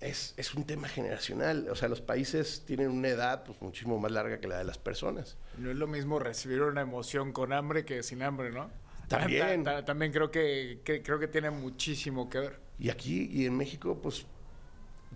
Es, 0.00 0.32
es, 0.38 0.54
un 0.54 0.64
tema 0.64 0.88
generacional. 0.88 1.68
O 1.70 1.76
sea, 1.76 1.88
los 1.88 2.00
países 2.00 2.64
tienen 2.66 2.88
una 2.90 3.08
edad 3.08 3.44
pues, 3.44 3.60
muchísimo 3.60 3.98
más 3.98 4.10
larga 4.10 4.40
que 4.40 4.48
la 4.48 4.56
de 4.56 4.64
las 4.64 4.78
personas. 4.78 5.36
No 5.58 5.70
es 5.70 5.76
lo 5.76 5.86
mismo 5.86 6.18
recibir 6.18 6.62
una 6.62 6.80
emoción 6.80 7.32
con 7.32 7.52
hambre 7.52 7.84
que 7.84 8.02
sin 8.02 8.22
hambre, 8.22 8.50
¿no? 8.50 8.70
También. 9.08 9.62
Ta- 9.62 9.76
ta- 9.80 9.84
También 9.84 10.10
creo 10.10 10.30
que, 10.30 10.80
que- 10.84 11.02
creo 11.02 11.18
que 11.18 11.28
tiene 11.28 11.50
muchísimo 11.50 12.30
que 12.30 12.38
ver. 12.38 12.60
Y 12.78 12.88
aquí 12.88 13.28
y 13.30 13.44
en 13.44 13.54
México, 13.58 14.00
pues 14.02 14.24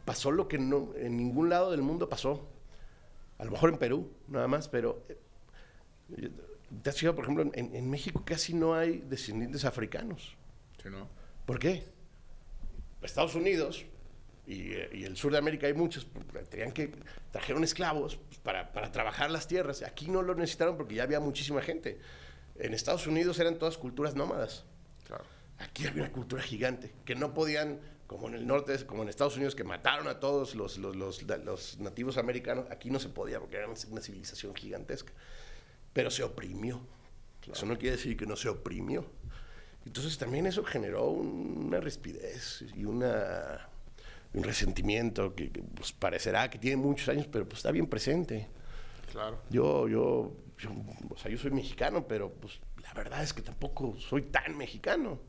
pasó 0.05 0.31
lo 0.31 0.49
que 0.49 0.59
no, 0.59 0.93
en 0.97 1.17
ningún 1.17 1.49
lado 1.49 1.71
del 1.71 1.81
mundo 1.81 2.09
pasó. 2.11 2.47
A 3.39 3.45
lo 3.47 3.53
mejor 3.53 3.71
en 3.71 3.79
Perú, 3.79 4.13
nada 4.29 4.49
más, 4.49 4.69
pero 4.69 5.03
eh, 5.09 6.31
te 6.83 6.91
has 6.91 6.97
fijado, 6.99 7.15
por 7.15 7.25
ejemplo, 7.25 7.51
en, 7.55 7.75
en 7.75 7.91
México 7.91 8.23
casi 8.25 8.55
no 8.55 8.75
hay 8.75 8.99
descendientes 9.09 9.65
africanos. 9.65 10.37
Sí, 10.83 10.89
¿no? 10.91 11.09
¿Por 11.47 11.59
qué? 11.59 11.85
Estados 13.03 13.35
Unidos 13.35 13.85
y, 14.47 14.73
eh, 14.73 14.91
y 14.93 15.05
el 15.05 15.17
sur 15.17 15.33
de 15.33 15.39
América 15.39 15.67
hay 15.67 15.75
muchos, 15.75 16.05
porque 16.05 16.39
tenían 16.45 16.73
que 16.73 16.93
trajeron 17.31 17.65
esclavos 17.65 18.17
pues, 18.17 18.39
para, 18.39 18.73
para 18.73 18.91
trabajar 18.93 19.31
las 19.31 19.47
tierras. 19.47 19.83
Aquí 19.83 20.09
no 20.09 20.23
lo 20.23 20.35
necesitaron 20.35 20.77
porque 20.77 20.95
ya 20.95 21.03
había 21.03 21.21
muchísima 21.21 21.61
gente. 21.61 21.99
En 22.57 22.73
Estados 22.73 23.07
Unidos 23.07 23.39
eran 23.41 23.59
todas 23.59 23.77
culturas 23.77 24.15
nómadas. 24.15 24.65
Claro. 25.07 25.25
Aquí 25.59 25.87
había 25.87 26.03
una 26.05 26.13
cultura 26.13 26.43
gigante 26.43 26.93
que 27.05 27.15
no 27.15 27.35
podían, 27.35 27.81
como 28.07 28.29
en 28.29 28.35
el 28.35 28.47
norte, 28.47 28.75
como 28.87 29.03
en 29.03 29.09
Estados 29.09 29.37
Unidos, 29.37 29.55
que 29.55 29.65
mataron 29.65 30.09
a 30.09 30.19
todos 30.21 30.55
los, 30.55 30.79
los, 30.79 30.97
los- 30.97 31.23
los 31.23 31.79
nativos 31.79 32.17
americanos. 32.17 32.67
Aquí 32.71 32.91
no 32.91 32.99
se 33.01 33.09
podía 33.09 33.39
porque 33.41 33.57
era 33.57 33.67
una 33.69 34.01
civilización 34.01 34.55
gigantesca. 34.55 35.13
Pero 35.95 36.11
se 36.11 36.23
oprimió. 36.23 36.81
Eso 37.51 37.65
no 37.67 37.79
quiere 37.79 37.97
decir 37.97 38.17
que 38.17 38.27
no 38.27 38.37
se 38.37 38.49
oprimió. 38.51 39.07
Entonces 39.87 40.17
también 40.19 40.47
eso 40.47 40.63
generó 40.65 41.09
un- 41.09 41.65
una 41.67 41.79
rispidez 41.81 42.65
y 42.75 42.85
una, 42.85 43.69
un 44.33 44.43
resentimiento 44.43 45.35
que, 45.35 45.51
que, 45.51 45.63
pues, 45.63 45.93
parecerá 45.93 46.49
que 46.51 46.59
tiene 46.59 46.77
muchos 46.79 47.09
años, 47.11 47.27
pero 47.31 47.45
pues 47.47 47.59
está 47.59 47.71
bien 47.71 47.87
presente. 47.87 48.49
Claro. 49.13 49.41
Yo, 49.51 49.87
yo, 49.89 50.33
yo, 50.59 50.71
o 51.11 51.17
sea, 51.19 51.31
yo 51.31 51.37
soy 51.39 51.51
mexicano, 51.51 52.07
pero 52.09 52.33
pues 52.33 52.59
la 52.83 52.93
verdad 52.95 53.23
es 53.23 53.33
que 53.35 53.43
tampoco 53.43 53.97
soy 53.99 54.23
tan 54.23 54.57
mexicano. 54.57 55.21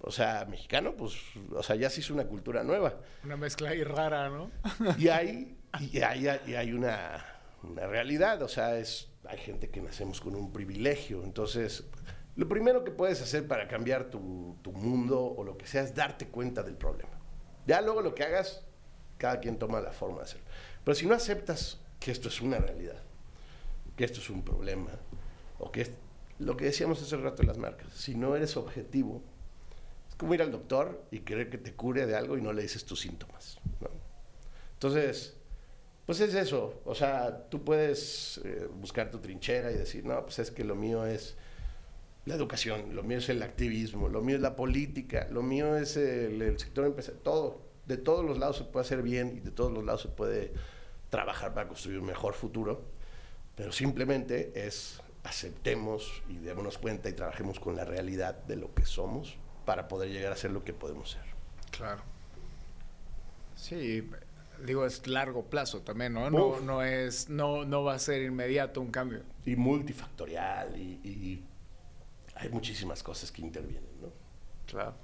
O 0.00 0.10
sea, 0.10 0.44
mexicano, 0.46 0.94
pues, 0.96 1.14
o 1.54 1.62
sea, 1.62 1.76
ya 1.76 1.88
se 1.90 2.00
hizo 2.00 2.12
una 2.14 2.24
cultura 2.24 2.62
nueva. 2.64 2.94
Una 3.22 3.36
mezcla 3.36 3.70
ahí 3.70 3.84
rara, 3.84 4.28
¿no? 4.30 4.50
Y 4.98 5.08
hay, 5.08 5.56
y 5.80 6.00
hay, 6.00 6.26
y 6.46 6.54
hay 6.54 6.72
una, 6.72 7.24
una 7.62 7.86
realidad, 7.86 8.42
o 8.42 8.48
sea, 8.48 8.76
es, 8.78 9.08
hay 9.26 9.38
gente 9.38 9.70
que 9.70 9.80
nacemos 9.80 10.20
con 10.20 10.34
un 10.34 10.52
privilegio. 10.52 11.22
Entonces, 11.24 11.84
lo 12.36 12.48
primero 12.48 12.84
que 12.84 12.90
puedes 12.90 13.22
hacer 13.22 13.46
para 13.46 13.68
cambiar 13.68 14.10
tu, 14.10 14.20
mundo 14.20 15.34
o 15.36 15.44
lo 15.44 15.56
que 15.56 15.66
sea 15.66 15.82
es 15.82 15.94
darte 15.94 16.26
cuenta 16.28 16.62
del 16.62 16.76
problema. 16.76 17.12
Ya 17.66 17.80
luego 17.80 18.02
lo 18.02 18.14
que 18.14 18.24
hagas, 18.24 18.64
cada 19.18 19.40
quien 19.40 19.58
toma 19.58 19.80
la 19.80 19.92
forma 19.92 20.18
de 20.18 20.24
hacerlo. 20.24 20.46
Pero 20.84 20.94
si 20.94 21.06
no 21.06 21.14
aceptas 21.14 21.78
que 22.00 22.10
esto 22.10 22.28
es 22.28 22.40
una 22.40 22.58
realidad, 22.58 23.00
que 23.96 24.04
esto 24.04 24.20
es 24.20 24.28
un 24.28 24.42
problema, 24.42 24.90
o 25.58 25.70
que 25.70 25.82
es 25.82 25.92
lo 26.38 26.56
que 26.56 26.64
decíamos 26.64 27.00
hace 27.00 27.16
rato 27.16 27.42
de 27.42 27.46
las 27.46 27.58
marcas, 27.58 27.94
si 27.94 28.14
no 28.14 28.34
eres 28.34 28.56
objetivo, 28.56 29.22
es 30.08 30.16
como 30.16 30.34
ir 30.34 30.42
al 30.42 30.50
doctor 30.50 31.04
y 31.10 31.20
querer 31.20 31.48
que 31.48 31.58
te 31.58 31.72
cure 31.72 32.06
de 32.06 32.16
algo 32.16 32.36
y 32.36 32.42
no 32.42 32.52
le 32.52 32.62
dices 32.62 32.84
tus 32.84 33.00
síntomas. 33.00 33.60
Entonces, 34.74 35.36
pues 36.06 36.20
es 36.20 36.34
eso. 36.34 36.80
O 36.84 36.94
sea, 36.94 37.48
tú 37.48 37.64
puedes 37.64 38.40
eh, 38.44 38.68
buscar 38.80 39.10
tu 39.10 39.18
trinchera 39.18 39.70
y 39.70 39.74
decir, 39.74 40.04
no, 40.04 40.22
pues 40.22 40.38
es 40.38 40.50
que 40.50 40.64
lo 40.64 40.74
mío 40.74 41.06
es 41.06 41.36
la 42.26 42.34
educación, 42.34 42.94
lo 42.94 43.02
mío 43.02 43.18
es 43.18 43.28
el 43.28 43.42
activismo, 43.42 44.08
lo 44.08 44.22
mío 44.22 44.36
es 44.36 44.42
la 44.42 44.56
política, 44.56 45.28
lo 45.30 45.42
mío 45.42 45.76
es 45.76 45.96
el, 45.96 46.40
el 46.40 46.58
sector 46.58 46.86
empresarial, 46.86 47.22
todo. 47.22 47.62
De 47.86 47.98
todos 47.98 48.24
los 48.24 48.38
lados 48.38 48.56
se 48.56 48.64
puede 48.64 48.86
hacer 48.86 49.02
bien 49.02 49.36
y 49.36 49.40
de 49.40 49.50
todos 49.50 49.70
los 49.70 49.84
lados 49.84 50.02
se 50.02 50.08
puede 50.08 50.54
trabajar 51.10 51.52
para 51.52 51.68
construir 51.68 51.98
un 51.98 52.06
mejor 52.06 52.32
futuro, 52.32 52.82
pero 53.56 53.72
simplemente 53.72 54.66
es 54.66 55.00
aceptemos 55.22 56.22
y 56.28 56.36
démonos 56.36 56.78
cuenta 56.78 57.08
y 57.08 57.12
trabajemos 57.14 57.58
con 57.58 57.76
la 57.76 57.84
realidad 57.84 58.34
de 58.44 58.56
lo 58.56 58.74
que 58.74 58.84
somos 58.84 59.36
para 59.64 59.88
poder 59.88 60.10
llegar 60.10 60.32
a 60.32 60.36
ser 60.36 60.50
lo 60.50 60.64
que 60.64 60.72
podemos 60.72 61.10
ser. 61.10 61.22
Claro. 61.70 62.02
Sí, 63.56 64.08
digo, 64.64 64.86
es 64.86 65.06
largo 65.06 65.44
plazo 65.44 65.80
también, 65.80 66.12
¿no? 66.14 66.30
No, 66.30 66.60
no 66.60 66.82
es, 66.82 67.28
no, 67.28 67.64
no 67.64 67.84
va 67.84 67.94
a 67.94 67.98
ser 67.98 68.22
inmediato 68.22 68.80
un 68.80 68.90
cambio. 68.90 69.22
Y 69.46 69.56
multifactorial 69.56 70.76
y, 70.76 71.00
y 71.04 71.44
hay 72.36 72.48
muchísimas 72.48 73.02
cosas 73.02 73.30
que 73.32 73.42
intervienen, 73.42 73.90
¿no? 74.00 74.08
Claro. 74.66 74.94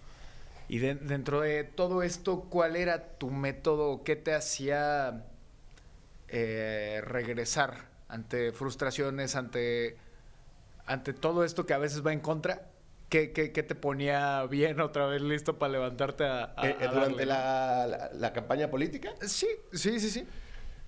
Y 0.68 0.78
de- 0.78 0.94
dentro 0.94 1.40
de 1.40 1.64
todo 1.64 2.02
esto, 2.02 2.42
¿cuál 2.48 2.76
era 2.76 3.18
tu 3.18 3.30
método? 3.30 4.02
¿Qué 4.04 4.16
te 4.16 4.34
hacía 4.34 5.24
eh, 6.28 7.00
regresar 7.04 7.88
ante 8.08 8.52
frustraciones, 8.52 9.36
ante, 9.36 9.96
ante 10.86 11.12
todo 11.12 11.44
esto 11.44 11.66
que 11.66 11.74
a 11.74 11.78
veces 11.78 12.04
va 12.06 12.12
en 12.12 12.20
contra? 12.20 12.69
¿Qué, 13.10 13.32
qué, 13.32 13.50
qué 13.52 13.62
te 13.64 13.74
ponía 13.74 14.44
bien 14.46 14.80
otra 14.80 15.06
vez 15.06 15.20
listo 15.20 15.58
para 15.58 15.72
levantarte 15.72 16.24
a, 16.24 16.54
a- 16.56 16.68
Eh, 16.68 16.76
eh, 16.80 16.84
a 16.86 16.92
durante 16.92 17.26
la, 17.26 17.86
la- 17.88 18.10
la 18.14 18.32
campaña 18.32 18.70
política. 18.70 19.12
Sí, 19.26 19.48
sí, 19.72 19.98
sí, 19.98 20.08
sí. 20.10 20.26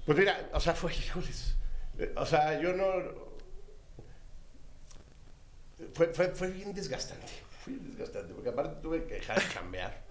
Pues 0.07 0.17
mira, 0.17 0.49
o 0.53 0.61
sea, 0.61 0.73
fue, 0.75 0.95
híjoles, 0.97 1.57
o 2.17 2.25
sea, 2.25 2.61
yo 2.61 2.73
no... 2.75 3.33
Fue, 5.95 6.07
fue, 6.15 6.29
fue 6.29 6.49
bien 6.51 6.73
desgastante, 6.73 7.27
fue 7.65 7.73
bien 7.73 7.89
desgastante, 7.89 8.33
porque 8.35 8.51
aparte 8.51 8.81
tuve 8.81 9.05
que 9.05 9.15
dejar 9.15 9.41
de 9.43 9.53
cambiar. 9.53 10.03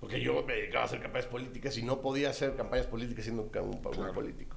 Porque 0.00 0.20
yo 0.20 0.42
me 0.44 0.54
dedicaba 0.54 0.82
a 0.82 0.86
hacer 0.86 1.00
campañas 1.00 1.26
políticas 1.26 1.76
y 1.78 1.82
no 1.82 2.00
podía 2.00 2.30
hacer 2.30 2.54
campañas 2.56 2.86
políticas 2.86 3.24
siendo 3.24 3.42
un, 3.42 3.50
un, 3.58 3.74
un 3.86 3.92
Claro. 3.92 4.12
político. 4.12 4.56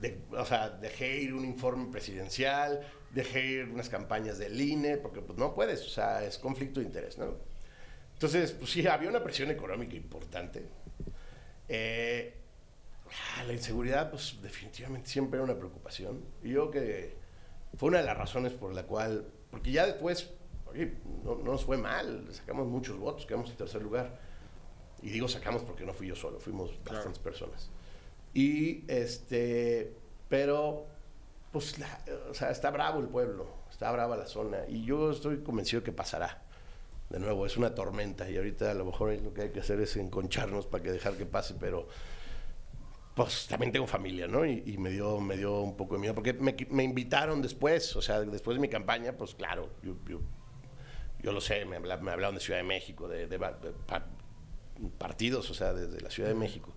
De- 0.00 0.20
o 0.30 0.44
sea, 0.44 0.70
dejé 0.70 1.16
ir 1.22 1.34
un 1.34 1.44
informe 1.44 1.90
presidencial, 1.90 2.80
dejé 3.12 3.44
ir 3.46 3.68
unas 3.68 3.88
campañas 3.88 4.38
del 4.38 4.60
INE, 4.60 4.96
porque 4.96 5.20
pues 5.20 5.38
no 5.38 5.54
puedes, 5.54 5.82
o 5.82 5.88
sea, 5.90 6.24
es 6.24 6.38
conflicto 6.38 6.80
de 6.80 6.86
interés, 6.86 7.18
¿no? 7.18 7.34
Entonces, 8.14 8.52
pues 8.52 8.70
sí, 8.70 8.86
había 8.86 9.08
una 9.10 9.22
presión 9.22 9.50
económica 9.50 9.94
importante. 9.96 10.64
Eh, 11.68 12.34
ah, 13.36 13.44
la 13.44 13.52
inseguridad, 13.52 14.10
pues 14.10 14.38
definitivamente 14.42 15.08
siempre 15.08 15.36
era 15.38 15.44
una 15.44 15.56
preocupación. 15.56 16.22
Y 16.42 16.50
yo 16.50 16.70
que 16.70 17.14
fue 17.76 17.88
una 17.88 17.98
de 17.98 18.04
las 18.04 18.16
razones 18.16 18.52
por 18.52 18.74
la 18.74 18.84
cual, 18.84 19.26
porque 19.50 19.72
ya 19.72 19.86
después, 19.86 20.30
oye, 20.66 20.94
no, 21.24 21.36
no 21.36 21.52
nos 21.52 21.64
fue 21.64 21.76
mal, 21.76 22.26
sacamos 22.32 22.66
muchos 22.68 22.96
votos, 22.98 23.26
quedamos 23.26 23.50
en 23.50 23.56
tercer 23.56 23.82
lugar. 23.82 24.18
Y 25.02 25.10
digo 25.10 25.26
sacamos 25.26 25.62
porque 25.64 25.84
no 25.84 25.92
fui 25.92 26.06
yo 26.06 26.14
solo, 26.14 26.38
fuimos 26.38 26.70
Claro. 26.84 26.98
bastantes 26.98 27.18
personas. 27.18 27.70
Y 28.34 28.84
este, 28.88 29.92
pero, 30.28 30.86
pues, 31.52 31.78
la- 31.78 32.00
o 32.30 32.34
sea, 32.34 32.50
está 32.50 32.70
bravo 32.70 33.00
el 33.00 33.08
pueblo, 33.08 33.46
está 33.70 33.90
brava 33.92 34.16
la 34.16 34.26
zona. 34.26 34.58
Y 34.68 34.84
yo 34.84 35.10
estoy 35.10 35.42
convencido 35.42 35.82
que 35.82 35.92
pasará. 35.92 36.42
De 37.10 37.18
nuevo, 37.20 37.44
es 37.44 37.58
una 37.58 37.74
tormenta 37.74 38.28
y 38.30 38.38
ahorita 38.38 38.70
a 38.70 38.74
lo 38.74 38.86
mejor 38.86 39.12
lo 39.22 39.34
que 39.34 39.42
hay 39.42 39.50
que 39.50 39.60
hacer 39.60 39.78
es 39.80 39.96
enconcharnos 39.96 40.66
para 40.66 40.82
que 40.82 40.90
dejar 40.92 41.14
que 41.14 41.26
pase, 41.26 41.54
pero 41.60 41.86
pues 43.14 43.46
también 43.46 43.70
tengo 43.70 43.86
familia, 43.86 44.26
¿no? 44.26 44.46
Y, 44.46 44.62
y 44.64 44.78
me, 44.78 44.88
dio, 44.88 45.20
me 45.20 45.36
dio 45.36 45.60
un 45.60 45.76
poco 45.76 45.96
de 45.96 46.00
miedo, 46.00 46.14
porque 46.14 46.32
me, 46.32 46.82
invitaron 46.82 47.42
después, 47.42 47.94
o 47.96 48.00
sea, 48.00 48.20
después 48.22 48.56
de 48.56 48.62
mi 48.62 48.68
campaña, 48.68 49.12
pues 49.12 49.34
claro, 49.34 49.68
yo, 49.82 49.94
yo, 50.08 50.20
yo 51.22 51.32
lo 51.32 51.42
sé, 51.42 51.66
me, 51.66 51.76
habla- 51.76 51.98
me 51.98 52.10
hablaron 52.12 52.34
de 52.36 52.40
Ciudad 52.40 52.60
de 52.60 52.64
México, 52.64 53.06
de, 53.08 53.26
de 53.26 53.38
partidos, 54.98 55.50
o 55.50 55.54
sea, 55.54 55.74
desde 55.74 56.00
la 56.00 56.10
Ciudad 56.10 56.30
de 56.30 56.34
México. 56.34 56.72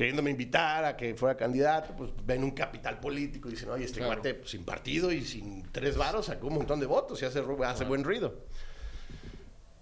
Queriéndome 0.00 0.30
invitar 0.30 0.82
a 0.86 0.96
que 0.96 1.14
fuera 1.14 1.36
candidato, 1.36 1.94
pues 1.94 2.10
ven 2.24 2.42
un 2.42 2.52
capital 2.52 2.98
político 3.00 3.48
y 3.48 3.50
dicen, 3.50 3.68
oye, 3.68 3.84
este 3.84 3.98
Claro. 3.98 4.14
cuate 4.14 4.32
pues, 4.32 4.50
sin 4.52 4.64
partido 4.64 5.12
y 5.12 5.22
sin 5.26 5.62
tres 5.72 5.94
varos 5.98 6.24
sacó 6.24 6.46
un 6.46 6.54
montón 6.54 6.80
de 6.80 6.86
votos 6.86 7.20
y 7.20 7.26
hace, 7.26 7.44
hace 7.66 7.84
buen 7.84 8.02
ruido. 8.02 8.46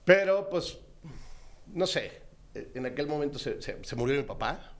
Pero, 0.04 0.48
pues, 0.50 0.76
no 1.72 1.86
sé, 1.86 2.20
eh, 2.52 2.72
en 2.74 2.86
aquel 2.86 3.06
momento 3.06 3.38
se, 3.38 3.62
se- 3.62 3.78
se 3.84 3.94
murió 3.94 4.16
mi 4.16 4.24
papá 4.24 4.72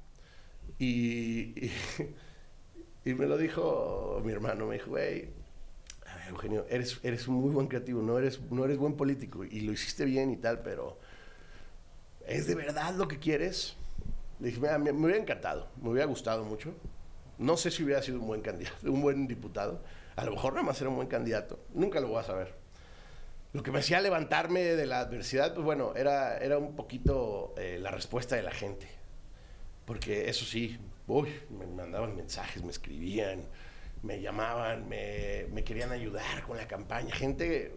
y, 0.76 1.66
y, 1.66 1.72
y 3.04 3.14
me 3.14 3.26
lo 3.26 3.36
dijo 3.38 4.20
mi 4.24 4.32
hermano, 4.32 4.66
me 4.66 4.74
dijo, 4.74 4.90
güey, 4.90 5.28
Eugenio, 6.30 6.66
eres, 6.68 6.98
eres 7.04 7.28
un 7.28 7.36
muy 7.36 7.52
buen 7.52 7.68
creativo, 7.68 8.02
no 8.02 8.18
eres, 8.18 8.40
no 8.50 8.64
eres 8.64 8.76
buen 8.76 8.94
político 8.96 9.44
y 9.44 9.60
lo 9.60 9.70
hiciste 9.70 10.04
bien 10.04 10.32
y 10.32 10.36
tal, 10.36 10.62
pero 10.62 10.98
¿es 12.26 12.48
de 12.48 12.56
verdad 12.56 12.92
lo 12.96 13.06
que 13.06 13.20
quieres? 13.20 13.76
Dije, 14.38 14.58
"Mira, 14.60 14.78
me, 14.78 14.92
me 14.92 15.06
hubiera 15.06 15.20
encantado, 15.20 15.68
me 15.82 15.90
hubiera 15.90 16.06
gustado 16.06 16.44
mucho. 16.44 16.72
No 17.38 17.56
sé 17.56 17.70
si 17.70 17.82
hubiera 17.84 18.02
sido 18.02 18.20
un 18.20 18.26
buen 18.26 18.40
candidato, 18.40 18.76
un 18.92 19.00
buen 19.02 19.26
diputado. 19.26 19.82
A 20.16 20.24
lo 20.24 20.32
mejor 20.32 20.54
nada 20.54 20.66
más 20.66 20.80
era 20.80 20.90
un 20.90 20.96
buen 20.96 21.08
candidato. 21.08 21.60
Nunca 21.74 22.00
lo 22.00 22.08
voy 22.08 22.18
a 22.20 22.24
saber. 22.24 22.54
lo 23.52 23.62
que 23.62 23.70
me 23.72 23.78
hacía 23.78 24.00
levantarme 24.00 24.60
de 24.60 24.86
la 24.86 25.00
adversidad, 25.00 25.54
pues 25.54 25.64
bueno, 25.64 25.92
era, 25.96 26.36
era 26.38 26.58
un 26.58 26.76
poquito 26.76 27.54
eh, 27.56 27.78
la 27.80 27.90
respuesta 27.90 28.36
de 28.36 28.42
la 28.42 28.50
gente. 28.52 28.86
Porque 29.86 30.28
eso 30.28 30.44
sí, 30.44 30.78
uy, 31.06 31.30
me 31.50 31.66
mandaban 31.66 32.14
mensajes, 32.14 32.62
me 32.62 32.70
escribían, 32.70 33.44
me 34.02 34.20
llamaban, 34.20 34.86
me, 34.88 35.64
querían 35.64 35.92
ayudar 35.92 36.42
con 36.46 36.56
la 36.58 36.68
campaña. 36.68 37.14
Gente, 37.14 37.74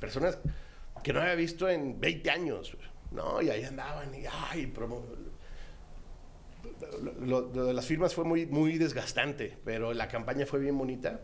personas 0.00 0.38
que 1.02 1.12
no 1.12 1.20
había 1.20 1.34
visto 1.36 1.68
en 1.68 2.00
20 2.00 2.30
años, 2.30 2.76
¿no? 3.12 3.40
Y 3.40 3.50
ahí 3.50 3.64
andaban 3.64 4.12
y, 4.14 4.24
ay, 4.50 4.66
promo- 4.74 5.04
lo, 7.20 7.42
lo 7.52 7.64
de 7.66 7.72
las 7.74 7.86
firmas 7.86 8.14
fue 8.14 8.24
muy, 8.24 8.46
muy 8.46 8.78
desgastante, 8.78 9.56
pero 9.64 9.92
la 9.94 10.08
campaña 10.08 10.46
fue 10.46 10.60
bien 10.60 10.76
bonita. 10.78 11.20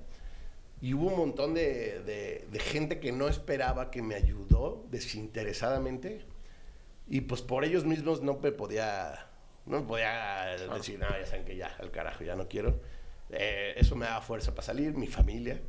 Y 0.80 0.94
hubo 0.94 1.06
un 1.08 1.16
montón 1.16 1.54
de, 1.54 2.00
de- 2.02 2.46
de 2.50 2.58
gente 2.58 2.98
que 2.98 3.12
no 3.12 3.28
esperaba 3.28 3.90
que 3.90 4.02
me 4.02 4.14
ayudó 4.16 4.84
desinteresadamente. 4.90 6.24
Y 7.08 7.22
pues 7.22 7.42
por 7.42 7.64
ellos 7.64 7.84
mismos 7.84 8.22
no 8.22 8.38
me 8.38 8.52
podía, 8.52 9.26
no 9.66 9.80
me 9.80 9.86
podía 9.86 10.56
decir, 10.74 10.98
no, 10.98 11.06
ya 11.08 11.26
saben 11.26 11.44
que 11.44 11.56
ya, 11.56 11.68
al 11.78 11.90
carajo, 11.90 12.24
ya 12.24 12.34
no 12.36 12.48
quiero. 12.48 12.80
Eh, 13.30 13.74
eso 13.76 13.96
me 13.96 14.06
daba 14.06 14.20
fuerza 14.22 14.52
para 14.54 14.66
salir, 14.66 14.94
mi 14.94 15.06
familia, 15.06 15.60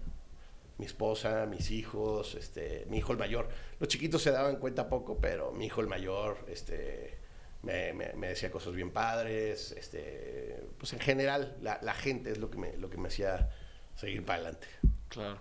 mi 0.78 0.86
esposa, 0.86 1.46
mis 1.46 1.70
hijos, 1.72 2.36
este, 2.36 2.86
mi 2.90 2.98
hijo 2.98 3.12
el 3.12 3.18
mayor. 3.20 3.50
Los 3.80 3.90
chiquitos 3.90 4.22
se 4.22 4.32
daban 4.32 4.58
cuenta 4.58 4.90
poco, 4.90 5.18
pero 5.20 5.52
mi 5.52 5.66
hijo 5.68 5.82
el 5.82 5.88
mayor, 5.88 6.46
este, 6.48 7.18
me, 7.64 7.94
me- 7.94 8.14
me 8.14 8.28
decía 8.30 8.52
cosas 8.52 8.74
bien 8.74 8.92
padres, 8.92 9.72
este, 9.74 10.64
pues 10.78 10.94
en 10.94 11.00
general 11.00 11.58
la, 11.62 11.80
la 11.82 11.94
gente 11.94 12.32
es 12.32 12.38
lo 12.38 12.50
que 12.52 12.58
me, 12.58 12.78
lo 12.78 12.90
que 12.90 12.98
me 12.98 13.08
hacía 13.08 13.50
seguir 13.96 14.24
para 14.26 14.40
adelante. 14.42 14.68
Claro. 15.10 15.40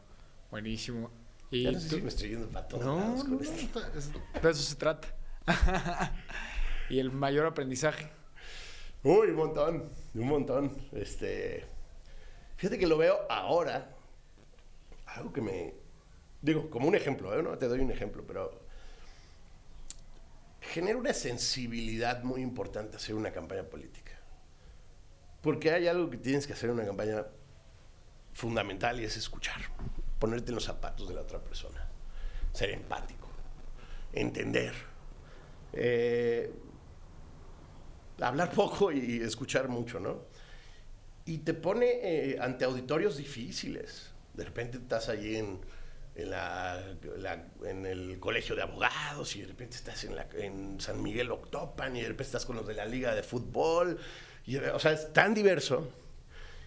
Buenísimo. 0.50 1.10
Y 1.50 1.64
Ya 1.64 1.72
no 1.72 1.80
sé 1.80 1.88
tú- 1.90 1.96
si 1.96 2.02
me 2.02 2.08
estoy 2.08 2.28
yendo 2.30 2.48
para 2.48 2.66
todos 2.68 2.84
No, 2.84 2.98
lados 2.98 3.24
con 3.24 3.36
no, 3.36 3.40
esto. 3.42 3.80
de 3.80 4.50
eso 4.50 4.62
se 4.62 4.76
trata. 4.76 5.08
y 6.88 6.98
el 6.98 7.10
mayor 7.10 7.46
aprendizaje. 7.46 8.08
Uy, 9.02 9.28
un 9.28 9.34
montón, 9.36 9.90
un 10.14 10.26
montón. 10.26 10.76
Este, 10.92 11.64
fíjate 12.56 12.78
que 12.78 12.86
lo 12.86 12.96
veo 12.96 13.18
ahora, 13.28 13.90
algo 15.06 15.32
que 15.32 15.40
me, 15.40 15.74
digo, 16.40 16.70
como 16.70 16.86
un 16.86 16.94
ejemplo, 16.94 17.36
¿eh? 17.38 17.42
no 17.42 17.58
te 17.58 17.66
doy 17.66 17.80
un 17.80 17.90
ejemplo, 17.90 18.24
pero 18.26 18.61
genera 20.62 20.96
una 20.96 21.12
sensibilidad 21.12 22.22
muy 22.22 22.40
importante 22.40 22.96
hacer 22.96 23.14
una 23.14 23.32
campaña 23.32 23.64
política. 23.64 24.12
Porque 25.40 25.72
hay 25.72 25.88
algo 25.88 26.08
que 26.08 26.16
tienes 26.16 26.46
que 26.46 26.52
hacer 26.52 26.70
en 26.70 26.76
una 26.76 26.86
campaña 26.86 27.26
fundamental 28.32 29.00
y 29.00 29.04
es 29.04 29.16
escuchar, 29.16 29.60
ponerte 30.18 30.50
en 30.50 30.54
los 30.54 30.64
zapatos 30.64 31.08
de 31.08 31.14
la 31.14 31.22
otra 31.22 31.40
persona, 31.40 31.88
ser 32.52 32.70
empático, 32.70 33.28
entender. 34.12 34.72
Eh, 35.72 36.52
hablar 38.20 38.52
poco 38.52 38.92
y 38.92 39.20
escuchar 39.20 39.68
mucho, 39.68 39.98
¿no? 39.98 40.22
Y 41.24 41.38
te 41.38 41.54
pone 41.54 41.86
eh, 42.02 42.38
ante 42.40 42.64
auditorios 42.64 43.16
difíciles. 43.16 44.12
De 44.34 44.44
repente 44.44 44.78
estás 44.78 45.08
allí 45.08 45.36
en, 45.36 45.60
en, 46.14 46.30
la- 46.30 46.82
la- 47.18 47.44
en 47.64 47.86
el 47.86 48.18
colegio 48.20 48.54
de 48.54 48.62
abogados 48.62 49.34
y 49.36 49.40
de 49.42 49.46
repente 49.48 49.76
estás 49.76 50.04
en, 50.04 50.14
la- 50.16 50.26
en 50.34 50.80
San 50.80 51.02
Miguel 51.02 51.30
Octopan 51.30 51.96
y 51.96 52.00
de 52.02 52.08
repente 52.08 52.24
estás 52.24 52.44
con 52.46 52.56
los 52.56 52.66
de 52.66 52.74
la 52.74 52.84
liga 52.84 53.14
de 53.14 53.22
fútbol. 53.22 53.98
Y, 54.46 54.56
o 54.56 54.78
sea, 54.78 54.92
es 54.92 55.12
tan 55.12 55.34
diverso. 55.34 55.90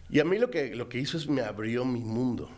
Y 0.10 0.20
a 0.20 0.24
mí 0.26 0.38
lo 0.40 0.50
que, 0.50 0.76
lo 0.76 0.88
que 0.90 0.98
hizo 1.00 1.18
es 1.18 1.28
me 1.28 1.42
abrió 1.42 1.84
mi 1.86 2.00
mundo. 2.02 2.50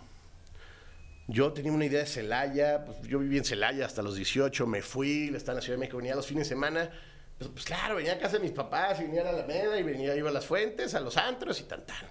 Yo 1.30 1.52
tenía 1.52 1.72
una 1.74 1.86
idea 1.86 2.00
de 2.02 2.06
Celaya, 2.06 2.86
pues 2.86 3.02
yo 3.02 3.20
viví 3.20 3.38
en 3.38 3.44
Celaya 3.44 3.86
hasta 3.86 4.02
los 4.02 4.16
18, 4.16 4.66
me 4.66 4.82
fui, 4.82 5.30
estaba 5.36 5.54
en 5.54 5.56
la 5.58 5.62
Ciudad 5.62 5.76
de 5.78 5.80
México, 5.82 5.98
venía 5.98 6.16
los 6.16 6.26
fines 6.26 6.48
de 6.48 6.56
semana, 6.56 6.90
pues, 7.38 7.50
pues 7.52 7.66
claro, 7.66 7.96
venía 7.96 8.14
a 8.14 8.18
casa 8.18 8.38
de 8.38 8.44
mis 8.44 8.54
papás, 8.54 9.00
y 9.02 9.04
venía 9.04 9.22
a 9.22 9.24
la 9.26 9.30
Alameda, 9.32 9.78
y 9.78 9.84
venía, 9.84 10.16
iba 10.16 10.30
a 10.30 10.34
las 10.34 10.46
fuentes, 10.46 10.96
a 10.96 11.02
los 11.02 11.18
antros 11.18 11.60
y 11.60 11.64
tan 11.64 11.86
tan. 11.86 12.06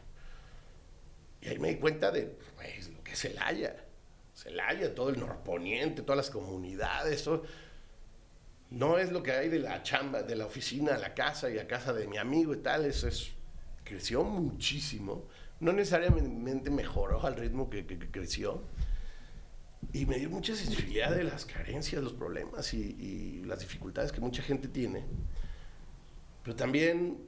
Y 1.40 1.48
ahí 1.48 1.58
me 1.58 1.68
di 1.68 1.76
cuenta 1.76 2.10
de 2.10 2.36
pues, 2.56 2.88
lo 2.90 3.02
que 3.02 3.12
es 3.12 3.18
Celaya. 3.18 3.74
Celaya, 4.36 4.94
todo 4.94 5.08
el 5.08 5.18
norponiente, 5.18 6.02
todas 6.02 6.18
las 6.18 6.30
comunidades, 6.30 7.24
todo. 7.24 7.42
No 8.70 8.98
es 8.98 9.10
lo 9.10 9.22
que 9.22 9.32
hay 9.32 9.48
de 9.48 9.58
la 9.58 9.82
chamba, 9.82 10.22
de 10.22 10.36
la 10.36 10.44
oficina 10.44 10.94
a 10.94 10.98
la 10.98 11.14
casa 11.14 11.48
y 11.50 11.58
a 11.58 11.66
casa 11.66 11.92
de 11.94 12.06
mi 12.06 12.18
amigo 12.18 12.52
y 12.52 12.58
tal, 12.58 12.84
eso 12.84 13.08
es, 13.08 13.30
creció 13.82 14.24
muchísimo. 14.24 15.26
No 15.60 15.72
necesariamente 15.72 16.70
mejoró 16.70 17.24
al 17.24 17.34
ritmo 17.36 17.70
que- 17.70 17.86
creció. 17.86 18.62
Y 19.92 20.04
me 20.04 20.18
dio 20.18 20.28
mucha 20.28 20.54
sensibilidad 20.54 21.14
de 21.14 21.24
las 21.24 21.46
carencias, 21.46 22.02
los 22.02 22.12
problemas 22.12 22.74
y 22.74 23.42
las 23.46 23.60
dificultades 23.60 24.12
que 24.12 24.20
mucha 24.20 24.42
gente 24.42 24.68
tiene. 24.68 25.04
Pero 26.42 26.56
también 26.56 27.18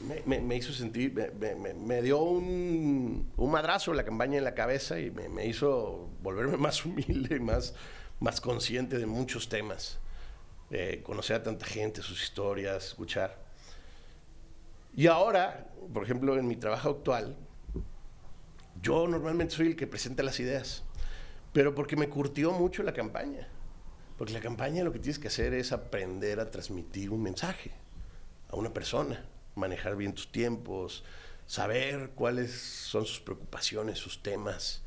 me, 0.00 0.56
hizo 0.56 0.72
sentir, 0.72 1.12
me, 1.12 1.74
me- 1.74 2.02
dio 2.02 2.22
un, 2.22 3.30
un 3.36 3.50
madrazo 3.50 3.92
la 3.92 4.04
campaña 4.04 4.38
en 4.38 4.44
la 4.44 4.54
cabeza 4.54 4.98
y 4.98 5.10
me, 5.10 5.46
hizo 5.46 6.08
volverme 6.22 6.56
más 6.58 6.84
humilde 6.84 7.38
más, 7.40 7.74
más 8.18 8.40
consciente 8.40 8.98
de 8.98 9.06
muchos 9.06 9.48
temas. 9.48 9.98
Eh, 10.70 11.02
conocer 11.02 11.36
a 11.36 11.42
tanta 11.42 11.66
gente, 11.66 12.00
sus 12.00 12.22
historias, 12.22 12.86
escuchar. 12.86 13.36
Y 14.94 15.08
ahora, 15.08 15.66
por 15.92 16.04
ejemplo, 16.04 16.38
en 16.38 16.46
mi 16.46 16.56
trabajo 16.56 16.90
actual, 16.90 17.36
yo 18.80 19.06
normalmente 19.08 19.54
soy 19.54 19.68
el 19.68 19.76
que 19.76 19.86
presenta 19.88 20.22
las 20.22 20.38
ideas, 20.40 20.84
pero 21.52 21.74
porque 21.74 21.96
me 21.96 22.08
curtió 22.08 22.52
mucho 22.52 22.82
la 22.82 22.92
campaña. 22.94 23.48
Porque 24.16 24.32
la 24.32 24.40
campaña 24.40 24.84
lo 24.84 24.92
que 24.92 24.98
tienes 24.98 25.18
que 25.18 25.28
hacer 25.28 25.54
es 25.54 25.72
aprender 25.72 26.40
a 26.40 26.50
transmitir 26.50 27.10
un 27.10 27.22
mensaje 27.22 27.72
a 28.48 28.56
una 28.56 28.72
persona, 28.72 29.24
manejar 29.60 29.94
bien 29.96 30.14
tus 30.14 30.32
tiempos, 30.32 31.04
saber 31.46 32.10
cuáles 32.14 32.50
son 32.52 33.06
sus 33.06 33.20
preocupaciones, 33.20 33.98
sus 33.98 34.22
temas, 34.22 34.82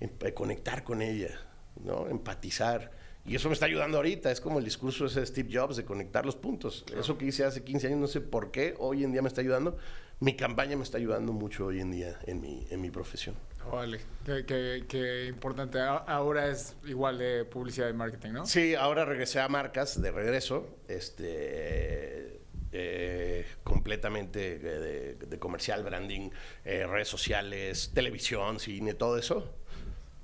em- 0.00 0.10
eh, 0.20 0.34
conectar 0.34 0.84
con 0.84 1.00
ella, 1.00 1.38
¿no? 1.82 2.08
empatizar. 2.08 2.90
Y 3.24 3.34
eso 3.34 3.48
me 3.48 3.54
está 3.54 3.66
ayudando 3.66 3.96
ahorita, 3.96 4.30
es 4.30 4.40
como 4.40 4.58
el 4.60 4.64
discurso 4.64 5.06
ese 5.06 5.20
de 5.20 5.26
Steve 5.26 5.48
Jobs 5.52 5.76
de 5.76 5.84
conectar 5.84 6.24
los 6.24 6.36
puntos. 6.36 6.84
Eso 6.96 7.18
que 7.18 7.24
hice 7.24 7.44
hace 7.44 7.64
15 7.64 7.88
años, 7.88 7.98
no 7.98 8.06
sé 8.06 8.20
por 8.20 8.50
qué, 8.52 8.74
hoy 8.78 9.02
en 9.02 9.10
día 9.10 9.20
me 9.20 9.28
está 9.28 9.40
ayudando. 9.40 9.76
Mi 10.20 10.34
campaña 10.36 10.76
me 10.76 10.84
está 10.84 10.96
ayudando 10.98 11.32
mucho 11.32 11.66
hoy 11.66 11.80
en 11.80 11.90
día 11.90 12.18
en 12.26 12.40
mi, 12.40 12.66
en 12.70 12.80
mi 12.80 12.90
profesión. 12.90 13.34
Vale, 13.70 14.00
qué, 14.24 14.46
qué- 14.46 14.84
qué 14.88 15.26
importante. 15.26 15.80
Ahora 15.80 16.48
es 16.48 16.76
igual 16.86 17.18
de 17.18 17.44
publicidad 17.44 17.88
y 17.90 17.92
marketing, 17.94 18.30
¿no? 18.30 18.46
Sí, 18.46 18.76
ahora 18.76 19.04
regresé 19.04 19.40
a 19.40 19.48
marcas 19.48 20.00
de 20.00 20.10
regreso, 20.12 20.78
este, 20.86 22.35
eh, 22.72 23.46
completamente 23.64 24.58
de, 24.58 25.38
comercial, 25.38 25.82
branding, 25.82 26.30
eh, 26.64 26.86
redes 26.86 27.08
sociales, 27.08 27.92
televisión, 27.94 28.60
cine, 28.60 28.94
todo 28.94 29.16
eso. 29.18 29.54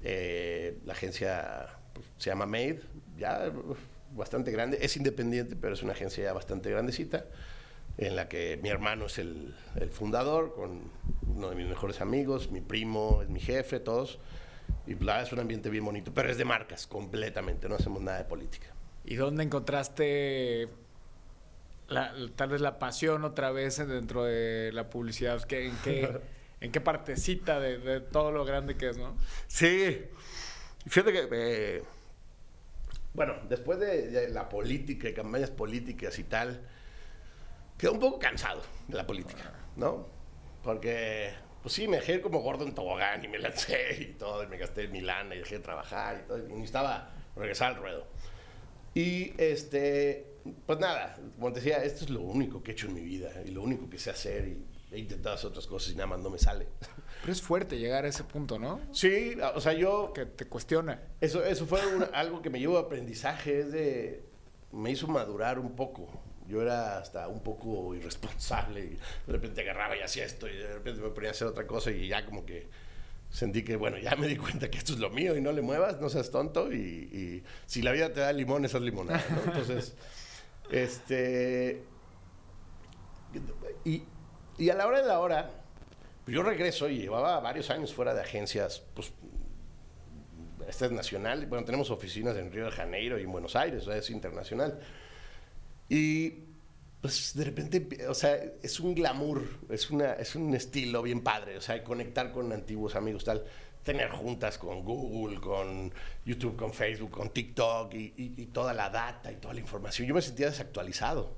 Eh, 0.02 0.78
la 0.84 0.92
agencia 0.92 1.78
pues, 1.92 2.06
se 2.18 2.30
llama 2.30 2.46
Made, 2.46 2.80
ya 3.16 3.52
bastante 4.14 4.50
grande, 4.50 4.78
es 4.82 4.96
independiente, 4.96 5.56
pero 5.56 5.74
es 5.74 5.82
una 5.82 5.92
agencia 5.92 6.24
ya 6.24 6.32
bastante 6.32 6.70
grandecita, 6.70 7.24
en 7.96 8.16
la 8.16 8.28
que 8.28 8.58
mi 8.62 8.68
hermano 8.68 9.06
es 9.06 9.18
el, 9.18 9.54
el 9.76 9.90
fundador, 9.90 10.54
con 10.54 10.90
uno 11.26 11.48
de 11.48 11.56
mis 11.56 11.66
mejores 11.66 12.00
amigos, 12.00 12.50
mi 12.50 12.60
primo 12.60 13.22
es 13.22 13.28
mi 13.28 13.40
jefe, 13.40 13.80
todos. 13.80 14.18
Y 14.86 14.94
bla, 14.94 15.22
es 15.22 15.32
un 15.32 15.38
ambiente 15.38 15.70
bien 15.70 15.84
bonito, 15.84 16.12
pero 16.12 16.30
es 16.30 16.36
de 16.36 16.44
marcas 16.44 16.86
completamente, 16.86 17.68
no 17.68 17.76
hacemos 17.76 18.02
nada 18.02 18.18
de 18.18 18.24
política. 18.24 18.66
¿Y 19.04 19.16
dónde 19.16 19.42
encontraste 19.42 20.68
la- 21.88 22.14
tal 22.36 22.50
vez 22.50 22.60
la 22.60 22.78
pasión 22.78 23.24
otra 23.24 23.50
vez 23.50 23.76
dentro 23.86 24.24
de 24.24 24.70
la 24.72 24.88
publicidad? 24.90 25.42
¿Qué- 25.44 25.66
en, 25.68 25.76
qué, 25.78 26.20
¿En 26.60 26.70
qué 26.70 26.80
partecita 26.80 27.58
de, 27.58 27.78
de 27.78 28.00
todo 28.00 28.30
lo 28.30 28.44
grande 28.44 28.76
que 28.76 28.90
es, 28.90 28.96
no? 28.96 29.16
Sí, 29.48 30.04
fíjate 30.86 31.12
que, 31.12 31.28
eh, 31.32 31.82
bueno, 33.14 33.34
después 33.48 33.78
de, 33.80 34.08
de 34.10 34.28
la 34.30 34.48
política 34.48 35.08
y 35.08 35.12
campañas 35.14 35.50
políticas 35.50 36.18
y 36.18 36.24
tal, 36.24 36.62
quedé 37.76 37.90
un 37.90 37.98
poco 38.00 38.18
cansado 38.18 38.62
de 38.88 38.96
la 38.96 39.06
política, 39.06 39.52
¿no? 39.76 40.06
Porque, 40.62 41.34
pues 41.62 41.74
sí, 41.74 41.88
me 41.88 41.96
dejé 41.96 42.20
como 42.20 42.40
gordo 42.40 42.64
en 42.64 42.74
tobogán 42.74 43.24
y 43.24 43.28
me 43.28 43.38
lancé 43.38 43.96
y 44.00 44.06
todo, 44.14 44.44
y 44.44 44.46
me 44.46 44.56
gasté 44.56 44.88
mi 44.88 45.00
lana 45.00 45.34
y 45.34 45.38
dejé 45.38 45.56
de 45.56 45.64
trabajar 45.64 46.22
y 46.24 46.28
todo, 46.28 46.38
y 46.38 46.42
necesitaba 46.52 47.10
regresar 47.36 47.72
al 47.72 47.76
ruedo. 47.80 48.06
Y 48.94 49.34
este, 49.38 50.26
pues 50.66 50.78
nada, 50.78 51.18
como 51.36 51.52
te 51.52 51.60
decía, 51.60 51.82
esto 51.84 52.04
es 52.04 52.10
lo 52.10 52.20
único 52.20 52.62
que 52.62 52.70
he 52.72 52.74
hecho 52.74 52.86
en 52.88 52.94
mi 52.94 53.00
vida 53.02 53.30
y 53.44 53.50
lo 53.50 53.62
único 53.62 53.88
que 53.88 53.98
sé 53.98 54.10
hacer 54.10 54.48
y 54.48 54.64
he 54.94 54.98
intentado 54.98 55.34
hacer 55.36 55.48
otras 55.50 55.66
cosas 55.66 55.92
y 55.92 55.94
nada 55.96 56.06
más 56.08 56.20
no 56.20 56.30
me 56.30 56.38
sale. 56.38 56.66
Pero 57.20 57.32
es 57.32 57.40
fuerte 57.40 57.78
llegar 57.78 58.04
a 58.04 58.08
ese 58.08 58.24
punto, 58.24 58.58
¿no? 58.58 58.80
Sí, 58.92 59.36
o 59.54 59.60
sea, 59.60 59.72
yo 59.72 60.12
Que 60.12 60.26
te 60.26 60.46
cuestiona. 60.46 61.00
eso, 61.20 61.44
eso 61.44 61.66
fue 61.66 61.80
un- 61.94 62.06
algo 62.12 62.42
que 62.42 62.50
me 62.50 62.58
llevó 62.60 62.76
a 62.78 62.82
aprendizaje, 62.82 63.60
es 63.60 63.72
de, 63.72 64.24
me 64.72 64.90
hizo 64.90 65.06
madurar 65.08 65.58
un 65.58 65.74
poco. 65.76 66.08
Yo 66.48 66.60
era 66.60 66.98
hasta 66.98 67.28
un 67.28 67.40
poco 67.42 67.94
irresponsable 67.94 68.80
y 68.84 68.88
de 69.26 69.32
repente 69.32 69.60
agarraba 69.62 69.96
y 69.96 70.00
hacía 70.02 70.24
esto 70.24 70.48
y 70.48 70.56
de 70.56 70.74
repente 70.74 71.00
me 71.00 71.08
ponía 71.10 71.30
a 71.30 71.32
hacer 71.32 71.46
otra 71.46 71.66
cosa 71.66 71.90
y 71.92 72.08
ya 72.08 72.26
como 72.26 72.44
que 72.44 72.66
sentí 73.30 73.62
que, 73.62 73.76
bueno, 73.76 73.96
ya 73.96 74.16
me 74.16 74.26
di 74.26 74.36
cuenta 74.36 74.68
que 74.70 74.76
esto 74.76 74.92
es 74.92 74.98
lo 74.98 75.08
mío 75.08 75.36
y 75.36 75.40
no 75.40 75.52
le 75.52 75.62
muevas, 75.62 76.00
no 76.00 76.10
seas 76.10 76.30
tonto 76.30 76.70
y, 76.72 76.76
y 76.76 77.44
si 77.66 77.80
la 77.80 77.92
vida 77.92 78.12
te 78.12 78.20
da 78.20 78.32
limón, 78.32 78.64
esas 78.66 78.82
limonada, 78.82 79.24
¿no? 79.30 79.52
Entonces, 79.52 79.94
este... 80.70 81.84
Y, 83.84 84.02
y 84.58 84.70
a 84.70 84.74
la 84.74 84.86
hora 84.86 85.00
de 85.00 85.08
la 85.08 85.20
hora, 85.20 85.50
yo 86.26 86.42
regreso 86.42 86.88
y 86.88 86.98
llevaba 86.98 87.40
varios 87.40 87.70
años 87.70 87.92
fuera 87.94 88.14
de 88.14 88.20
agencias, 88.20 88.82
pues, 88.94 89.12
esta 90.68 90.86
es 90.86 90.92
nacional, 90.92 91.46
bueno, 91.46 91.64
tenemos 91.64 91.90
oficinas 91.90 92.36
en 92.36 92.52
Río 92.52 92.66
de 92.66 92.70
Janeiro 92.70 93.18
y 93.18 93.24
en 93.24 93.32
Buenos 93.32 93.56
Aires, 93.56 93.86
es 93.86 94.10
internacional. 94.10 94.80
Y 95.88 96.52
pues 97.02 97.34
de 97.34 97.44
repente, 97.44 98.06
o 98.06 98.14
sea, 98.14 98.38
es 98.62 98.78
un 98.78 98.94
glamour, 98.94 99.42
es, 99.68 99.90
una, 99.90 100.12
es 100.12 100.36
un 100.36 100.54
estilo 100.54 101.02
bien 101.02 101.22
padre, 101.22 101.56
o 101.56 101.60
sea, 101.60 101.82
conectar 101.82 102.30
con 102.30 102.52
antiguos 102.52 102.94
amigos, 102.94 103.24
tal, 103.24 103.44
tener 103.82 104.10
juntas 104.10 104.58
con 104.58 104.84
Google, 104.84 105.40
con 105.40 105.92
YouTube, 106.24 106.56
con 106.56 106.72
Facebook, 106.72 107.10
con 107.10 107.30
TikTok 107.30 107.94
y, 107.94 108.14
y, 108.16 108.46
toda 108.46 108.72
la 108.72 108.90
data 108.90 109.32
y 109.32 109.36
toda 109.36 109.54
la 109.54 109.60
información. 109.60 110.06
Yo 110.06 110.14
me 110.14 110.22
sentía 110.22 110.46
desactualizado. 110.46 111.36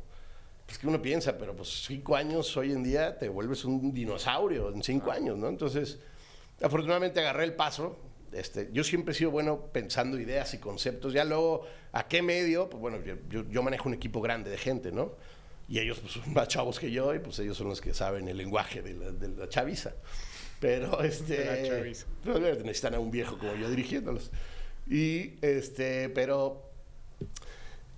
Es 0.69 0.79
que 0.79 0.87
uno 0.87 1.01
piensa, 1.01 1.37
pero 1.37 1.55
pues 1.55 1.85
cinco 1.85 2.17
años 2.17 2.57
hoy 2.57 2.73
en 2.73 2.83
día 2.83 3.19
te 3.19 3.29
vuelves 3.29 3.65
un 3.65 3.93
dinosaurio 3.93 4.73
en 4.73 4.83
cinco 4.83 5.11
años, 5.11 5.37
¿no? 5.39 5.49
Entonces, 5.49 5.99
afortunadamente 6.63 7.21
agarré 7.21 7.45
el 7.45 7.55
paso. 7.55 7.99
Este, 8.33 8.71
yo 8.73 8.83
siempre 8.83 9.13
he 9.13 9.15
sido 9.15 9.31
bueno 9.31 9.67
pensando 9.73 10.19
ideas 10.19 10.55
y 10.55 10.59
conceptos. 10.59 11.13
Ya 11.13 11.25
luego, 11.25 11.67
¿a 11.93 12.09
qué 12.09 12.23
medio? 12.23 12.69
Pues 12.69 12.81
bueno, 12.81 12.99
yo, 13.29 13.49
yo 13.49 13.63
manejo 13.63 13.89
un 13.89 13.95
equipo 13.95 14.21
grande 14.21 14.51
de 14.51 14.59
gente, 14.59 14.91
¿no? 14.91 15.13
Y 15.69 15.79
ellos 15.79 15.99
pues, 16.01 16.13
son 16.15 16.33
más 16.33 16.49
chavos 16.49 16.79
que 16.79 16.91
yo 16.91 17.15
y 17.15 17.21
pues 17.21 17.39
ellos 17.39 17.57
son 17.57 17.69
los 17.69 17.81
que 17.81 17.95
saben 17.95 18.29
el 18.29 18.37
lenguaje 18.37 18.83
de 18.83 18.95
la, 18.95 19.13
de 19.13 19.29
la 19.29 19.49
chaviza. 19.49 19.93
Pero 20.65 21.03
este... 21.03 21.95
Necesitan 22.25 22.95
a 22.95 22.99
un 22.99 23.11
viejo 23.11 23.37
como 23.37 23.55
yo 23.55 23.69
dirigiéndolos. 23.69 24.31
Y 24.89 25.35
este, 25.43 26.09
pero 26.09 26.71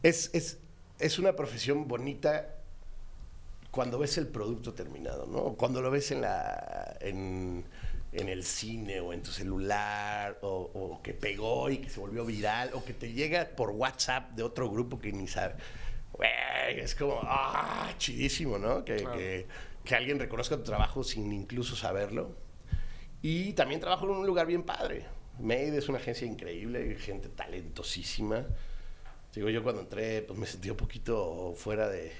es, 0.02 0.30
es, 0.32 0.58
es 0.98 1.20
una 1.20 1.36
profesión 1.36 1.86
bonita 1.86 2.56
cuando 3.70 4.00
ves 4.00 4.18
el 4.18 4.26
producto 4.26 4.74
terminado, 4.74 5.26
¿no? 5.26 5.54
Cuando 5.54 5.80
lo 5.80 5.92
ves 5.92 6.10
en 6.10 6.22
la... 6.22 6.96
En, 7.00 7.64
en 8.12 8.28
el 8.28 8.42
cine 8.42 8.98
o 8.98 9.12
en 9.12 9.22
tu 9.22 9.30
celular, 9.30 10.38
o, 10.40 10.70
o, 10.74 11.02
que 11.02 11.14
pegó 11.14 11.70
y 11.70 11.78
que 11.78 11.90
se 11.90 12.00
volvió 12.00 12.24
viral, 12.24 12.70
o 12.72 12.84
que 12.84 12.94
te 12.94 13.12
llega 13.12 13.46
por 13.54 13.70
WhatsApp 13.70 14.30
de 14.32 14.42
otro 14.42 14.70
grupo 14.70 14.98
que 14.98 15.12
ni 15.12 15.28
sabe 15.28 15.54
es 16.68 16.94
como, 16.94 17.20
ah, 17.22 17.92
chidísimo, 17.98 18.58
¿no? 18.58 18.84
Que, 18.84 19.46
que, 19.84 19.94
alguien 19.94 20.18
reconozca 20.18 20.56
tu 20.56 20.64
trabajo 20.64 21.04
sin 21.04 21.32
incluso 21.32 21.76
saberlo. 21.76 22.45
Y 23.28 23.54
también 23.54 23.80
trabajo 23.80 24.04
en 24.04 24.12
un 24.12 24.24
lugar 24.24 24.46
bien 24.46 24.62
padre. 24.62 25.04
Made 25.40 25.76
es 25.76 25.88
una 25.88 25.98
agencia 25.98 26.24
increíble, 26.24 26.94
gente 26.94 27.28
talentosísima. 27.28 28.46
Digo, 29.34 29.50
yo 29.50 29.64
cuando 29.64 29.82
entré, 29.82 30.22
pues 30.22 30.38
me 30.38 30.46
sentí 30.46 30.70
un 30.70 30.76
poquito 30.76 31.52
fuera 31.56 31.88
de, 31.88 32.12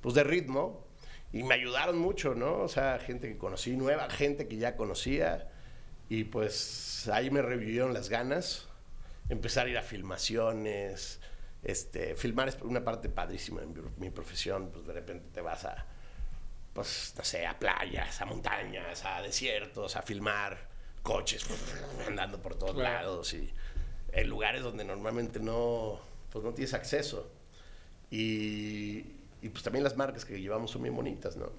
pues 0.00 0.14
de 0.14 0.24
ritmo. 0.24 0.86
Y 1.30 1.42
me 1.42 1.56
ayudaron 1.56 1.98
mucho, 1.98 2.34
¿no? 2.34 2.54
O 2.60 2.68
sea, 2.68 2.98
gente 3.00 3.28
que 3.28 3.36
conocí, 3.36 3.76
nueva 3.76 4.08
gente 4.08 4.48
que 4.48 4.56
ya 4.56 4.76
conocía. 4.76 5.46
Y 6.08 6.24
pues 6.24 7.06
ahí 7.12 7.30
me 7.30 7.42
revivieron 7.42 7.92
las 7.92 8.08
ganas. 8.08 8.66
Empezar 9.28 9.66
a 9.66 9.68
ir 9.68 9.76
a 9.76 9.82
filmaciones, 9.82 11.20
este, 11.62 12.16
filmar 12.16 12.48
es 12.48 12.56
una 12.62 12.82
parte 12.82 13.10
padrísima 13.10 13.60
en 13.60 13.74
mi, 13.98 14.08
profesión, 14.08 14.70
pues 14.72 14.86
de 14.86 14.94
repente 14.94 15.28
te 15.34 15.42
vas 15.42 15.66
a, 15.66 15.84
pues, 16.80 17.12
no 17.18 17.24
sé, 17.24 17.46
a 17.46 17.58
playas, 17.58 18.22
a 18.22 18.24
montañas, 18.24 19.04
a 19.04 19.20
desiertos, 19.20 19.96
a 19.96 20.02
filmar 20.02 20.56
coches 21.02 21.44
andando 22.08 22.40
por 22.40 22.54
todos 22.54 22.74
lados 22.74 23.34
y 23.34 23.50
en 24.12 24.28
lugares 24.30 24.62
donde 24.62 24.84
normalmente 24.84 25.40
no, 25.40 26.00
pues 26.32 26.42
no 26.42 26.54
tienes 26.54 26.72
acceso. 26.72 27.30
Y, 28.10 29.04
y, 29.42 29.48
pues 29.50 29.62
también 29.62 29.84
las 29.84 29.98
marcas 29.98 30.24
que 30.24 30.40
llevamos 30.40 30.70
son 30.70 30.82
bien 30.82 30.96
bonitas, 30.96 31.36
¿no? 31.36 31.52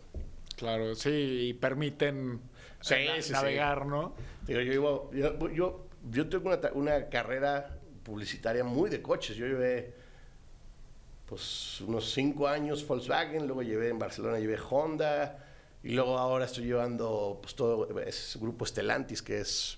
Claro, 0.57 0.95
sí, 0.95 1.49
y 1.49 1.53
permiten 1.53 2.41
navegar, 3.29 3.85
¿no? 3.85 4.15
Digo, 4.47 4.59
yo, 4.61 5.11
yo, 5.13 5.49
yo, 5.51 5.87
yo 6.09 6.29
tengo 6.29 6.49
una, 6.49 6.71
una 6.73 7.09
carrera 7.09 7.77
publicitaria 8.03 8.63
muy 8.63 8.89
de 8.89 9.03
coches. 9.03 9.35
Yo 9.35 9.45
llevé 9.45 9.93
pues 11.31 11.79
unos 11.87 12.11
cinco 12.11 12.45
años 12.45 12.85
Volkswagen, 12.85 13.47
luego 13.47 13.63
llevé 13.63 13.87
en 13.87 13.97
Barcelona, 13.97 14.37
llevé 14.37 14.59
Honda, 14.69 15.37
y 15.81 15.93
luego 15.93 16.17
ahora 16.17 16.43
estoy 16.43 16.65
llevando 16.65 17.39
pues 17.41 17.55
todo 17.55 17.87
ese 18.01 18.37
grupo 18.37 18.65
Stellantis, 18.65 19.21
que 19.21 19.39
es 19.39 19.77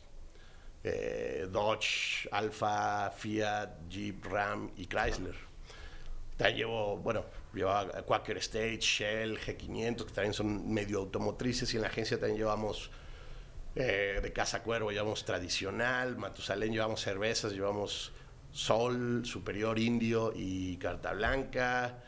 eh, 0.83 1.47
Dodge, 1.51 2.27
Alfa, 2.31 3.11
Fiat, 3.11 3.69
Jeep, 3.87 4.25
Ram 4.25 4.71
y 4.77 4.87
Chrysler. 4.87 5.35
También 6.37 6.57
llevo, 6.57 6.97
bueno, 6.97 7.23
llevaba 7.53 8.01
Quaker 8.01 8.37
State, 8.37 8.79
Shell, 8.79 9.39
G500, 9.39 10.05
que 10.07 10.11
también 10.11 10.33
son 10.33 10.73
medio 10.73 11.01
automotrices, 11.01 11.71
y 11.71 11.75
en 11.75 11.83
la 11.83 11.89
agencia 11.89 12.17
también 12.19 12.39
llevamos 12.39 12.89
eh, 13.75 14.21
de 14.23 14.33
Casa 14.33 14.63
Cuervo, 14.63 14.89
llevamos 14.89 15.23
tradicional, 15.23 16.17
Matusalén 16.17 16.73
llevamos 16.73 17.01
cervezas, 17.01 17.53
llevamos 17.53 18.11
Sol, 18.53 19.25
Superior 19.25 19.79
Indio 19.79 20.31
y 20.35 20.77
Carta 20.77 21.11
Blanca. 21.13 22.03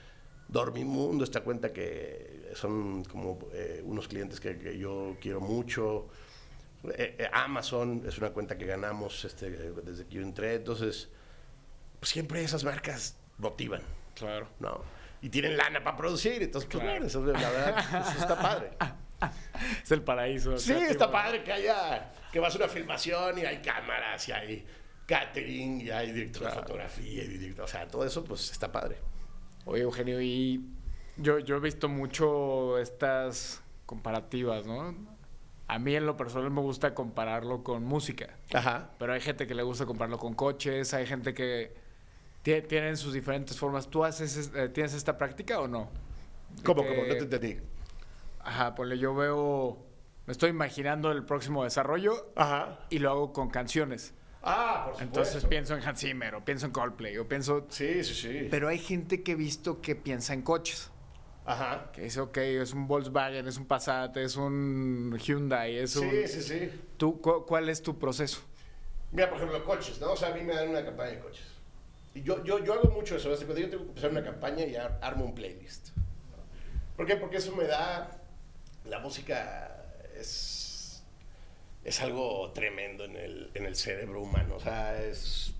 Dormimundo, 0.48 1.24
esta 1.24 1.42
cuenta 1.42 1.74
que 1.74 2.52
son 2.54 3.04
como 3.04 3.40
eh, 3.52 3.82
unos 3.84 4.08
clientes 4.08 4.40
que, 4.40 4.78
yo 4.78 5.18
quiero 5.20 5.42
mucho. 5.42 6.08
Eh, 6.84 7.16
eh, 7.18 7.30
Amazon 7.34 8.04
es 8.08 8.20
una 8.20 8.30
cuenta 8.30 8.56
que 8.58 8.66
ganamos 8.66 9.26
este, 9.26 9.50
desde 9.50 10.06
que 10.06 10.16
yo 10.16 10.22
entré. 10.22 10.54
Entonces, 10.54 11.10
pues, 12.00 12.12
siempre 12.12 12.44
esas 12.44 12.64
marcas 12.64 13.18
motivan. 13.40 13.82
Claro. 14.14 14.48
¿no? 14.60 14.84
Y 15.24 15.30
tienen 15.30 15.58
lana 15.58 15.84
para 15.84 15.98
producir. 15.98 16.44
Entonces, 16.44 16.70
pues, 16.72 16.84
claro. 16.84 17.06
eso, 17.06 17.26
la 17.26 17.50
verdad, 17.50 18.08
eso 18.08 18.20
está 18.20 18.40
padre. 18.40 18.70
es 19.84 19.92
el 19.92 20.04
paraíso. 20.04 20.60
Sí, 20.60 20.74
está 20.74 21.10
padre 21.10 21.44
que 21.44 21.52
haya, 21.52 22.14
que 22.32 22.40
vas 22.40 22.54
a 22.54 22.58
una 22.60 22.68
filmación 22.68 23.40
y 23.40 23.46
hay 23.46 23.64
cámaras 23.64 24.30
y 24.30 24.32
hay 24.32 24.66
catering 25.06 25.82
y 25.82 25.90
hay 25.90 26.12
director 26.12 26.46
de 26.46 26.52
fotografía 26.52 27.24
y 27.24 27.28
director, 27.28 27.66
o 27.66 27.68
sea, 27.68 27.88
todo 27.88 28.06
eso 28.06 28.24
pues 28.24 28.52
está 28.52 28.72
padre. 28.72 28.98
Oye, 29.66 29.84
Eugenio, 29.84 30.22
y 30.22 30.64
yo, 31.18 31.40
yo 31.40 31.58
he 31.58 31.60
visto 31.60 31.90
mucho 31.90 32.78
estas 32.78 33.62
comparativas, 33.86 34.66
¿no? 34.66 34.96
A 35.68 35.80
mí 35.80 35.96
en 35.96 36.06
lo 36.06 36.16
personal 36.16 36.52
me 36.52 36.62
gusta 36.62 36.94
compararlo 36.94 37.64
con 37.64 37.84
música. 37.84 38.36
Ajá. 38.54 38.92
Pero 39.00 39.14
hay 39.14 39.22
gente 39.22 39.48
que 39.48 39.56
le 39.56 39.64
gusta 39.64 39.86
compararlo 39.86 40.20
con 40.20 40.36
coches, 40.36 40.94
hay 40.94 41.08
gente 41.08 41.34
que 41.34 41.74
tienen 42.44 42.98
sus 42.98 43.14
diferentes 43.14 43.58
formas. 43.58 43.90
¿Tú 43.90 44.04
haces, 44.04 44.52
eh, 44.56 44.70
tienes 44.70 44.94
esta 44.94 45.18
práctica 45.18 45.60
o 45.60 45.68
no? 45.68 45.90
¿Cómo, 46.64 46.84
cómo? 46.86 47.02
No 47.08 47.14
te 47.14 47.18
entendí. 47.18 47.58
Ajá, 48.40 48.76
pues 48.76 49.00
yo 49.00 49.16
veo, 49.16 49.84
me 50.28 50.32
estoy 50.32 50.52
imaginando 50.52 51.12
el 51.12 51.26
próximo 51.26 51.64
desarrollo 51.64 52.32
Ajá. 52.36 52.80
y 52.92 53.00
lo 53.00 53.10
hago 53.10 53.34
con 53.34 53.50
canciones. 53.50 54.14
Ah, 54.48 54.84
por 54.86 54.94
supuesto. 54.94 55.04
Entonces 55.04 55.46
pienso 55.46 55.76
en 55.76 55.84
Hans 55.84 56.00
Zimmer 56.00 56.36
o 56.36 56.46
pienso 56.46 56.68
en 56.68 56.72
Coldplay 56.72 57.18
o 57.18 57.28
pienso... 57.28 57.66
Sí, 57.70 58.04
sí, 58.04 58.14
sí. 58.14 58.48
Pero 58.52 58.68
hay 58.70 58.78
gente 58.78 59.24
que 59.24 59.32
he 59.32 59.36
visto 59.36 59.82
que 59.82 59.96
piensa 59.96 60.36
en 60.36 60.44
coches. 60.44 60.92
Ajá. 61.46 61.92
Que 61.92 62.02
dice, 62.02 62.22
ok, 62.22 62.38
es 62.38 62.72
un 62.72 62.88
Volkswagen, 62.88 63.48
es 63.48 63.58
un 63.58 63.66
Passat, 63.66 64.16
es 64.18 64.36
un 64.36 65.18
Hyundai, 65.18 65.78
es 65.78 65.96
un... 65.96 66.10
Sí, 66.10 66.28
sí, 66.28 66.42
sí. 66.42 66.82
¿Tú, 66.98 67.20
¿Cuál 67.20 67.70
es 67.70 67.82
tu 67.82 67.98
proceso? 67.98 68.42
Mira, 69.12 69.30
por 69.30 69.40
ejemplo, 69.40 69.66
coches, 69.66 70.00
¿no? 70.00 70.12
O 70.12 70.16
sea, 70.16 70.30
a 70.30 70.36
mí 70.36 70.42
me 70.42 70.54
dan 70.54 70.70
una 70.70 70.86
campaña 70.86 71.12
de 71.12 71.20
coches. 71.20 71.48
Y 72.14 72.22
yo, 72.22 72.44
yo, 72.44 72.64
yo 72.64 72.74
hago 72.74 72.92
mucho 72.92 73.16
eso. 73.16 73.30
Cuando 73.30 73.58
yo 73.58 73.70
tengo 73.70 73.84
que 73.84 73.90
empezar 73.90 74.12
una 74.12 74.24
campaña 74.24 74.64
y 74.66 74.76
armo 74.76 75.26
un 75.26 75.34
playlist. 75.34 75.90
¿Por 76.96 77.08
qué? 77.08 77.16
Porque 77.16 77.38
eso 77.38 77.56
me 77.56 77.66
da... 77.66 78.22
La 78.86 79.00
música 79.00 79.84
es 80.16 80.65
es 81.86 82.02
algo 82.02 82.52
tremendo 82.52 83.06
en 83.06 83.16
el, 83.16 83.52
en 83.54 83.66
el 83.66 83.76
cerebro 83.76 84.22
humano. 84.22 84.56
O 84.56 84.60
sea, 84.60 85.02
es, 85.02 85.54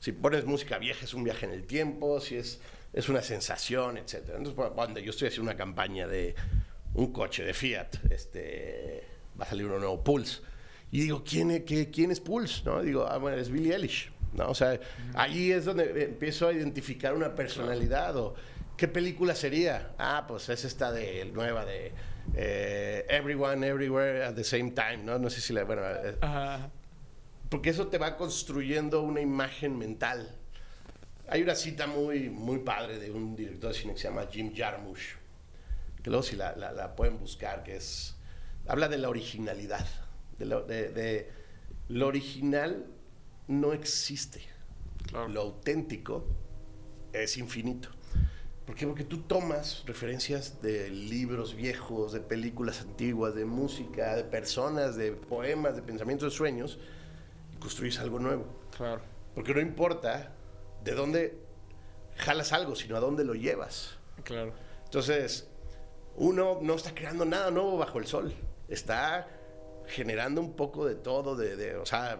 si 0.00 0.12
pones 0.12 0.44
música 0.44 0.76
vieja 0.78 1.04
es 1.04 1.14
un 1.14 1.22
viaje 1.24 1.46
en 1.46 1.52
el 1.52 1.64
tiempo, 1.66 2.20
si 2.20 2.36
es, 2.36 2.60
es 2.92 3.08
una 3.08 3.22
sensación, 3.22 3.96
etc. 3.96 4.30
Entonces, 4.36 4.54
cuando 4.74 4.98
yo 4.98 5.10
estoy 5.10 5.28
haciendo 5.28 5.50
una 5.50 5.56
campaña 5.56 6.08
de 6.08 6.34
un 6.94 7.12
coche 7.12 7.44
de 7.44 7.54
Fiat, 7.54 8.10
este, 8.10 9.04
va 9.40 9.44
a 9.44 9.48
salir 9.48 9.66
uno 9.66 9.78
nuevo, 9.78 10.02
Pulse, 10.02 10.40
y 10.90 11.02
digo, 11.02 11.22
¿quién, 11.24 11.52
es, 11.52 11.62
qué, 11.62 11.90
quién 11.90 12.10
es 12.10 12.18
Pulse? 12.18 12.62
¿No? 12.64 12.82
Digo, 12.82 13.06
ah, 13.06 13.18
bueno, 13.18 13.36
es 13.36 13.48
Billie 13.48 13.74
Eilish. 13.74 14.10
¿no? 14.32 14.48
O 14.48 14.54
sea, 14.54 14.80
ahí 15.14 15.52
es 15.52 15.64
donde 15.64 16.04
empiezo 16.04 16.48
a 16.48 16.52
identificar 16.52 17.14
una 17.14 17.34
personalidad 17.34 18.16
o 18.16 18.34
qué 18.76 18.88
película 18.88 19.34
sería. 19.36 19.94
Ah, 19.96 20.24
pues 20.26 20.48
es 20.48 20.64
esta 20.64 20.90
de 20.90 21.24
nueva 21.26 21.64
de 21.64 21.92
eh, 22.34 23.04
everyone, 23.08 23.64
everywhere 23.64 24.24
at 24.24 24.34
the 24.34 24.44
same 24.44 24.72
time, 24.72 24.98
¿no? 25.04 25.18
No 25.18 25.30
sé 25.30 25.40
si 25.40 25.52
la. 25.52 25.64
Bueno, 25.64 25.82
eh, 25.84 26.16
porque 27.48 27.70
eso 27.70 27.88
te 27.88 27.98
va 27.98 28.16
construyendo 28.16 29.02
una 29.02 29.20
imagen 29.20 29.78
mental. 29.78 30.34
Hay 31.28 31.42
una 31.42 31.54
cita 31.54 31.86
muy, 31.86 32.30
muy 32.30 32.58
padre 32.58 32.98
de 32.98 33.10
un 33.10 33.36
director 33.36 33.72
de 33.72 33.78
cine 33.78 33.92
que 33.94 34.00
se 34.00 34.08
llama 34.08 34.26
Jim 34.30 34.54
Jarmusch, 34.54 35.16
que 36.02 36.10
luego 36.10 36.22
si 36.22 36.36
la, 36.36 36.54
la, 36.56 36.94
pueden 36.94 37.18
buscar, 37.18 37.62
que 37.62 37.76
es. 37.76 38.14
Habla 38.66 38.88
de 38.88 38.98
la 38.98 39.08
originalidad, 39.08 39.86
de, 40.38 40.46
de, 40.46 41.30
lo 41.88 42.06
original 42.06 42.86
no 43.46 43.72
existe. 43.72 44.42
Claro. 45.06 45.28
Lo 45.28 45.40
auténtico 45.40 46.26
es 47.12 47.38
infinito. 47.38 47.88
¿Por 48.68 48.76
qué? 48.76 48.86
Porque 48.86 49.04
tú 49.04 49.22
tomas 49.22 49.82
referencias 49.86 50.60
de 50.60 50.90
libros 50.90 51.54
viejos, 51.54 52.12
de 52.12 52.20
películas 52.20 52.82
antiguas, 52.82 53.34
de 53.34 53.46
música, 53.46 54.14
de 54.14 54.24
personas, 54.24 54.94
de 54.94 55.12
poemas, 55.12 55.74
de 55.74 55.80
pensamientos, 55.80 56.30
de 56.32 56.36
sueños, 56.36 56.78
y 57.54 57.56
construyes 57.56 57.98
algo 57.98 58.18
nuevo. 58.18 58.44
Claro. 58.76 59.00
Porque 59.34 59.54
no 59.54 59.62
importa 59.62 60.34
de 60.84 60.92
dónde 60.92 61.38
jalas 62.18 62.52
algo, 62.52 62.76
sino 62.76 62.94
a 62.98 63.00
dónde 63.00 63.24
lo 63.24 63.32
llevas. 63.32 63.96
Claro. 64.22 64.52
Entonces, 64.84 65.48
uno 66.16 66.58
no 66.60 66.74
está 66.74 66.94
creando 66.94 67.24
nada 67.24 67.50
nuevo 67.50 67.78
bajo 67.78 67.98
el 67.98 68.06
sol. 68.06 68.34
Está 68.68 69.28
generando 69.86 70.42
un 70.42 70.52
poco 70.56 70.84
de 70.84 70.94
todo, 70.94 71.36
de, 71.36 71.56
de- 71.56 71.76
o 71.76 71.86
sea, 71.86 72.18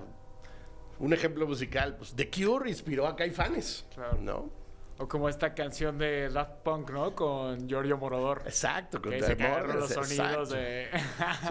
un 0.98 1.12
ejemplo 1.12 1.46
musical, 1.46 1.96
pues 1.98 2.14
The 2.16 2.30
Cure 2.30 2.70
inspiró 2.70 3.06
a 3.06 3.14
Caifanes, 3.16 3.84
Claro. 3.94 4.16
¿no? 4.22 4.57
O 5.00 5.06
como 5.06 5.28
esta 5.28 5.54
canción 5.54 5.96
de 5.96 6.28
Daft 6.28 6.62
Punk, 6.64 6.90
¿no? 6.90 7.14
Con 7.14 7.68
Giorgio 7.68 7.96
Morodor. 7.96 8.42
Exacto, 8.44 9.00
con 9.00 9.12
Que 9.12 9.22
se 9.22 9.36
los 9.36 9.90
sonidos 9.90 10.52
exacto. 10.52 10.54
de... 10.54 10.88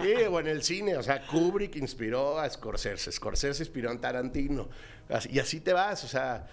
Sí, 0.02 0.22
o 0.24 0.38
en 0.40 0.46
el 0.48 0.62
cine, 0.62 0.96
o 0.98 1.02
sea, 1.02 1.26
Kubrick 1.26 1.76
inspiró 1.76 2.38
a 2.38 2.48
Scorsese, 2.50 3.10
Scorsese 3.10 3.62
inspiró 3.62 3.90
a 3.90 3.98
Tarantino, 3.98 4.68
y 5.30 5.38
así 5.38 5.60
te 5.60 5.72
vas, 5.72 6.04
o 6.04 6.08
sea, 6.08 6.46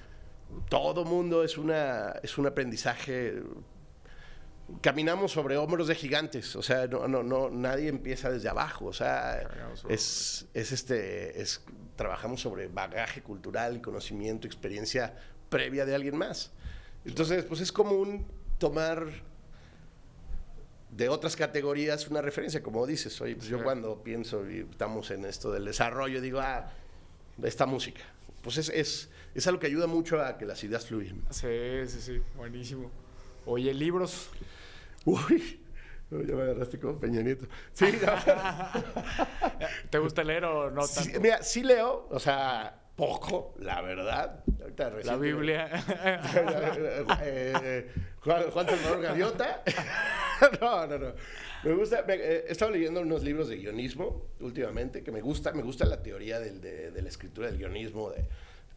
todo 0.70 1.04
mundo 1.04 1.44
es 1.44 1.58
una 1.58 2.14
es 2.24 2.38
un 2.38 2.48
aprendizaje. 2.48 3.42
Caminamos 4.82 5.34
sobre 5.34 5.58
hombros 5.58 5.88
de 5.88 5.96
gigantes, 5.96 6.56
o 6.56 6.64
sea, 6.64 6.88
no, 6.88 7.08
no, 7.08 7.22
no, 7.22 7.50
nadie 7.50 7.90
empieza 7.90 8.32
desde 8.32 8.48
abajo, 8.50 8.86
o 8.86 8.94
sea, 8.94 9.48
es, 9.90 10.48
es 10.54 10.72
este, 10.72 11.42
es, 11.42 11.64
trabajamos 11.98 12.42
sobre 12.42 12.68
bagaje 12.68 13.22
cultural 13.22 13.76
y 13.76 13.82
conocimiento, 13.82 14.48
experiencia 14.48 15.14
previa 15.50 15.86
de 15.86 15.94
alguien 15.94 16.18
más. 16.18 16.52
Entonces, 17.06 17.44
pues 17.46 17.62
es 17.62 17.72
común 17.72 18.26
tomar 18.58 19.06
de 20.92 21.10
otras 21.10 21.36
categorías 21.36 22.08
una 22.08 22.22
referencia, 22.22 22.64
como 22.64 22.86
dices. 22.88 23.20
Oye, 23.22 23.36
pues 23.36 23.48
yo 23.48 23.64
cuando 23.64 24.02
pienso 24.04 24.50
y 24.50 24.60
estamos 24.70 25.12
en 25.12 25.26
esto 25.26 25.52
del 25.52 25.66
desarrollo, 25.66 26.22
digo, 26.22 26.40
ah, 26.40 26.72
esta 27.44 27.66
música. 27.66 28.02
Pues 28.42 28.58
es, 28.58 28.70
es, 28.70 29.10
es 29.34 29.48
algo 29.48 29.60
que 29.60 29.68
ayuda 29.68 29.88
mucho 29.88 30.22
a 30.22 30.38
que 30.38 30.46
las 30.46 30.64
ideas 30.64 30.86
fluyan. 30.86 31.22
Sí, 31.32 31.48
sí, 31.88 32.00
sí. 32.02 32.22
Buenísimo. 32.36 32.90
Oye, 33.46 33.74
libros. 33.74 34.30
Uy, 35.04 35.60
no, 36.10 36.22
ya 36.24 36.34
me 36.36 36.44
agarraste 36.44 36.80
como 36.80 37.00
Peña 37.00 37.22
Nieto. 37.22 37.46
Sí, 37.74 37.86
no. 38.02 38.14
¿Te 39.90 39.98
gusta 40.00 40.24
leer 40.24 40.46
o 40.46 40.72
no 40.72 40.84
Sí, 40.84 41.04
tanto? 41.06 41.20
mira, 41.22 41.44
sí 41.44 41.64
leo, 41.64 42.08
o 42.10 42.20
sea, 42.20 42.85
poco, 42.96 43.54
la 43.60 43.82
verdad. 43.82 44.44
Ahorita 44.62 44.90
La 45.04 45.16
Biblia. 45.18 45.70
Eh, 47.22 47.92
Juan, 48.22 48.44
Juan 48.52 48.66
Salvador 48.68 49.02
Gaviota. 49.02 49.64
no, 50.62 50.88
no, 50.88 50.98
no. 50.98 51.14
Me 51.64 51.74
gusta, 51.74 52.04
me- 52.08 52.16
eh, 52.16 52.46
he 52.48 52.52
estado 52.52 52.72
leyendo 52.72 53.02
unos 53.02 53.24
libros 53.24 53.48
de 53.50 53.58
guionismo 53.58 54.28
últimamente, 54.40 55.04
que 55.04 55.12
me 55.12 55.22
gusta, 55.22 55.52
me 55.54 55.62
gusta 55.64 55.86
la 55.86 56.02
teoría 56.02 56.40
del- 56.40 56.62
de, 56.62 56.92
de 56.92 57.02
la 57.02 57.10
escritura 57.10 57.48
del 57.48 57.58
guionismo, 57.58 58.12
de, 58.12 58.26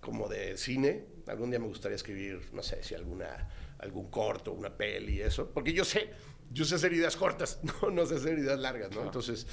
como 0.00 0.28
de 0.28 0.56
cine. 0.56 1.04
Algún 1.26 1.50
día 1.50 1.58
me 1.58 1.66
gustaría 1.66 1.96
escribir, 1.96 2.40
no 2.52 2.62
sé, 2.62 2.82
si 2.82 2.94
alguna, 2.94 3.48
algún 3.78 4.10
corto, 4.10 4.52
una 4.52 4.76
peli, 4.76 5.20
eso. 5.20 5.50
Porque 5.52 5.72
yo 5.72 5.84
sé, 5.84 6.10
yo 6.52 6.64
sé 6.64 6.74
hacer 6.76 6.92
ideas 6.92 7.16
cortas, 7.16 7.60
no, 7.82 7.90
no 7.90 8.06
sé 8.06 8.16
hacer 8.16 8.38
ideas 8.38 8.58
largas, 8.58 8.90
¿no? 8.94 9.02
Entonces, 9.02 9.46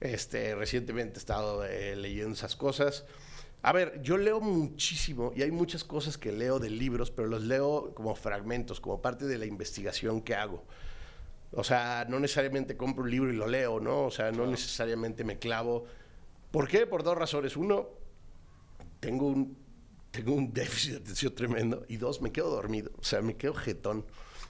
este, 0.00 0.54
recientemente 0.54 1.18
he 1.18 1.20
estado 1.20 1.64
eh, 1.64 1.94
leyendo 1.96 2.34
esas 2.34 2.56
cosas. 2.56 3.04
A 3.62 3.72
ver, 3.72 4.00
yo 4.02 4.16
leo 4.16 4.40
muchísimo 4.40 5.32
y 5.34 5.42
hay 5.42 5.50
muchas 5.50 5.82
cosas 5.84 6.16
que 6.16 6.30
leo 6.32 6.58
de 6.58 6.70
libros, 6.70 7.10
pero 7.10 7.26
los 7.28 7.42
leo 7.42 7.92
como 7.94 8.14
fragmentos, 8.14 8.80
como 8.80 9.02
parte 9.02 9.26
de 9.26 9.36
la 9.36 9.46
investigación 9.46 10.22
que 10.22 10.34
hago. 10.34 10.64
O 11.52 11.64
sea, 11.64 12.06
no 12.08 12.20
necesariamente 12.20 12.76
compro 12.76 13.04
un 13.04 13.10
libro 13.10 13.32
y 13.32 13.36
lo 13.36 13.46
leo, 13.46 13.80
¿no? 13.80 14.04
O 14.04 14.10
sea, 14.10 14.30
no 14.30 14.46
necesariamente 14.46 15.24
me 15.24 15.38
clavo. 15.38 15.86
¿Por 16.50 16.68
qué? 16.68 16.86
Por 16.86 17.02
dos 17.02 17.16
razones. 17.16 17.56
Uno, 17.56 17.88
tengo 19.00 19.26
un, 19.26 19.56
tengo 20.10 20.34
un 20.34 20.52
déficit 20.52 20.92
de 20.92 20.96
atención 20.98 21.34
tremendo. 21.34 21.84
Y 21.88 21.96
dos, 21.96 22.20
me 22.22 22.30
quedo 22.32 22.50
dormido. 22.50 22.90
O 22.98 23.02
sea, 23.04 23.22
me 23.22 23.36
quedo 23.36 23.54
jetón. 23.54 24.04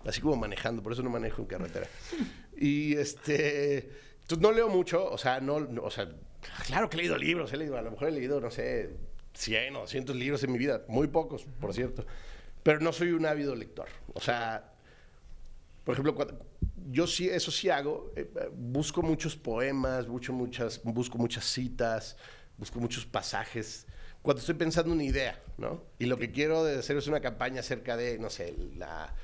Así 0.04 0.20
como 0.20 0.36
manejando. 0.36 0.82
Por 0.82 0.92
eso 0.92 1.02
no 1.02 1.11
manejo 1.11 1.42
en 1.42 1.48
carretera. 1.48 1.88
Y 2.61 2.94
este... 2.96 3.88
Entonces 4.22 4.40
no 4.42 4.50
leo 4.50 4.68
mucho. 4.68 5.09
O 5.09 5.16
sea, 5.16 5.40
no, 5.40 5.61
no- 5.61 5.82
o 5.84 5.90
sea, 5.92 6.11
claro 6.66 6.88
que 6.88 6.96
he 6.96 7.01
leído 7.01 7.16
libros. 7.16 7.53
He 7.53 7.57
leído, 7.57 7.76
a 7.76 7.82
lo 7.82 7.90
mejor 7.90 8.09
he 8.09 8.12
leído, 8.12 8.40
no 8.40 8.51
sé, 8.51 8.90
100 9.34 9.76
o 9.76 9.80
200 9.80 10.16
libros 10.16 10.42
en 10.44 10.53
mi 10.53 10.59
vida. 10.59 10.82
Muy 10.88 11.09
pocos, 11.09 11.44
por 11.61 11.72
cierto. 11.74 12.05
Pero 12.62 12.80
no 12.80 12.92
soy 12.92 13.12
un 13.12 13.24
ávido 13.26 13.55
lector. 13.55 13.88
O 14.14 14.20
sea, 14.20 14.72
por 15.84 15.94
ejemplo, 15.94 16.14
cuando- 16.14 16.38
yo 16.90 17.07
sí, 17.07 17.28
eso 17.28 17.51
sí 17.51 17.70
hago, 17.70 18.12
eh, 18.16 18.28
busco 18.55 19.03
muchos 19.03 19.36
poemas, 19.36 20.07
busco 20.07 20.32
muchas, 20.32 20.82
busco 20.82 21.18
muchas 21.18 21.44
citas, 21.44 22.16
busco 22.57 22.80
muchos 22.80 23.05
pasajes, 23.07 23.86
cuando 24.22 24.40
estoy 24.40 24.57
pensando 24.57 24.92
una 24.92 25.05
idea, 25.05 25.40
¿no? 25.59 25.82
Y 25.99 26.07
lo 26.07 26.18
que 26.18 26.30
quiero 26.32 26.62
hacer 26.64 26.96
es 26.96 27.07
una 27.07 27.20
campaña 27.20 27.61
acerca 27.61 27.96
de, 27.96 28.18
no 28.18 28.30
sé, 28.30 28.55
la, 28.76 29.14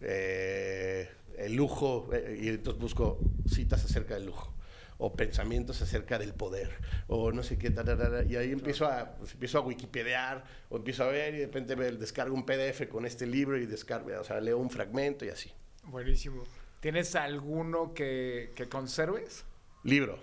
eh, 0.00 1.08
el 1.38 1.54
lujo, 1.54 2.10
eh, 2.12 2.38
y 2.42 2.48
entonces 2.48 2.80
busco 2.80 3.18
citas 3.48 3.84
acerca 3.84 4.14
del 4.14 4.26
lujo, 4.26 4.52
o 4.98 5.14
pensamientos 5.14 5.82
acerca 5.82 6.18
del 6.18 6.34
poder, 6.34 6.70
o 7.08 7.32
no 7.32 7.42
sé 7.42 7.58
qué, 7.58 7.70
ta, 7.70 7.84
ta, 7.84 7.96
ta, 7.96 8.10
ta, 8.10 8.24
y 8.24 8.36
ahí 8.36 8.52
empiezo 8.52 8.86
a, 8.86 9.16
pues, 9.16 9.32
empiezo 9.32 9.58
a 9.58 9.60
wikipediar, 9.62 10.44
o 10.68 10.76
empiezo 10.76 11.04
a 11.04 11.08
ver, 11.08 11.34
y 11.34 11.38
de 11.38 11.46
repente 11.46 11.76
me 11.76 11.90
descargo 11.90 12.34
un 12.34 12.46
PDF 12.46 12.88
con 12.88 13.06
este 13.06 13.26
libro 13.26 13.56
y 13.56 13.66
descargo, 13.66 14.10
o 14.18 14.24
sea, 14.24 14.40
leo 14.40 14.58
un 14.58 14.70
fragmento 14.70 15.24
y 15.24 15.30
así. 15.30 15.52
Buenísimo. 15.84 16.44
¿Tienes 16.80 17.14
alguno 17.16 17.94
que, 17.94 18.52
que 18.54 18.68
conserves? 18.68 19.44
Libro. 19.82 20.18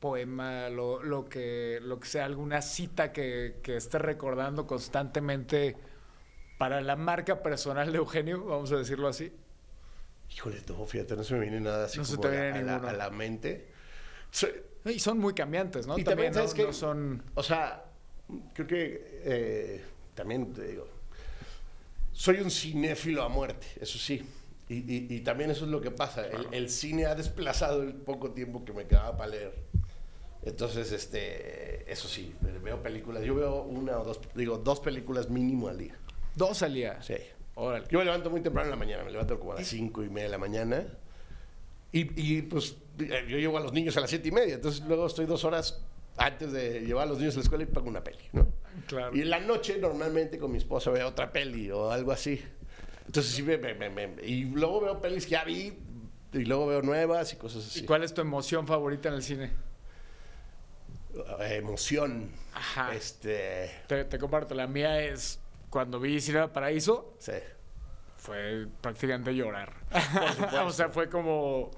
Poema, 0.00 0.68
lo, 0.68 1.00
lo 1.02 1.28
que, 1.28 1.78
lo 1.80 2.00
que 2.00 2.08
sea, 2.08 2.24
alguna 2.24 2.60
cita 2.60 3.12
que, 3.12 3.60
que 3.62 3.76
estés 3.76 4.00
recordando 4.00 4.66
constantemente 4.66 5.76
para 6.58 6.80
la 6.80 6.96
marca 6.96 7.42
personal 7.42 7.92
de 7.92 7.98
Eugenio, 7.98 8.44
vamos 8.44 8.72
a 8.72 8.76
decirlo 8.76 9.06
así. 9.06 9.32
Híjole, 10.34 10.60
no, 10.68 10.84
fíjate, 10.86 11.14
no 11.16 11.24
se 11.24 11.34
me 11.34 11.40
viene 11.40 11.60
nada 11.60 11.84
así 11.86 11.98
No 11.98 12.04
se 12.04 12.16
como 12.16 12.28
te 12.28 12.36
a, 12.36 12.40
la- 12.40 12.52
viene 12.54 12.70
a 12.70 12.78
la, 12.78 12.88
a 12.88 12.92
la 12.92 13.10
mente. 13.10 13.68
Y 14.86 14.98
son 14.98 15.18
muy 15.18 15.34
cambiantes, 15.34 15.86
¿no? 15.86 15.98
Y 15.98 16.04
también, 16.04 16.32
¿no? 16.32 16.46
¿sabes? 16.48 16.66
No 16.66 16.72
son... 16.72 17.22
O 17.34 17.42
sea, 17.42 17.84
creo 18.54 18.66
que 18.66 19.20
eh, 19.24 19.84
también 20.14 20.52
te 20.52 20.66
digo, 20.66 20.88
soy 22.12 22.40
un 22.40 22.50
cinéfilo 22.50 23.22
a 23.22 23.28
muerte, 23.28 23.66
eso 23.80 23.98
sí. 23.98 24.22
Y, 24.68 24.74
y- 24.74 25.06
y 25.10 25.20
también 25.20 25.50
eso 25.50 25.64
es 25.66 25.70
lo 25.70 25.80
que 25.80 25.90
pasa. 25.90 26.26
El, 26.26 26.46
el 26.52 26.70
cine 26.70 27.04
ha 27.06 27.14
desplazado 27.14 27.82
el 27.82 27.92
poco 27.94 28.30
tiempo 28.32 28.64
que 28.64 28.72
me 28.72 28.86
quedaba 28.86 29.16
para 29.16 29.30
leer. 29.32 29.54
Entonces, 30.44 30.90
este, 30.92 31.90
eso 31.92 32.08
sí, 32.08 32.34
veo 32.64 32.82
películas. 32.82 33.22
Yo 33.22 33.34
veo 33.34 33.62
una 33.62 33.98
o 33.98 34.04
dos, 34.04 34.18
digo, 34.34 34.58
dos 34.58 34.80
películas 34.80 35.28
mínimo 35.30 35.68
al 35.68 35.78
día. 35.78 35.94
Dos 36.34 36.62
al 36.62 36.74
día. 36.74 37.00
Sí. 37.02 37.14
Órale. 37.54 37.86
Yo 37.90 37.98
me 37.98 38.04
levanto 38.04 38.30
muy 38.30 38.40
temprano 38.40 38.66
en 38.66 38.70
la 38.70 38.76
mañana, 38.76 39.04
me 39.04 39.10
levanto 39.10 39.38
como 39.38 39.52
a 39.52 39.56
las 39.56 39.66
cinco 39.66 40.02
y 40.02 40.08
media 40.08 40.24
de 40.24 40.30
la 40.30 40.38
mañana. 40.38 40.86
Y, 41.92 42.08
y, 42.38 42.42
pues 42.42 42.76
yo 42.98 43.36
llevo 43.38 43.58
a 43.58 43.60
los 43.60 43.72
niños 43.72 43.96
a 43.98 44.00
las 44.00 44.08
siete 44.10 44.28
y 44.28 44.32
media, 44.32 44.54
entonces 44.54 44.82
luego 44.86 45.06
estoy 45.06 45.26
dos 45.26 45.44
horas 45.44 45.82
antes 46.16 46.52
de 46.52 46.80
llevar 46.80 47.04
a 47.06 47.10
los 47.10 47.18
niños 47.18 47.34
a 47.34 47.38
la 47.38 47.42
escuela 47.42 47.64
y 47.64 47.66
pongo 47.66 47.88
una 47.90 48.02
peli, 48.02 48.24
¿no? 48.32 48.48
Claro. 48.86 49.14
Y 49.14 49.20
en 49.20 49.28
la 49.30 49.40
noche 49.40 49.76
normalmente 49.78 50.38
con 50.38 50.50
mi 50.52 50.58
esposa 50.58 50.90
veo 50.90 51.08
otra 51.08 51.30
peli 51.32 51.70
o 51.70 51.90
algo 51.90 52.12
así. 52.12 52.42
Entonces 53.06 53.32
sí, 53.32 53.42
me, 53.42 53.58
me- 53.58 53.74
me- 53.74 53.90
me- 53.90 54.22
y 54.24 54.44
luego 54.44 54.80
veo 54.80 55.00
pelis 55.02 55.24
que 55.26 55.32
ya 55.32 55.44
vi 55.44 55.74
y 56.32 56.38
luego 56.46 56.66
veo 56.68 56.80
nuevas 56.80 57.30
y 57.34 57.36
cosas 57.36 57.66
así. 57.66 57.80
¿Y 57.80 57.84
cuál 57.84 58.02
es 58.04 58.14
tu 58.14 58.22
emoción 58.22 58.66
favorita 58.66 59.10
en 59.10 59.14
el 59.16 59.22
cine? 59.22 59.50
Eh, 61.40 61.56
emoción. 61.56 62.30
Ajá. 62.54 62.94
Este, 62.94 63.70
Te, 63.86 64.04
te 64.04 64.18
comparto, 64.18 64.54
la 64.54 64.66
mía 64.66 65.02
es 65.04 65.38
cuando 65.72 65.98
vi 65.98 66.20
Cinema 66.20 66.52
Paraíso, 66.52 67.14
sí. 67.18 67.32
fue 68.18 68.66
prácticamente 68.82 69.34
llorar. 69.34 69.72
o 70.66 70.70
sea, 70.70 70.90
fue 70.90 71.08
como, 71.08 71.70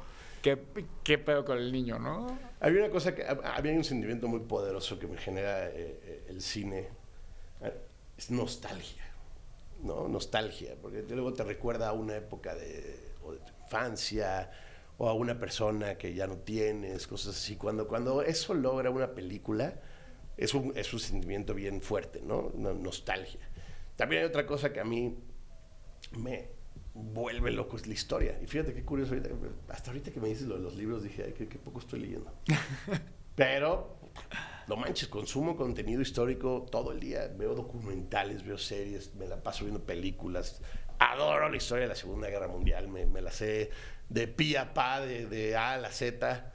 ¿qué, 0.42 0.58
¿qué 1.04 1.16
pedo 1.16 1.44
con 1.44 1.58
el 1.58 1.70
niño, 1.70 2.00
no? 2.00 2.36
Había 2.58 2.80
una 2.82 2.90
cosa 2.90 3.14
que 3.14 3.24
había 3.24 3.72
un 3.72 3.84
sentimiento 3.84 4.26
muy 4.26 4.40
poderoso 4.40 4.98
que 4.98 5.06
me 5.06 5.16
genera 5.16 5.68
eh, 5.68 6.00
eh, 6.02 6.26
el 6.28 6.42
cine. 6.42 6.88
Eh, 7.62 7.72
Es 8.18 8.32
nostalgia. 8.32 9.04
¿No? 9.80 10.08
Nostalgia, 10.08 10.74
porque 10.82 11.04
luego 11.08 11.32
te 11.32 11.44
recuerda 11.44 11.88
a 11.88 11.92
una 11.92 12.16
época 12.16 12.56
de, 12.56 13.12
o 13.22 13.32
de 13.32 13.38
tu 13.38 13.52
infancia 13.62 14.50
o 14.98 15.08
a 15.08 15.12
una 15.12 15.38
persona 15.38 15.96
que 15.96 16.14
ya 16.14 16.26
no 16.26 16.38
tienes, 16.38 17.06
cosas 17.06 17.36
así. 17.36 17.54
Cuando, 17.54 17.86
cuando 17.86 18.22
eso 18.22 18.54
logra 18.54 18.90
una 18.90 19.14
película, 19.14 19.74
es 20.36 20.52
un, 20.52 20.72
es 20.76 20.92
un 20.92 20.98
sentimiento 20.98 21.54
bien 21.54 21.80
fuerte, 21.80 22.20
¿no? 22.22 22.50
Una 22.54 22.72
nostalgia. 22.72 23.40
También 23.96 24.22
hay 24.22 24.28
otra 24.28 24.46
cosa 24.46 24.72
que 24.72 24.80
a 24.80 24.84
mí 24.84 25.16
me 26.18 26.48
vuelve 26.94 27.50
loco, 27.50 27.76
es 27.76 27.86
la 27.86 27.94
historia. 27.94 28.38
Y 28.42 28.46
fíjate 28.46 28.74
qué 28.74 28.84
curioso, 28.84 29.14
ahorita- 29.14 29.30
hasta 29.68 29.90
ahorita 29.90 30.10
que 30.10 30.20
me 30.20 30.28
dices 30.28 30.46
lo 30.46 30.56
de 30.56 30.62
los 30.62 30.74
libros, 30.76 31.02
dije, 31.02 31.24
ay, 31.26 31.32
qué, 31.32 31.48
qué 31.48 31.58
poco 31.58 31.80
estoy 31.80 32.00
leyendo. 32.00 32.32
Pero 33.34 33.96
no 34.68 34.76
manches, 34.76 35.08
consumo 35.08 35.56
contenido 35.56 36.00
histórico 36.00 36.66
todo 36.70 36.92
el 36.92 37.00
día. 37.00 37.28
Veo 37.36 37.54
documentales, 37.54 38.44
veo 38.44 38.58
series, 38.58 39.14
me 39.16 39.26
la 39.26 39.42
paso 39.42 39.64
viendo 39.64 39.84
películas. 39.84 40.62
Adoro 40.98 41.48
la 41.48 41.56
historia 41.56 41.82
de 41.82 41.88
la 41.88 41.96
Segunda 41.96 42.28
Guerra 42.28 42.46
Mundial, 42.46 42.88
me, 42.88 43.06
me 43.06 43.20
la 43.20 43.32
sé 43.32 43.70
de 44.08 44.28
pi 44.28 44.54
a 44.54 44.72
pa, 44.72 45.00
de, 45.00 45.26
de 45.26 45.56
A 45.56 45.72
a 45.74 45.78
la 45.78 45.90
Z. 45.90 46.52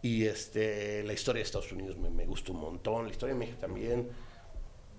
Y 0.00 0.24
este, 0.24 1.04
la 1.04 1.12
historia 1.12 1.40
de 1.40 1.44
Estados 1.44 1.70
Unidos 1.70 1.96
me, 1.98 2.08
me 2.10 2.24
gusta 2.24 2.52
un 2.52 2.60
montón, 2.60 3.04
la 3.04 3.10
historia 3.10 3.34
de 3.34 3.38
México 3.38 3.58
también. 3.60 4.08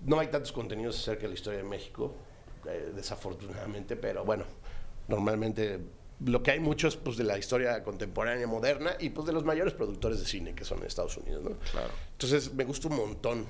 No 0.04 0.20
hay 0.20 0.28
tantos 0.28 0.52
contenidos 0.52 0.98
acerca 0.98 1.22
de 1.22 1.28
la 1.28 1.34
historia 1.34 1.58
de 1.58 1.68
México, 1.68 2.14
eh, 2.66 2.92
desafortunadamente, 2.94 3.96
pero 3.96 4.24
bueno, 4.24 4.44
normalmente 5.08 5.80
lo 6.20 6.42
que 6.42 6.52
hay 6.52 6.60
mucho 6.60 6.88
es 6.88 6.96
pues, 6.96 7.16
de 7.16 7.24
la 7.24 7.38
historia 7.38 7.82
contemporánea, 7.82 8.46
moderna, 8.46 8.96
y 8.98 9.10
pues 9.10 9.26
de 9.26 9.32
los 9.32 9.44
mayores 9.44 9.74
productores 9.74 10.20
de 10.20 10.26
cine 10.26 10.54
que 10.54 10.64
son 10.64 10.78
en 10.78 10.86
Estados 10.86 11.16
Unidos, 11.16 11.42
¿no? 11.42 11.56
Claro. 11.72 11.90
Entonces 12.12 12.52
me 12.54 12.64
gusta 12.64 12.88
un 12.88 12.96
montón. 12.96 13.46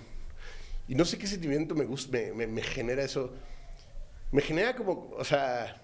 Y 0.89 0.95
no 0.95 1.05
sé 1.05 1.19
qué 1.19 1.27
sentimiento 1.27 1.75
me, 1.75 1.85
gusta, 1.85 2.13
me, 2.13 2.33
me, 2.33 2.47
me 2.47 2.63
genera 2.63 3.03
eso. 3.03 3.33
Me 4.33 4.43
genera 4.43 4.75
como, 4.75 5.11
o 5.17 5.25
sea, 5.25 5.81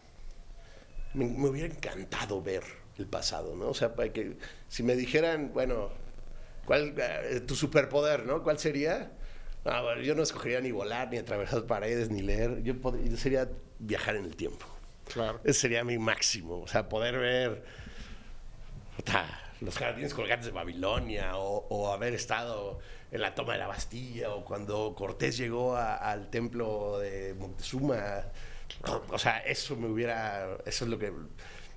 me, 1.15 1.25
me 1.25 1.49
hubiera 1.49 1.73
encantado 1.73 2.43
ver 2.43 2.63
el 2.99 3.07
pasado, 3.07 3.55
¿no? 3.57 3.69
O 3.69 3.75
sea, 3.75 3.95
para 3.95 4.13
que 4.13 4.37
si 4.69 4.83
me 4.83 4.97
dijeran, 4.97 5.53
bueno, 5.53 5.91
¿cuál 6.67 6.95
eh, 6.97 7.41
tu 7.41 7.55
superpoder, 7.55 8.27
¿no? 8.27 8.43
¿Cuál 8.43 8.59
sería? 8.59 9.13
Bueno, 9.65 10.01
yo 10.03 10.15
no 10.15 10.23
escogería 10.23 10.61
ni 10.61 10.73
volar, 10.73 11.09
ni 11.11 11.19
atravesar 11.19 11.65
paredes, 11.65 12.11
ni 12.11 12.23
leer. 12.23 12.63
Yo, 12.63 12.75
pod- 12.75 13.03
yo 13.03 13.17
sería 13.17 13.49
viajar 13.79 14.17
en 14.17 14.25
el 14.25 14.37
tiempo. 14.37 14.67
Claro. 15.13 15.41
Ese 15.45 15.61
sería 15.61 15.85
mi 15.85 15.99
máximo. 15.99 16.61
O 16.61 16.67
sea, 16.69 16.89
poder 16.89 17.19
ver 17.19 17.63
los 19.61 19.77
jardines 19.79 20.15
colgantes 20.15 20.47
de 20.47 20.53
Babilonia 20.53 21.37
o, 21.37 21.67
o 21.69 21.93
haber 21.93 22.15
estado 22.15 22.79
en 23.13 23.21
la 23.21 23.35
toma 23.35 23.55
de 23.55 23.59
la 23.59 23.67
Bastilla 23.67 24.31
o 24.35 24.45
cuando 24.45 24.95
Cortés 24.97 25.37
llegó 25.37 25.77
a- 25.77 25.97
al 25.97 26.31
templo 26.31 26.99
de 26.99 27.35
Moctezuma. 27.35 28.23
O 29.11 29.19
sea, 29.19 29.39
eso 29.39 29.77
me 29.77 29.89
hubiera... 29.89 30.57
Eso 30.65 30.85
es 30.85 30.91
lo 30.91 30.99
que... 30.99 31.13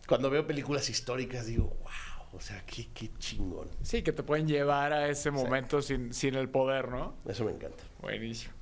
Cuando 0.08 0.30
veo 0.30 0.46
películas 0.46 0.90
históricas 0.90 1.46
digo, 1.48 1.66
wow, 1.82 1.90
o 2.36 2.40
sea, 2.40 2.64
qué, 2.66 2.90
qué 2.94 3.12
chingón. 3.20 3.70
Sí, 3.84 4.02
que 4.02 4.12
te 4.12 4.24
pueden 4.24 4.48
llevar 4.48 4.92
a 4.92 5.08
ese 5.08 5.30
momento 5.30 5.82
sin, 5.82 6.14
sin 6.14 6.36
el 6.36 6.50
poder, 6.50 6.90
¿no? 6.90 7.16
Eso 7.28 7.46
me 7.46 7.52
encanta. 7.52 7.84
Buenísimo. 8.02 8.54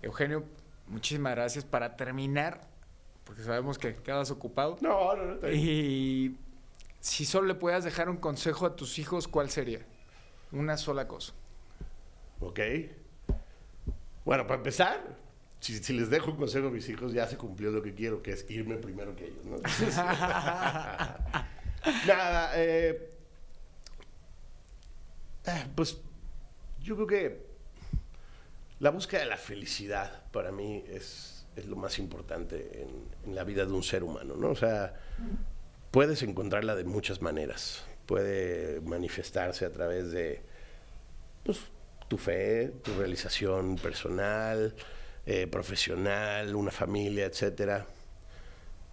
Eugenio, 0.00 0.44
muchísimas 0.88 1.34
gracias. 1.34 1.64
Para 1.64 1.96
terminar, 1.96 2.62
porque 3.24 3.42
sabemos 3.42 3.78
que 3.78 3.94
quedas 3.96 4.30
ocupado. 4.30 4.78
No, 4.80 5.14
no, 5.14 5.24
no. 5.26 5.40
bien. 5.40 5.54
Y 5.54 6.36
si 7.00 7.26
solo 7.26 7.48
le 7.48 7.54
pudieras 7.54 7.84
dejar 7.84 8.08
un 8.08 8.16
consejo 8.16 8.64
a 8.64 8.76
tus 8.76 8.98
hijos, 8.98 9.28
¿cuál 9.28 9.50
sería? 9.50 9.80
Una 10.50 10.78
sola 10.78 11.06
cosa. 11.06 11.34
Ok. 12.40 12.60
Bueno, 14.24 14.46
para 14.46 14.56
empezar, 14.56 15.18
si, 15.60 15.78
si 15.78 15.92
les 15.92 16.08
dejo 16.08 16.30
un 16.30 16.38
consejo 16.38 16.68
a 16.68 16.70
mis 16.70 16.88
hijos, 16.88 17.12
ya 17.12 17.26
se 17.26 17.36
cumplió 17.36 17.70
lo 17.70 17.82
que 17.82 17.94
quiero, 17.94 18.22
que 18.22 18.32
es 18.32 18.50
irme 18.50 18.76
primero 18.76 19.14
que 19.14 19.26
ellos, 19.26 19.44
¿no? 19.44 19.56
Entonces, 19.56 19.96
Nada, 22.06 22.52
eh, 22.54 23.10
eh, 25.46 25.64
pues 25.74 25.98
yo 26.80 26.94
creo 26.94 27.06
que 27.06 27.46
la 28.80 28.90
búsqueda 28.90 29.20
de 29.20 29.26
la 29.26 29.36
felicidad 29.36 30.24
para 30.32 30.52
mí 30.52 30.84
es, 30.88 31.46
es 31.56 31.66
lo 31.66 31.76
más 31.76 31.98
importante 31.98 32.82
en, 32.82 33.08
en 33.24 33.34
la 33.34 33.44
vida 33.44 33.64
de 33.64 33.72
un 33.72 33.82
ser 33.82 34.04
humano, 34.04 34.34
¿no? 34.36 34.50
O 34.50 34.56
sea, 34.56 34.94
puedes 35.90 36.22
encontrarla 36.22 36.74
de 36.74 36.84
muchas 36.84 37.22
maneras. 37.22 37.84
Puede 38.06 38.80
manifestarse 38.80 39.64
a 39.64 39.72
través 39.72 40.10
de 40.10 40.42
pues, 41.44 41.58
tu 42.08 42.18
fe, 42.18 42.72
tu 42.82 42.94
realización 42.94 43.76
personal, 43.76 44.74
eh, 45.24 45.46
profesional, 45.46 46.54
una 46.54 46.70
familia, 46.70 47.26
etcétera. 47.26 47.86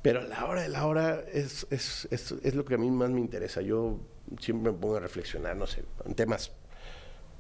Pero 0.01 0.21
a 0.21 0.23
la 0.23 0.45
hora 0.45 0.61
de 0.61 0.69
la 0.69 0.85
hora 0.85 1.23
es, 1.33 1.67
es, 1.71 2.07
es, 2.11 2.31
es 2.43 2.55
lo 2.55 2.63
que 2.63 2.75
a 2.75 2.77
mí 2.77 2.89
más 2.89 3.09
me 3.09 3.19
interesa. 3.19 3.61
Yo 3.61 3.99
siempre 4.39 4.71
me 4.71 4.77
pongo 4.77 4.95
a 4.95 4.99
reflexionar, 5.01 5.57
no 5.57 5.67
sé, 5.67 5.83
en 6.05 6.15
temas, 6.15 6.53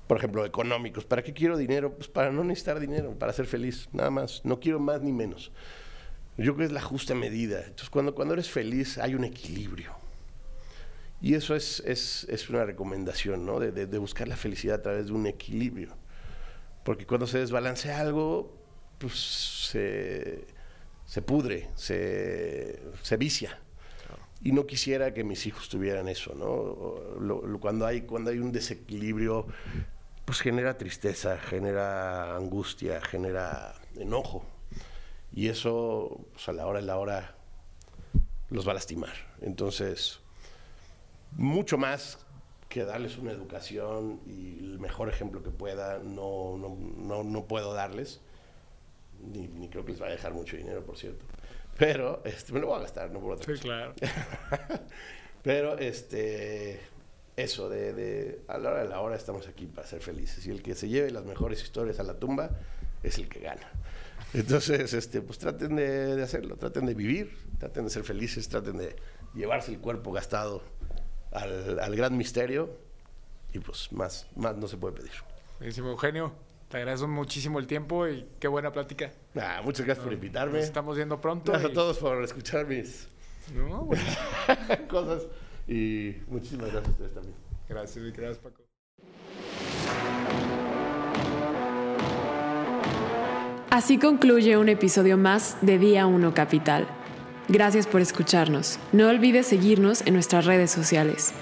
por 0.07 0.17
ejemplo, 0.17 0.45
económicos. 0.45 1.05
¿Para 1.05 1.23
qué 1.23 1.33
quiero 1.33 1.55
dinero? 1.57 1.93
Pues 1.95 2.09
para 2.09 2.31
no 2.31 2.43
necesitar 2.43 2.79
dinero, 2.79 3.17
para 3.17 3.31
ser 3.31 3.45
feliz, 3.45 3.87
nada 3.93 4.09
más. 4.09 4.41
No 4.43 4.59
quiero 4.59 4.79
más 4.79 5.01
ni 5.01 5.13
menos. 5.13 5.51
Yo 6.37 6.55
creo 6.55 6.57
que 6.57 6.63
es 6.65 6.71
la 6.71 6.81
justa 6.81 7.15
medida. 7.15 7.59
Entonces, 7.59 7.89
cuando, 7.89 8.13
cuando 8.15 8.33
eres 8.33 8.49
feliz 8.49 8.97
hay 8.97 9.15
un 9.15 9.23
equilibrio. 9.23 9.93
Y 11.21 11.35
eso 11.35 11.55
es, 11.55 11.81
es, 11.85 12.25
es 12.29 12.49
una 12.49 12.63
recomendación, 12.65 13.45
¿no? 13.45 13.59
De, 13.59 13.71
de- 13.71 13.87
de 13.87 13.97
buscar 13.97 14.27
la 14.27 14.37
felicidad 14.37 14.77
a 14.79 14.81
través 14.81 15.07
de 15.07 15.11
un 15.13 15.27
equilibrio. 15.27 15.95
Porque 16.83 17.05
cuando 17.05 17.27
se 17.27 17.39
desbalancea 17.39 17.99
algo, 17.99 18.57
pues 18.99 19.13
se, 19.69 20.45
se 21.09 21.23
pudre, 21.23 21.69
se, 21.75 22.79
se 23.01 23.17
vicia. 23.17 23.57
Y 24.43 24.51
no 24.51 24.67
quisiera 24.67 25.11
que 25.11 25.23
mis 25.23 25.47
hijos 25.47 25.67
tuvieran 25.67 26.07
eso, 26.07 26.35
¿no? 26.35 26.45
O 26.45 27.17
lo- 27.19 27.41
lo- 27.47 27.59
cuando, 27.59 27.87
hay, 27.87 28.03
cuando 28.03 28.29
hay 28.29 28.37
un 28.37 28.51
desequilibrio, 28.51 29.47
pues 30.23 30.39
genera 30.39 30.77
tristeza, 30.77 31.39
genera 31.39 32.35
angustia, 32.35 33.01
genera 33.01 33.73
enojo. 33.97 34.45
Y 35.33 35.47
eso, 35.47 36.27
pues 36.33 36.47
a 36.47 36.53
la 36.53 36.67
hora 36.67 36.79
de 36.79 36.85
la 36.85 36.97
hora, 36.97 37.35
los 38.51 38.67
va 38.67 38.71
a 38.71 38.75
lastimar. 38.75 39.13
Entonces, 39.41 40.19
mucho 41.31 41.79
más 41.79 42.19
que 42.69 42.83
darles 42.85 43.17
una 43.17 43.31
educación 43.31 44.21
y 44.27 44.59
el 44.59 44.79
mejor 44.79 45.09
ejemplo 45.09 45.41
que 45.41 45.49
pueda, 45.49 45.97
no, 45.97 46.55
no, 46.59 46.77
no, 46.97 47.23
no 47.23 47.45
puedo 47.45 47.73
darles. 47.73 48.21
Ni, 49.21 49.47
ni 49.47 49.69
creo 49.69 49.85
que 49.85 49.91
les 49.91 50.01
va 50.01 50.07
a 50.07 50.11
dejar 50.11 50.33
mucho 50.33 50.57
dinero, 50.57 50.83
por 50.83 50.97
cierto. 50.97 51.25
Pero 51.77 52.21
este, 52.25 52.51
me 52.53 52.59
lo 52.59 52.67
voy 52.67 52.77
a 52.77 52.81
gastar, 52.81 53.11
no 53.11 53.19
por 53.19 53.33
otra 53.33 53.45
cosa. 53.45 53.61
claro. 53.61 53.93
Pero 55.41 55.77
este, 55.77 56.79
eso, 57.37 57.69
de, 57.69 57.93
de 57.93 58.41
a 58.47 58.57
la 58.57 58.71
hora 58.71 58.83
de 58.83 58.89
la 58.89 58.99
hora 58.99 59.15
estamos 59.15 59.47
aquí 59.47 59.65
para 59.65 59.87
ser 59.87 60.01
felices. 60.01 60.45
Y 60.45 60.51
el 60.51 60.61
que 60.61 60.75
se 60.75 60.89
lleve 60.89 61.11
las 61.11 61.23
mejores 61.25 61.63
historias 61.63 61.99
a 61.99 62.03
la 62.03 62.15
tumba 62.19 62.49
es 63.01 63.17
el 63.17 63.29
que 63.29 63.39
gana. 63.39 63.71
Entonces, 64.33 64.93
este, 64.93 65.21
pues 65.21 65.39
traten 65.39 65.75
de, 65.77 66.15
de 66.15 66.21
hacerlo, 66.21 66.57
traten 66.57 66.85
de 66.85 66.93
vivir, 66.93 67.37
traten 67.57 67.85
de 67.85 67.89
ser 67.89 68.03
felices, 68.03 68.47
traten 68.49 68.77
de 68.77 68.95
llevarse 69.33 69.71
el 69.71 69.79
cuerpo 69.79 70.11
gastado 70.11 70.61
al, 71.31 71.79
al 71.79 71.95
gran 71.95 72.17
misterio. 72.17 72.69
Y 73.53 73.59
pues 73.59 73.91
más, 73.93 74.27
más 74.35 74.57
no 74.57 74.67
se 74.67 74.77
puede 74.77 74.95
pedir. 74.97 75.11
Buenísimo, 75.59 75.89
Eugenio. 75.89 76.33
Te 76.69 76.77
agradezco 76.77 77.07
muchísimo 77.07 77.57
el 77.59 77.65
tiempo 77.67 78.07
y 78.07 78.25
qué 78.39 78.47
buena 78.47 78.71
plática. 78.71 79.11
Ah, 79.35 79.61
muchas 79.63 79.85
gracias 79.85 80.03
por 80.03 80.13
invitarme. 80.13 80.57
Nos 80.59 80.65
estamos 80.65 80.95
viendo 80.95 81.19
pronto. 81.19 81.51
Gracias 81.51 81.69
y- 81.71 81.73
a 81.73 81.75
todos 81.75 81.97
por 81.97 82.23
escuchar 82.23 82.67
mis 82.67 83.07
No, 83.55 83.85
bueno, 83.85 84.03
cosas. 84.87 85.23
Y 85.67 86.15
muchísimas 86.27 86.71
gracias 86.71 86.87
a 86.87 86.91
ustedes 86.91 87.13
también. 87.15 87.35
gracias, 87.67 88.05
y 88.05 88.11
gracias, 88.11 88.37
Paco. 88.37 88.63
Así 93.71 93.97
concluye 93.97 94.57
un 94.57 94.67
episodio 94.69 95.17
más 95.17 95.57
de 95.61 95.77
Día 95.77 96.05
1 96.05 96.33
Capital. 96.33 96.87
Gracias 97.47 97.87
por 97.87 98.01
escucharnos. 98.01 98.77
No 98.91 99.07
olvides 99.09 99.47
seguirnos 99.47 100.05
en 100.05 100.13
nuestras 100.13 100.45
redes 100.45 100.69
sociales. 100.71 101.33